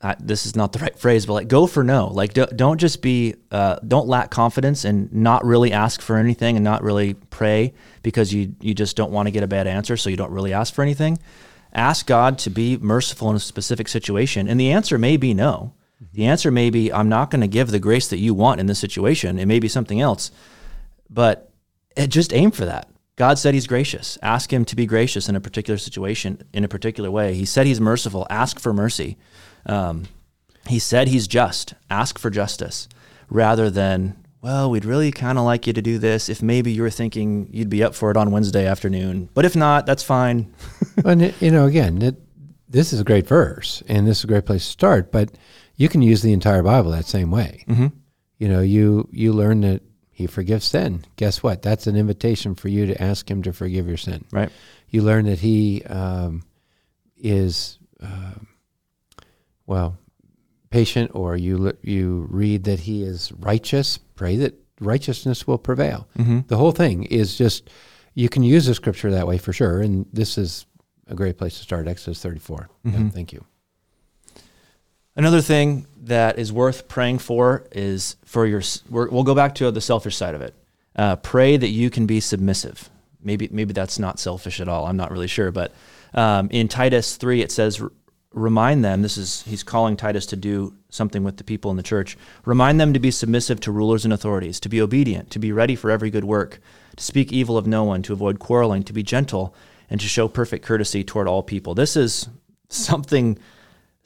I, 0.00 0.14
this 0.20 0.46
is 0.46 0.54
not 0.54 0.72
the 0.72 0.78
right 0.78 0.96
phrase, 0.96 1.26
but 1.26 1.32
like 1.32 1.48
go 1.48 1.66
for 1.66 1.82
no. 1.82 2.06
Like 2.06 2.32
do, 2.32 2.46
don't 2.46 2.78
just 2.78 3.02
be, 3.02 3.34
uh, 3.50 3.76
don't 3.86 4.06
lack 4.06 4.30
confidence 4.30 4.84
and 4.84 5.12
not 5.12 5.44
really 5.44 5.72
ask 5.72 6.00
for 6.00 6.16
anything 6.16 6.56
and 6.56 6.62
not 6.62 6.82
really 6.82 7.14
pray 7.14 7.74
because 8.02 8.32
you 8.32 8.54
you 8.60 8.74
just 8.74 8.96
don't 8.96 9.10
want 9.10 9.26
to 9.26 9.32
get 9.32 9.42
a 9.42 9.48
bad 9.48 9.66
answer, 9.66 9.96
so 9.96 10.08
you 10.08 10.16
don't 10.16 10.30
really 10.30 10.52
ask 10.52 10.72
for 10.72 10.82
anything. 10.82 11.18
Ask 11.72 12.06
God 12.06 12.38
to 12.40 12.50
be 12.50 12.76
merciful 12.76 13.28
in 13.30 13.36
a 13.36 13.40
specific 13.40 13.88
situation, 13.88 14.48
and 14.48 14.58
the 14.58 14.70
answer 14.70 14.98
may 14.98 15.16
be 15.16 15.34
no. 15.34 15.74
The 16.12 16.26
answer 16.26 16.52
may 16.52 16.70
be 16.70 16.92
I'm 16.92 17.08
not 17.08 17.30
going 17.30 17.40
to 17.40 17.48
give 17.48 17.72
the 17.72 17.80
grace 17.80 18.06
that 18.08 18.18
you 18.18 18.34
want 18.34 18.60
in 18.60 18.66
this 18.66 18.78
situation. 18.78 19.38
It 19.38 19.46
may 19.46 19.58
be 19.58 19.68
something 19.68 20.00
else, 20.00 20.30
but 21.10 21.50
it, 21.96 22.06
just 22.06 22.32
aim 22.32 22.52
for 22.52 22.66
that. 22.66 22.88
God 23.18 23.38
said 23.38 23.52
He's 23.52 23.66
gracious. 23.66 24.16
Ask 24.22 24.50
Him 24.50 24.64
to 24.64 24.74
be 24.74 24.86
gracious 24.86 25.28
in 25.28 25.36
a 25.36 25.40
particular 25.40 25.76
situation, 25.76 26.42
in 26.54 26.64
a 26.64 26.68
particular 26.68 27.10
way. 27.10 27.34
He 27.34 27.44
said 27.44 27.66
He's 27.66 27.80
merciful. 27.80 28.26
Ask 28.30 28.58
for 28.58 28.72
mercy. 28.72 29.18
Um, 29.66 30.06
he 30.68 30.78
said 30.78 31.08
he's 31.08 31.26
just. 31.26 31.74
Ask 31.90 32.18
for 32.18 32.30
justice 32.30 32.88
rather 33.30 33.70
than, 33.70 34.22
well, 34.40 34.70
we'd 34.70 34.84
really 34.84 35.10
kind 35.10 35.38
of 35.38 35.44
like 35.44 35.66
you 35.66 35.72
to 35.72 35.82
do 35.82 35.98
this 35.98 36.28
if 36.28 36.42
maybe 36.42 36.70
you 36.70 36.82
were 36.82 36.90
thinking 36.90 37.48
you'd 37.50 37.70
be 37.70 37.82
up 37.82 37.94
for 37.94 38.10
it 38.10 38.16
on 38.16 38.30
Wednesday 38.30 38.66
afternoon. 38.66 39.28
But 39.34 39.44
if 39.44 39.56
not, 39.56 39.86
that's 39.86 40.02
fine. 40.02 40.54
and, 41.04 41.34
you 41.40 41.50
know, 41.50 41.66
again, 41.66 42.00
it, 42.02 42.16
this 42.68 42.92
is 42.92 43.00
a 43.00 43.04
great 43.04 43.26
verse 43.26 43.82
and 43.88 44.06
this 44.06 44.18
is 44.18 44.24
a 44.24 44.28
great 44.28 44.46
place 44.46 44.64
to 44.64 44.70
start, 44.70 45.10
but 45.10 45.30
you 45.76 45.88
can 45.88 46.02
use 46.02 46.22
the 46.22 46.32
entire 46.32 46.62
Bible 46.62 46.90
that 46.90 47.06
same 47.06 47.30
way. 47.30 47.64
Mm-hmm. 47.68 47.86
You 48.38 48.48
know, 48.48 48.60
you, 48.60 49.08
you 49.10 49.32
learn 49.32 49.62
that 49.62 49.82
he 50.18 50.26
forgives 50.26 50.64
sin. 50.64 51.04
Guess 51.14 51.44
what? 51.44 51.62
That's 51.62 51.86
an 51.86 51.94
invitation 51.94 52.56
for 52.56 52.66
you 52.66 52.86
to 52.86 53.00
ask 53.00 53.30
him 53.30 53.40
to 53.44 53.52
forgive 53.52 53.86
your 53.86 53.96
sin. 53.96 54.24
Right. 54.32 54.50
You 54.88 55.02
learn 55.02 55.26
that 55.26 55.38
he 55.38 55.84
um, 55.84 56.42
is. 57.16 57.78
Uh, 58.02 58.32
well, 59.64 59.96
patient, 60.70 61.12
or 61.14 61.36
you 61.36 61.72
you 61.82 62.26
read 62.30 62.64
that 62.64 62.80
he 62.80 63.04
is 63.04 63.30
righteous, 63.30 63.98
pray 64.16 64.34
that 64.38 64.54
righteousness 64.80 65.46
will 65.46 65.58
prevail. 65.58 66.08
Mm-hmm. 66.18 66.40
The 66.48 66.56
whole 66.56 66.72
thing 66.72 67.04
is 67.04 67.38
just 67.38 67.70
you 68.14 68.28
can 68.28 68.42
use 68.42 68.66
the 68.66 68.74
scripture 68.74 69.12
that 69.12 69.28
way 69.28 69.38
for 69.38 69.52
sure, 69.52 69.80
and 69.80 70.04
this 70.12 70.36
is 70.36 70.66
a 71.06 71.14
great 71.14 71.38
place 71.38 71.58
to 71.58 71.62
start. 71.62 71.86
Exodus 71.86 72.20
34. 72.20 72.68
Mm-hmm. 72.86 73.04
Yeah, 73.04 73.10
thank 73.10 73.32
you. 73.32 73.44
Another 75.18 75.40
thing 75.40 75.88
that 76.04 76.38
is 76.38 76.52
worth 76.52 76.86
praying 76.86 77.18
for 77.18 77.66
is 77.72 78.14
for 78.24 78.46
your. 78.46 78.62
we 78.88 79.06
will 79.06 79.24
go 79.24 79.34
back 79.34 79.56
to 79.56 79.68
the 79.72 79.80
selfish 79.80 80.16
side 80.16 80.36
of 80.36 80.40
it. 80.40 80.54
Uh, 80.94 81.16
pray 81.16 81.56
that 81.56 81.70
you 81.70 81.90
can 81.90 82.06
be 82.06 82.20
submissive. 82.20 82.88
Maybe 83.20 83.48
maybe 83.50 83.72
that's 83.72 83.98
not 83.98 84.20
selfish 84.20 84.60
at 84.60 84.68
all. 84.68 84.86
I'm 84.86 84.96
not 84.96 85.10
really 85.10 85.26
sure, 85.26 85.50
but 85.50 85.72
um, 86.14 86.48
in 86.52 86.68
Titus 86.68 87.16
three 87.16 87.42
it 87.42 87.50
says 87.50 87.82
remind 88.32 88.84
them 88.84 89.02
this 89.02 89.16
is 89.16 89.42
he's 89.42 89.64
calling 89.64 89.96
titus 89.96 90.26
to 90.26 90.36
do 90.36 90.72
something 90.88 91.24
with 91.24 91.38
the 91.38 91.44
people 91.44 91.70
in 91.70 91.78
the 91.78 91.82
church 91.82 92.16
remind 92.44 92.78
them 92.78 92.92
to 92.92 93.00
be 93.00 93.10
submissive 93.10 93.58
to 93.58 93.72
rulers 93.72 94.04
and 94.04 94.12
authorities 94.12 94.60
to 94.60 94.68
be 94.68 94.82
obedient 94.82 95.30
to 95.30 95.38
be 95.38 95.50
ready 95.50 95.74
for 95.74 95.90
every 95.90 96.10
good 96.10 96.24
work 96.24 96.60
to 96.94 97.02
speak 97.02 97.32
evil 97.32 97.56
of 97.56 97.66
no 97.66 97.84
one 97.84 98.02
to 98.02 98.12
avoid 98.12 98.38
quarreling 98.38 98.82
to 98.82 98.92
be 98.92 99.02
gentle 99.02 99.54
and 99.88 99.98
to 99.98 100.06
show 100.06 100.28
perfect 100.28 100.62
courtesy 100.62 101.02
toward 101.02 101.26
all 101.26 101.42
people 101.42 101.74
this 101.74 101.96
is 101.96 102.28
something 102.68 103.38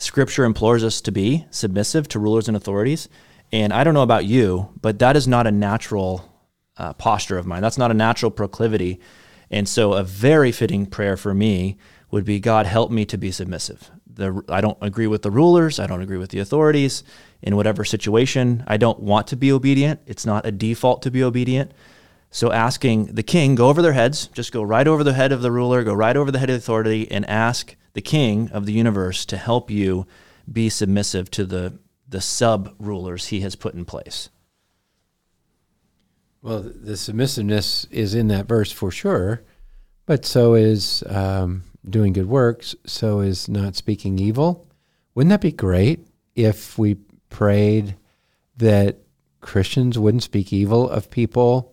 scripture 0.03 0.45
implores 0.45 0.83
us 0.83 1.01
to 1.01 1.13
be 1.13 1.47
submissive 1.51 2.09
to 2.09 2.19
rulers 2.19 2.49
and 2.49 2.57
authorities 2.57 3.09
and 3.53 3.73
i 3.73 3.85
don't 3.85 3.95
know 3.95 4.03
about 4.03 4.25
you 4.25 4.69
but 4.81 4.99
that 4.99 5.17
is 5.17 5.29
not 5.29 5.47
a 5.47 5.53
natural 5.53 6.29
uh, 6.77 6.93
posture 6.95 7.39
of 7.39 7.47
mine 7.47 7.63
that's 7.63 7.79
not 7.79 7.91
a 7.91 7.95
natural 7.95 8.31
proclivity 8.31 8.99
and 9.51 9.69
so 9.69 9.93
a 9.93 10.03
very 10.03 10.51
fitting 10.51 10.87
prayer 10.87 11.17
for 11.17 11.33
me 11.33 11.77
would 12.11 12.25
be 12.25 12.41
god 12.41 12.67
help 12.67 12.91
me 12.91 13.05
to 13.05 13.17
be 13.17 13.31
submissive 13.31 13.91
the 14.15 14.43
I 14.49 14.61
don't 14.61 14.79
agree 14.81 15.07
with 15.07 15.23
the 15.23 15.31
rulers, 15.31 15.79
I 15.79 15.87
don't 15.87 16.03
agree 16.03 16.19
with 16.19 16.31
the 16.31 16.39
authorities 16.39 17.03
in 17.41 17.57
whatever 17.57 17.85
situation. 17.85 18.65
I 18.67 18.77
don't 18.77 19.01
want 19.01 19.27
to 19.29 19.37
be 19.37 19.53
obedient. 19.53 20.01
It's 20.07 20.27
not 20.27 20.47
a 20.47 20.53
default 20.53 21.03
to 21.03 21.11
be 21.11 21.23
obedient. 21.25 21.73
So 22.35 22.51
asking 22.51 23.15
the 23.15 23.23
king, 23.23 23.55
go 23.55 23.69
over 23.69 23.83
their 23.83 23.93
heads, 23.93 24.27
just 24.29 24.53
go 24.53 24.63
right 24.63 24.89
over 24.89 25.05
the 25.05 25.13
head 25.13 25.33
of 25.33 25.43
the 25.43 25.53
ruler, 25.53 25.85
go 25.85 25.93
right 25.93 26.17
over 26.17 26.31
the 26.31 26.39
head 26.39 26.49
of 26.49 26.55
the 26.55 26.59
authority 26.59 27.09
and 27.11 27.29
ask 27.29 27.77
the 27.93 28.01
king 28.01 28.51
of 28.53 28.65
the 28.65 28.73
universe 28.73 29.27
to 29.27 29.37
help 29.37 29.71
you 29.71 30.07
be 30.51 30.71
submissive 30.71 31.31
to 31.31 31.45
the 31.45 31.79
the 32.09 32.23
sub 32.23 32.75
rulers 32.79 33.27
he 33.27 33.41
has 33.41 33.55
put 33.55 33.75
in 33.75 33.85
place. 33.85 34.31
Well, 36.41 36.61
the 36.63 36.97
submissiveness 36.97 37.87
is 37.91 38.15
in 38.15 38.29
that 38.29 38.47
verse 38.47 38.73
for 38.73 38.91
sure, 38.91 39.43
but 40.07 40.25
so 40.25 40.55
is 40.55 41.05
um, 41.09 41.63
doing 41.89 42.15
good 42.15 42.29
works, 42.29 42.75
so 42.85 43.21
is 43.21 43.49
not 43.49 43.77
speaking 43.77 44.19
evil. 44.19 44.67
Wouldn't 45.15 45.31
that 45.31 45.41
be 45.43 45.53
great 45.53 46.07
if 46.35 46.79
we 46.79 46.97
prayed 47.31 47.97
that 48.57 48.99
Christians 49.41 49.99
wouldn't 49.99 50.23
speak 50.23 50.53
evil 50.53 50.89
of 50.89 51.11
people, 51.11 51.72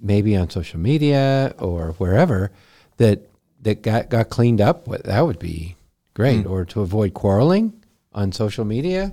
maybe 0.00 0.36
on 0.36 0.50
social 0.50 0.80
media 0.80 1.54
or 1.58 1.92
wherever, 1.92 2.50
that 2.98 3.28
that 3.62 3.82
got, 3.82 4.08
got 4.08 4.28
cleaned 4.28 4.60
up? 4.60 4.86
That 5.04 5.20
would 5.20 5.38
be 5.38 5.76
great. 6.14 6.44
Mm. 6.44 6.50
Or 6.50 6.64
to 6.66 6.80
avoid 6.80 7.14
quarreling 7.14 7.72
on 8.12 8.32
social 8.32 8.64
media. 8.64 9.12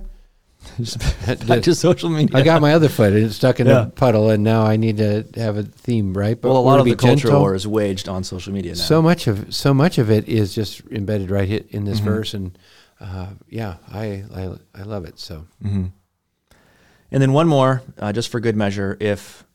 Back 1.46 1.62
to 1.62 1.74
social 1.74 2.10
media. 2.10 2.36
I 2.36 2.42
got 2.42 2.60
my 2.60 2.72
other 2.72 2.88
foot 2.88 3.12
and 3.12 3.24
it's 3.24 3.36
stuck 3.36 3.60
in 3.60 3.66
yeah. 3.66 3.84
a 3.84 3.86
puddle, 3.86 4.30
and 4.30 4.42
now 4.42 4.62
I 4.62 4.76
need 4.76 4.96
to 4.96 5.24
have 5.36 5.56
a 5.56 5.62
theme, 5.62 6.12
right? 6.12 6.40
But 6.40 6.48
well, 6.48 6.58
a 6.58 6.60
lot 6.60 6.80
of 6.80 6.86
the 6.86 6.96
cultural 6.96 7.40
war 7.40 7.54
is 7.54 7.68
waged 7.68 8.08
on 8.08 8.24
social 8.24 8.52
media 8.52 8.72
now. 8.72 8.78
So 8.78 9.00
much 9.00 9.26
of 9.28 9.54
so 9.54 9.72
much 9.72 9.98
of 9.98 10.10
it 10.10 10.28
is 10.28 10.54
just 10.54 10.82
embedded 10.90 11.30
right 11.30 11.48
in 11.70 11.84
this 11.84 11.98
mm-hmm. 11.98 12.08
verse, 12.08 12.34
and 12.34 12.58
uh, 13.00 13.28
yeah, 13.48 13.76
I, 13.92 14.24
I 14.34 14.56
I 14.74 14.82
love 14.82 15.04
it. 15.04 15.20
So, 15.20 15.46
mm-hmm. 15.62 15.86
and 17.12 17.22
then 17.22 17.32
one 17.32 17.46
more, 17.46 17.82
uh, 17.98 18.12
just 18.12 18.30
for 18.30 18.40
good 18.40 18.56
measure, 18.56 18.96
if 18.98 19.45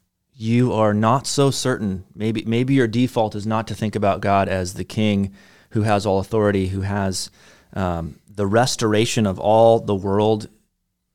you 0.41 0.73
are 0.73 0.91
not 0.91 1.27
so 1.27 1.51
certain, 1.51 2.03
maybe 2.15 2.43
maybe 2.45 2.73
your 2.73 2.87
default 2.87 3.35
is 3.35 3.45
not 3.45 3.67
to 3.67 3.75
think 3.75 3.95
about 3.95 4.21
God 4.21 4.49
as 4.49 4.73
the 4.73 4.83
King 4.83 5.35
who 5.69 5.83
has 5.83 6.03
all 6.03 6.17
authority, 6.17 6.69
who 6.69 6.81
has 6.81 7.29
um, 7.73 8.19
the 8.27 8.47
restoration 8.47 9.27
of 9.27 9.39
all 9.39 9.79
the 9.79 9.93
world 9.93 10.49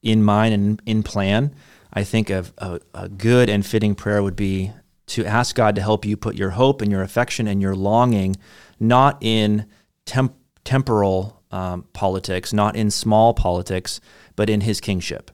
in 0.01 0.23
mind 0.23 0.55
and 0.55 0.83
in 0.87 1.03
plan, 1.03 1.53
I 1.93 2.05
think 2.05 2.31
a, 2.31 2.45
a, 2.59 2.81
a 2.95 3.09
good 3.09 3.51
and 3.51 3.67
fitting 3.67 3.97
prayer 3.97 4.23
would 4.23 4.37
be 4.37 4.71
to 5.07 5.27
ask 5.27 5.57
God 5.57 5.75
to 5.75 5.83
help 5.83 6.05
you 6.05 6.17
put 6.17 6.37
your 6.37 6.51
hope 6.51 6.81
and 6.81 6.93
your 6.93 7.03
affection 7.03 7.49
and 7.49 7.61
your 7.61 7.75
longing 7.75 8.37
not 8.79 9.19
in 9.21 9.67
temp- 10.05 10.37
temporal 10.63 11.43
um, 11.51 11.85
politics, 11.93 12.53
not 12.53 12.77
in 12.77 12.93
small 12.93 13.35
politics, 13.35 14.01
but 14.37 14.49
in 14.49 14.61
His 14.61 14.81
kingship. 14.81 15.33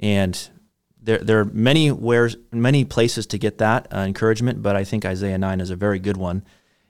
And 0.00 0.48
there, 1.04 1.18
there 1.18 1.40
are 1.40 1.44
many 1.44 1.90
wheres, 1.90 2.36
many 2.50 2.84
places 2.84 3.26
to 3.26 3.38
get 3.38 3.58
that 3.58 3.86
uh, 3.92 3.98
encouragement, 3.98 4.62
but 4.62 4.74
I 4.74 4.84
think 4.84 5.04
Isaiah 5.04 5.38
9 5.38 5.60
is 5.60 5.70
a 5.70 5.76
very 5.76 5.98
good 5.98 6.16
one. 6.16 6.42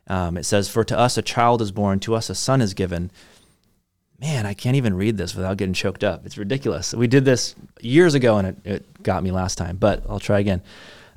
Um, 0.06 0.36
it 0.36 0.44
says, 0.44 0.68
For 0.68 0.84
to 0.84 0.98
us 0.98 1.18
a 1.18 1.22
child 1.22 1.60
is 1.60 1.72
born, 1.72 2.00
to 2.00 2.14
us 2.14 2.30
a 2.30 2.34
son 2.34 2.60
is 2.60 2.74
given, 2.74 3.10
man, 4.20 4.46
I 4.46 4.54
can't 4.54 4.76
even 4.76 4.94
read 4.94 5.16
this 5.16 5.34
without 5.34 5.56
getting 5.56 5.74
choked 5.74 6.04
up. 6.04 6.24
It's 6.24 6.38
ridiculous. 6.38 6.94
We 6.94 7.08
did 7.08 7.24
this 7.24 7.54
years 7.80 8.14
ago 8.14 8.38
and 8.38 8.48
it, 8.48 8.56
it 8.64 9.02
got 9.02 9.24
me 9.24 9.32
last 9.32 9.58
time, 9.58 9.76
but 9.76 10.04
I'll 10.08 10.20
try 10.20 10.38
again. 10.38 10.62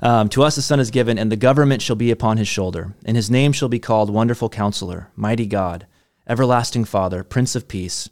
Um, 0.00 0.28
to 0.30 0.42
us 0.42 0.56
a 0.56 0.62
son 0.62 0.78
is 0.78 0.90
given, 0.90 1.18
and 1.18 1.30
the 1.30 1.36
government 1.36 1.82
shall 1.82 1.96
be 1.96 2.12
upon 2.12 2.36
his 2.36 2.46
shoulder, 2.46 2.94
and 3.04 3.16
his 3.16 3.30
name 3.30 3.52
shall 3.52 3.68
be 3.68 3.80
called 3.80 4.10
Wonderful 4.10 4.48
Counselor, 4.48 5.08
Mighty 5.16 5.46
God, 5.46 5.86
Everlasting 6.28 6.84
Father, 6.84 7.24
Prince 7.24 7.56
of 7.56 7.66
Peace. 7.66 8.08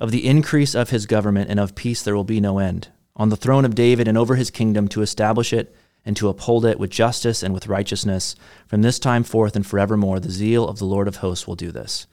Of 0.00 0.10
the 0.10 0.26
increase 0.26 0.74
of 0.74 0.90
his 0.90 1.06
government 1.06 1.50
and 1.50 1.60
of 1.60 1.74
peace 1.74 2.02
there 2.02 2.16
will 2.16 2.24
be 2.24 2.40
no 2.40 2.58
end. 2.58 2.88
On 3.18 3.28
the 3.28 3.36
throne 3.36 3.64
of 3.64 3.74
David 3.74 4.08
and 4.08 4.16
over 4.16 4.36
his 4.36 4.50
kingdom 4.50 4.88
to 4.88 5.02
establish 5.02 5.52
it 5.52 5.74
and 6.04 6.16
to 6.16 6.28
uphold 6.28 6.64
it 6.64 6.78
with 6.78 6.90
justice 6.90 7.42
and 7.42 7.52
with 7.52 7.66
righteousness. 7.66 8.36
From 8.66 8.82
this 8.82 8.98
time 8.98 9.24
forth 9.24 9.56
and 9.56 9.66
forevermore, 9.66 10.20
the 10.20 10.30
zeal 10.30 10.66
of 10.66 10.78
the 10.78 10.84
Lord 10.84 11.08
of 11.08 11.16
hosts 11.16 11.46
will 11.46 11.56
do 11.56 11.70
this. 11.70 12.06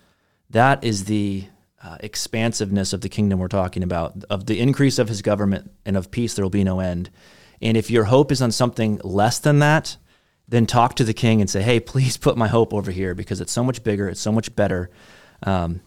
That 0.49 0.84
is 0.84 1.06
the 1.06 1.47
uh, 1.82 1.97
expansiveness 1.99 2.93
of 2.93 3.01
the 3.01 3.10
kingdom 3.10 3.39
we're 3.39 3.47
talking 3.47 3.84
about, 3.84 4.24
of 4.30 4.47
the 4.47 4.60
increase 4.60 4.97
of 4.97 5.08
his 5.08 5.22
government 5.22 5.72
and 5.86 5.95
of 5.95 6.10
peace, 6.10 6.34
there 6.34 6.43
will 6.43 6.49
be 6.49 6.64
no 6.64 6.80
end. 6.80 7.12
And 7.62 7.78
if 7.78 7.91
your 7.91 8.06
hope 8.06 8.32
is 8.32 8.41
on 8.41 8.51
something 8.51 8.99
less 9.03 9.39
than 9.39 9.60
that, 9.60 9.97
then 10.47 10.66
talk 10.66 10.95
to 10.95 11.03
the 11.03 11.14
king 11.14 11.41
and 11.41 11.49
say, 11.49 11.62
hey, 11.62 11.80
please 11.80 12.18
put 12.18 12.38
my 12.38 12.47
hope 12.47 12.74
over 12.74 12.91
here 12.91 13.16
because 13.16 13.39
it's 13.39 13.51
so 13.51 13.64
much 13.64 13.84
bigger, 13.84 14.10
it's 14.10 14.20
so 14.20 14.32
much 14.32 14.56
better, 14.56 14.89
um, 15.43 15.82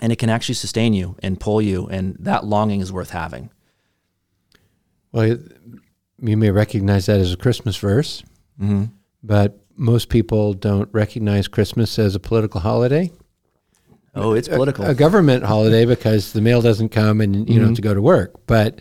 and 0.00 0.12
it 0.12 0.16
can 0.16 0.30
actually 0.30 0.54
sustain 0.54 0.94
you 0.94 1.16
and 1.22 1.38
pull 1.38 1.60
you, 1.60 1.86
and 1.88 2.16
that 2.20 2.44
longing 2.44 2.80
is 2.80 2.92
worth 2.92 3.10
having. 3.10 3.50
Well, 5.12 5.38
you 6.22 6.36
may 6.36 6.50
recognize 6.50 7.06
that 7.06 7.20
as 7.20 7.32
a 7.32 7.36
Christmas 7.36 7.76
verse, 7.76 8.22
mm-hmm. 8.60 8.84
but 9.22 9.58
most 9.76 10.08
people 10.08 10.52
don't 10.52 10.88
recognize 10.92 11.48
Christmas 11.48 11.98
as 11.98 12.14
a 12.14 12.20
political 12.20 12.60
holiday. 12.60 13.10
Oh, 14.14 14.34
it's 14.34 14.48
political. 14.48 14.84
A, 14.84 14.90
a, 14.90 14.94
government 14.94 15.44
holiday 15.44 15.84
because 15.84 16.32
the 16.32 16.40
mail 16.40 16.60
doesn't 16.60 16.90
come 16.90 17.20
and 17.20 17.34
you 17.34 17.42
mm-hmm. 17.42 17.54
don't 17.56 17.68
have 17.68 17.76
to 17.76 17.82
go 17.82 17.94
to 17.94 18.02
work. 18.02 18.46
But 18.46 18.80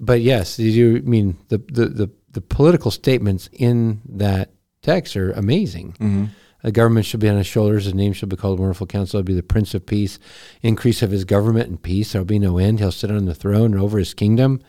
but 0.00 0.20
yes, 0.20 0.58
you 0.58 1.02
mean 1.04 1.36
the, 1.48 1.58
the, 1.58 1.86
the, 1.86 2.10
the 2.30 2.40
political 2.40 2.90
statements 2.90 3.48
in 3.52 4.00
that 4.08 4.50
text 4.82 5.16
are 5.16 5.32
amazing. 5.32 5.92
Mm-hmm. 5.92 6.24
The 6.62 6.72
government 6.72 7.06
shall 7.06 7.20
be 7.20 7.28
on 7.28 7.36
his 7.36 7.46
shoulders. 7.46 7.84
His 7.84 7.94
name 7.94 8.12
shall 8.12 8.28
be 8.28 8.36
called 8.36 8.58
Wonderful 8.58 8.88
Counselor. 8.88 9.20
He'll 9.20 9.26
be 9.26 9.34
the 9.34 9.42
Prince 9.42 9.74
of 9.74 9.86
Peace. 9.86 10.18
Increase 10.62 11.02
of 11.02 11.12
his 11.12 11.24
government 11.24 11.68
and 11.68 11.80
peace. 11.80 12.12
There 12.12 12.20
will 12.20 12.26
be 12.26 12.38
no 12.38 12.58
end. 12.58 12.80
He'll 12.80 12.90
sit 12.90 13.10
on 13.10 13.26
the 13.26 13.34
throne 13.34 13.72
and 13.72 13.80
over 13.80 13.98
his 13.98 14.14
kingdom, 14.14 14.60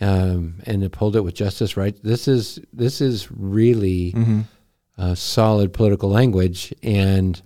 um, 0.00 0.60
and 0.66 0.82
uphold 0.84 1.16
it 1.16 1.20
with 1.22 1.34
justice. 1.34 1.76
Right. 1.76 1.96
This 2.02 2.28
is 2.28 2.58
this 2.72 3.00
is 3.00 3.28
really 3.30 4.12
Mm-hmm. 4.12 4.40
uh, 4.98 5.14
solid 5.14 5.72
political 5.72 6.08
language, 6.10 6.72
and 6.82 7.40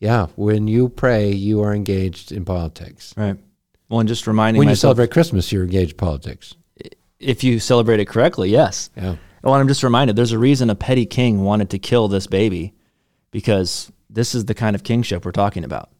yeah, 0.00 0.26
when 0.36 0.66
you 0.68 0.88
pray, 0.88 1.30
you 1.32 1.62
are 1.62 1.74
engaged 1.74 2.32
in 2.32 2.44
politics. 2.44 3.14
Right. 3.16 3.36
Well, 3.88 4.00
and 4.00 4.08
just 4.08 4.26
reminding 4.26 4.58
When 4.58 4.68
you 4.68 4.74
celebrate 4.74 5.10
Christmas, 5.10 5.52
you're 5.52 5.64
engaged 5.64 5.92
in 5.92 5.96
politics. 5.98 6.54
if 7.20 7.44
you 7.44 7.60
celebrate 7.60 8.00
it 8.00 8.06
correctly, 8.08 8.48
yes. 8.50 8.90
Yeah. 8.96 9.16
Well, 9.44 9.54
I'm 9.54 9.68
just 9.68 9.82
reminded 9.82 10.16
there's 10.16 10.32
a 10.32 10.38
reason 10.38 10.70
a 10.70 10.74
petty 10.74 11.04
king 11.06 11.42
wanted 11.44 11.70
to 11.70 11.78
kill 11.78 12.08
this 12.08 12.26
baby 12.26 12.74
because 13.30 13.92
this 14.08 14.34
is 14.34 14.44
the 14.46 14.54
kind 14.54 14.74
of 14.76 14.82
kingship 14.82 15.24
we're 15.24 15.32
talking 15.32 15.62
about. 15.64 15.90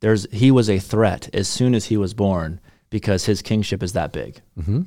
There's 0.00 0.26
he 0.32 0.50
was 0.50 0.70
a 0.70 0.78
threat 0.78 1.28
as 1.34 1.48
soon 1.48 1.74
as 1.74 1.86
he 1.86 1.96
was 1.96 2.14
born 2.14 2.60
because 2.88 3.24
his 3.26 3.42
kingship 3.42 3.82
is 3.82 3.92
that 3.94 4.12
big. 4.12 4.40
Mm-hmm. 4.58 4.82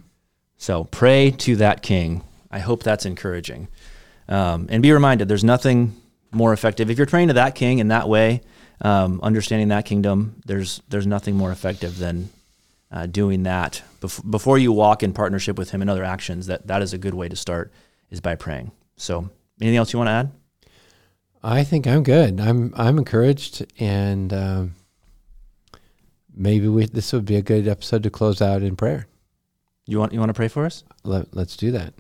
So 0.58 0.86
pray 0.86 1.32
to 1.32 1.56
that 1.58 1.82
king. 1.82 2.24
I 2.50 2.60
hope 2.60 2.84
that's 2.84 3.06
encouraging. 3.06 3.68
Um, 4.30 4.68
and 4.70 4.82
be 4.82 4.92
reminded 4.92 5.28
there's 5.28 5.44
nothing 5.44 5.96
more 6.32 6.54
effective. 6.54 6.90
If 6.90 6.98
you're 6.98 7.08
praying 7.08 7.28
to 7.30 7.34
that 7.36 7.56
king 7.56 7.80
in 7.80 7.90
that 7.90 8.08
way, 8.08 8.42
um, 8.82 9.20
understanding 9.22 9.70
that 9.70 9.86
kingdom, 9.86 10.42
there's 10.46 10.82
there's 10.90 11.08
nothing 11.08 11.36
more 11.36 11.52
effective 11.52 11.98
than 11.98 12.30
uh, 12.92 13.06
doing 13.06 13.44
that 13.44 13.82
bef- 14.02 14.30
before 14.30 14.58
you 14.58 14.72
walk 14.72 15.04
in 15.04 15.14
partnership 15.14 15.58
with 15.58 15.72
him 15.72 15.82
in 15.82 15.90
other 15.90 16.04
actions. 16.04 16.48
That 16.48 16.68
that 16.68 16.82
is 16.82 16.94
a 16.94 16.98
good 16.98 17.14
way 17.14 17.30
to 17.30 17.36
start 17.36 17.72
is 18.10 18.22
by 18.22 18.36
praying. 18.36 18.72
So 18.98 19.30
anything 19.60 19.78
else 19.78 19.94
you 19.94 20.00
want 20.00 20.08
to 20.08 20.12
add? 20.12 20.32
I 21.44 21.64
think 21.64 21.88
I'm 21.88 22.04
good. 22.04 22.40
I'm 22.40 22.74
I'm 22.76 22.98
encouraged, 22.98 23.66
and 23.80 24.32
um, 24.34 24.76
maybe 26.34 26.68
we 26.68 26.86
this 26.86 27.12
would 27.14 27.26
be 27.26 27.36
a 27.36 27.42
good 27.42 27.68
episode 27.68 28.04
to 28.04 28.10
close 28.10 28.42
out 28.42 28.62
in 28.64 28.76
prayer. 28.76 29.08
You 29.86 30.00
want 30.00 30.14
you 30.14 30.20
want 30.20 30.30
to 30.30 30.34
pray 30.34 30.48
for 30.48 30.66
us? 30.66 30.84
Let, 31.04 31.36
let's 31.36 31.58
do 31.58 31.72
that. 31.72 31.94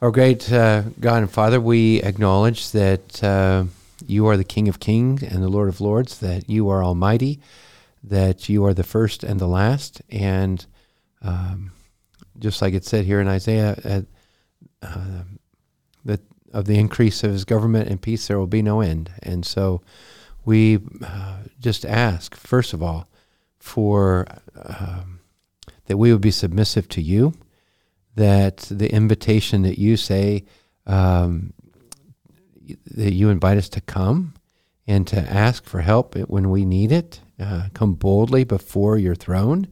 Our 0.00 0.10
great 0.10 0.50
uh, 0.52 0.82
God 1.00 1.22
and 1.22 1.30
Father, 1.30 1.60
we 1.60 2.00
acknowledge 2.02 2.70
that 2.70 3.22
uh, 3.22 3.64
you 4.06 4.26
are 4.26 4.36
the 4.36 4.44
King 4.44 4.68
of 4.68 4.80
Kings 4.80 5.22
and 5.22 5.42
the 5.42 5.48
Lord 5.48 5.68
of 5.68 5.80
Lords. 5.80 6.18
That 6.20 6.48
you 6.48 6.68
are 6.68 6.82
Almighty. 6.82 7.40
That 8.04 8.48
you 8.48 8.64
are 8.64 8.72
the 8.72 8.84
first 8.84 9.24
and 9.24 9.40
the 9.40 9.48
last, 9.48 10.00
and 10.08 10.64
um, 11.20 11.72
just 12.38 12.62
like 12.62 12.72
it 12.72 12.84
said 12.84 13.04
here 13.04 13.20
in 13.20 13.26
Isaiah, 13.26 13.76
uh, 13.84 14.86
uh, 14.86 15.22
that 16.04 16.20
of 16.52 16.66
the 16.66 16.78
increase 16.78 17.24
of 17.24 17.32
his 17.32 17.44
government 17.44 17.88
and 17.88 18.00
peace 18.00 18.28
there 18.28 18.38
will 18.38 18.46
be 18.46 18.62
no 18.62 18.80
end. 18.80 19.10
And 19.22 19.44
so 19.44 19.82
we 20.44 20.78
uh, 21.04 21.38
just 21.60 21.84
ask, 21.84 22.36
first 22.36 22.72
of 22.72 22.82
all, 22.82 23.08
for 23.58 24.26
um, 24.56 25.17
that 25.88 25.96
we 25.96 26.12
would 26.12 26.20
be 26.20 26.30
submissive 26.30 26.88
to 26.88 27.02
you, 27.02 27.34
that 28.14 28.58
the 28.70 28.92
invitation 28.92 29.62
that 29.62 29.78
you 29.78 29.96
say, 29.96 30.44
um, 30.86 31.52
that 32.86 33.12
you 33.12 33.30
invite 33.30 33.58
us 33.58 33.68
to 33.70 33.80
come 33.80 34.34
and 34.86 35.06
to 35.06 35.18
ask 35.18 35.64
for 35.64 35.80
help 35.80 36.16
when 36.16 36.50
we 36.50 36.64
need 36.64 36.92
it, 36.92 37.20
uh, 37.40 37.68
come 37.74 37.94
boldly 37.94 38.44
before 38.44 38.98
your 38.98 39.14
throne. 39.14 39.68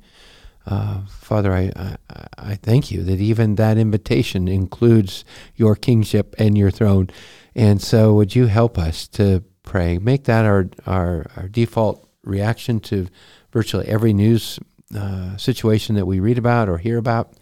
Uh, 0.67 1.03
Father, 1.07 1.53
I, 1.53 1.71
I, 1.77 1.97
I 2.39 2.55
thank 2.57 2.91
you 2.91 3.03
that 3.05 3.21
even 3.21 3.55
that 3.55 3.79
invitation 3.79 4.49
includes 4.49 5.25
your 5.55 5.77
kingship 5.77 6.35
and 6.39 6.57
your 6.57 6.71
throne. 6.71 7.09
And 7.55 7.81
so, 7.81 8.15
would 8.15 8.35
you 8.35 8.47
help 8.47 8.79
us 8.79 9.07
to 9.09 9.45
pray? 9.63 9.99
Make 9.99 10.25
that 10.25 10.45
our, 10.45 10.69
our, 10.87 11.27
our 11.37 11.49
default 11.49 12.09
reaction 12.25 12.81
to 12.81 13.07
virtually 13.53 13.87
every 13.87 14.13
news 14.13 14.59
uh, 14.95 15.37
situation 15.37 15.95
that 15.97 16.07
we 16.07 16.21
read 16.21 16.39
about 16.39 16.69
or 16.69 16.79
hear 16.79 16.99
about. 16.99 17.35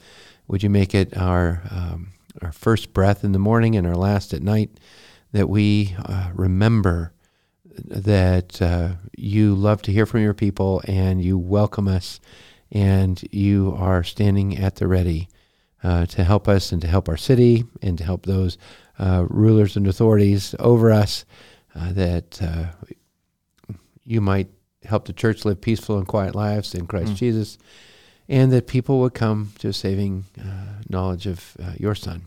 Would 0.49 0.63
you 0.63 0.71
make 0.71 0.95
it 0.95 1.17
our, 1.17 1.63
um, 1.71 2.13
our 2.43 2.53
first 2.53 2.93
breath 2.93 3.25
in 3.25 3.33
the 3.33 3.39
morning 3.39 3.77
and 3.77 3.87
our 3.87 3.97
last 3.97 4.33
at 4.33 4.43
night? 4.43 4.71
That 5.33 5.49
we 5.49 5.97
uh, 6.05 6.31
remember 6.33 7.13
that 7.85 8.63
uh, 8.63 8.91
you 9.17 9.55
love 9.55 9.83
to 9.83 9.93
hear 9.93 10.07
from 10.07 10.23
your 10.23 10.35
people 10.35 10.81
and 10.87 11.23
you 11.23 11.37
welcome 11.37 11.89
us 11.89 12.21
and 12.71 13.21
you 13.33 13.75
are 13.79 14.05
standing 14.05 14.57
at 14.59 14.77
the 14.77 14.87
ready 14.87 15.29
uh, 15.83 16.07
to 16.07 16.25
help 16.25 16.49
us 16.49 16.73
and 16.73 16.81
to 16.83 16.89
help 16.89 17.09
our 17.09 17.17
city 17.17 17.65
and 17.83 17.99
to 17.99 18.05
help 18.05 18.27
those 18.27 18.59
uh, 18.99 19.25
rulers 19.29 19.77
and 19.77 19.87
authorities 19.87 20.55
over 20.59 20.91
us 20.91 21.25
uh, 21.75 21.93
that 21.93 22.41
uh, 22.41 22.67
you 24.05 24.21
might 24.21 24.49
help 24.85 25.07
the 25.07 25.13
church 25.13 25.45
live 25.45 25.61
peaceful 25.61 25.99
and 25.99 26.07
quiet 26.07 26.35
lives 26.35 26.75
in 26.75 26.87
Christ 26.87 27.13
Mm. 27.13 27.17
Jesus 27.17 27.59
and 28.29 28.53
that 28.53 28.67
people 28.67 29.01
would 29.01 29.15
come 29.15 29.53
to 29.59 29.69
a 29.69 29.73
saving 29.73 30.25
uh, 30.41 30.83
knowledge 30.89 31.27
of 31.27 31.57
uh, 31.63 31.73
your 31.79 31.95
son. 31.95 32.23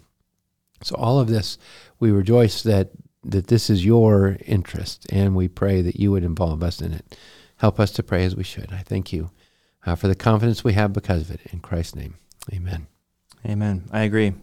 So 0.84 0.96
all 0.96 1.20
of 1.20 1.28
this, 1.28 1.58
we 2.00 2.12
rejoice 2.12 2.64
that 2.64 2.92
that 3.24 3.48
this 3.48 3.70
is 3.70 3.84
your 3.84 4.38
interest, 4.46 5.06
and 5.12 5.36
we 5.36 5.48
pray 5.50 5.82
that 5.82 6.00
you 6.00 6.12
would 6.12 6.24
involve 6.24 6.64
us 6.64 6.82
in 6.82 6.94
it. 6.94 7.18
Help 7.58 7.80
us 7.80 7.92
to 7.92 8.04
pray 8.04 8.24
as 8.24 8.36
we 8.36 8.44
should. 8.44 8.72
I 8.72 8.84
thank 8.84 9.12
you 9.12 9.32
uh, 9.86 9.96
for 9.96 10.08
the 10.08 10.16
confidence 10.16 10.64
we 10.64 10.74
have 10.74 10.94
because 10.94 11.24
of 11.24 11.32
it. 11.32 11.42
In 11.52 11.60
Christ's 11.60 11.96
name, 11.96 12.16
amen. 12.54 12.88
Amen. 13.46 13.90
I 13.92 14.02
agree. 14.02 14.34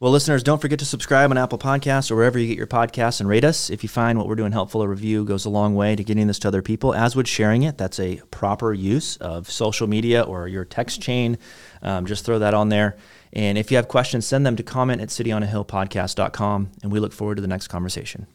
Well, 0.00 0.12
listeners, 0.12 0.42
don't 0.42 0.62
forget 0.62 0.78
to 0.78 0.86
subscribe 0.86 1.30
on 1.30 1.36
Apple 1.36 1.58
Podcasts 1.58 2.10
or 2.10 2.16
wherever 2.16 2.38
you 2.38 2.46
get 2.46 2.56
your 2.56 2.66
podcasts 2.66 3.20
and 3.20 3.28
rate 3.28 3.44
us. 3.44 3.68
If 3.68 3.82
you 3.82 3.90
find 3.90 4.16
what 4.16 4.26
we're 4.26 4.34
doing 4.34 4.50
helpful, 4.50 4.80
a 4.80 4.88
review 4.88 5.26
goes 5.26 5.44
a 5.44 5.50
long 5.50 5.74
way 5.74 5.94
to 5.94 6.02
getting 6.02 6.26
this 6.26 6.38
to 6.38 6.48
other 6.48 6.62
people, 6.62 6.94
as 6.94 7.14
would 7.14 7.28
sharing 7.28 7.64
it. 7.64 7.76
That's 7.76 8.00
a 8.00 8.22
proper 8.30 8.72
use 8.72 9.18
of 9.18 9.50
social 9.50 9.86
media 9.86 10.22
or 10.22 10.48
your 10.48 10.64
text 10.64 11.02
chain. 11.02 11.36
Um, 11.82 12.06
just 12.06 12.24
throw 12.24 12.38
that 12.38 12.54
on 12.54 12.70
there. 12.70 12.96
And 13.34 13.58
if 13.58 13.70
you 13.70 13.76
have 13.76 13.88
questions, 13.88 14.24
send 14.24 14.46
them 14.46 14.56
to 14.56 14.62
comment 14.62 15.02
at 15.02 15.10
cityonahillpodcast.com. 15.10 16.70
And 16.82 16.90
we 16.90 16.98
look 16.98 17.12
forward 17.12 17.34
to 17.34 17.42
the 17.42 17.48
next 17.48 17.68
conversation. 17.68 18.26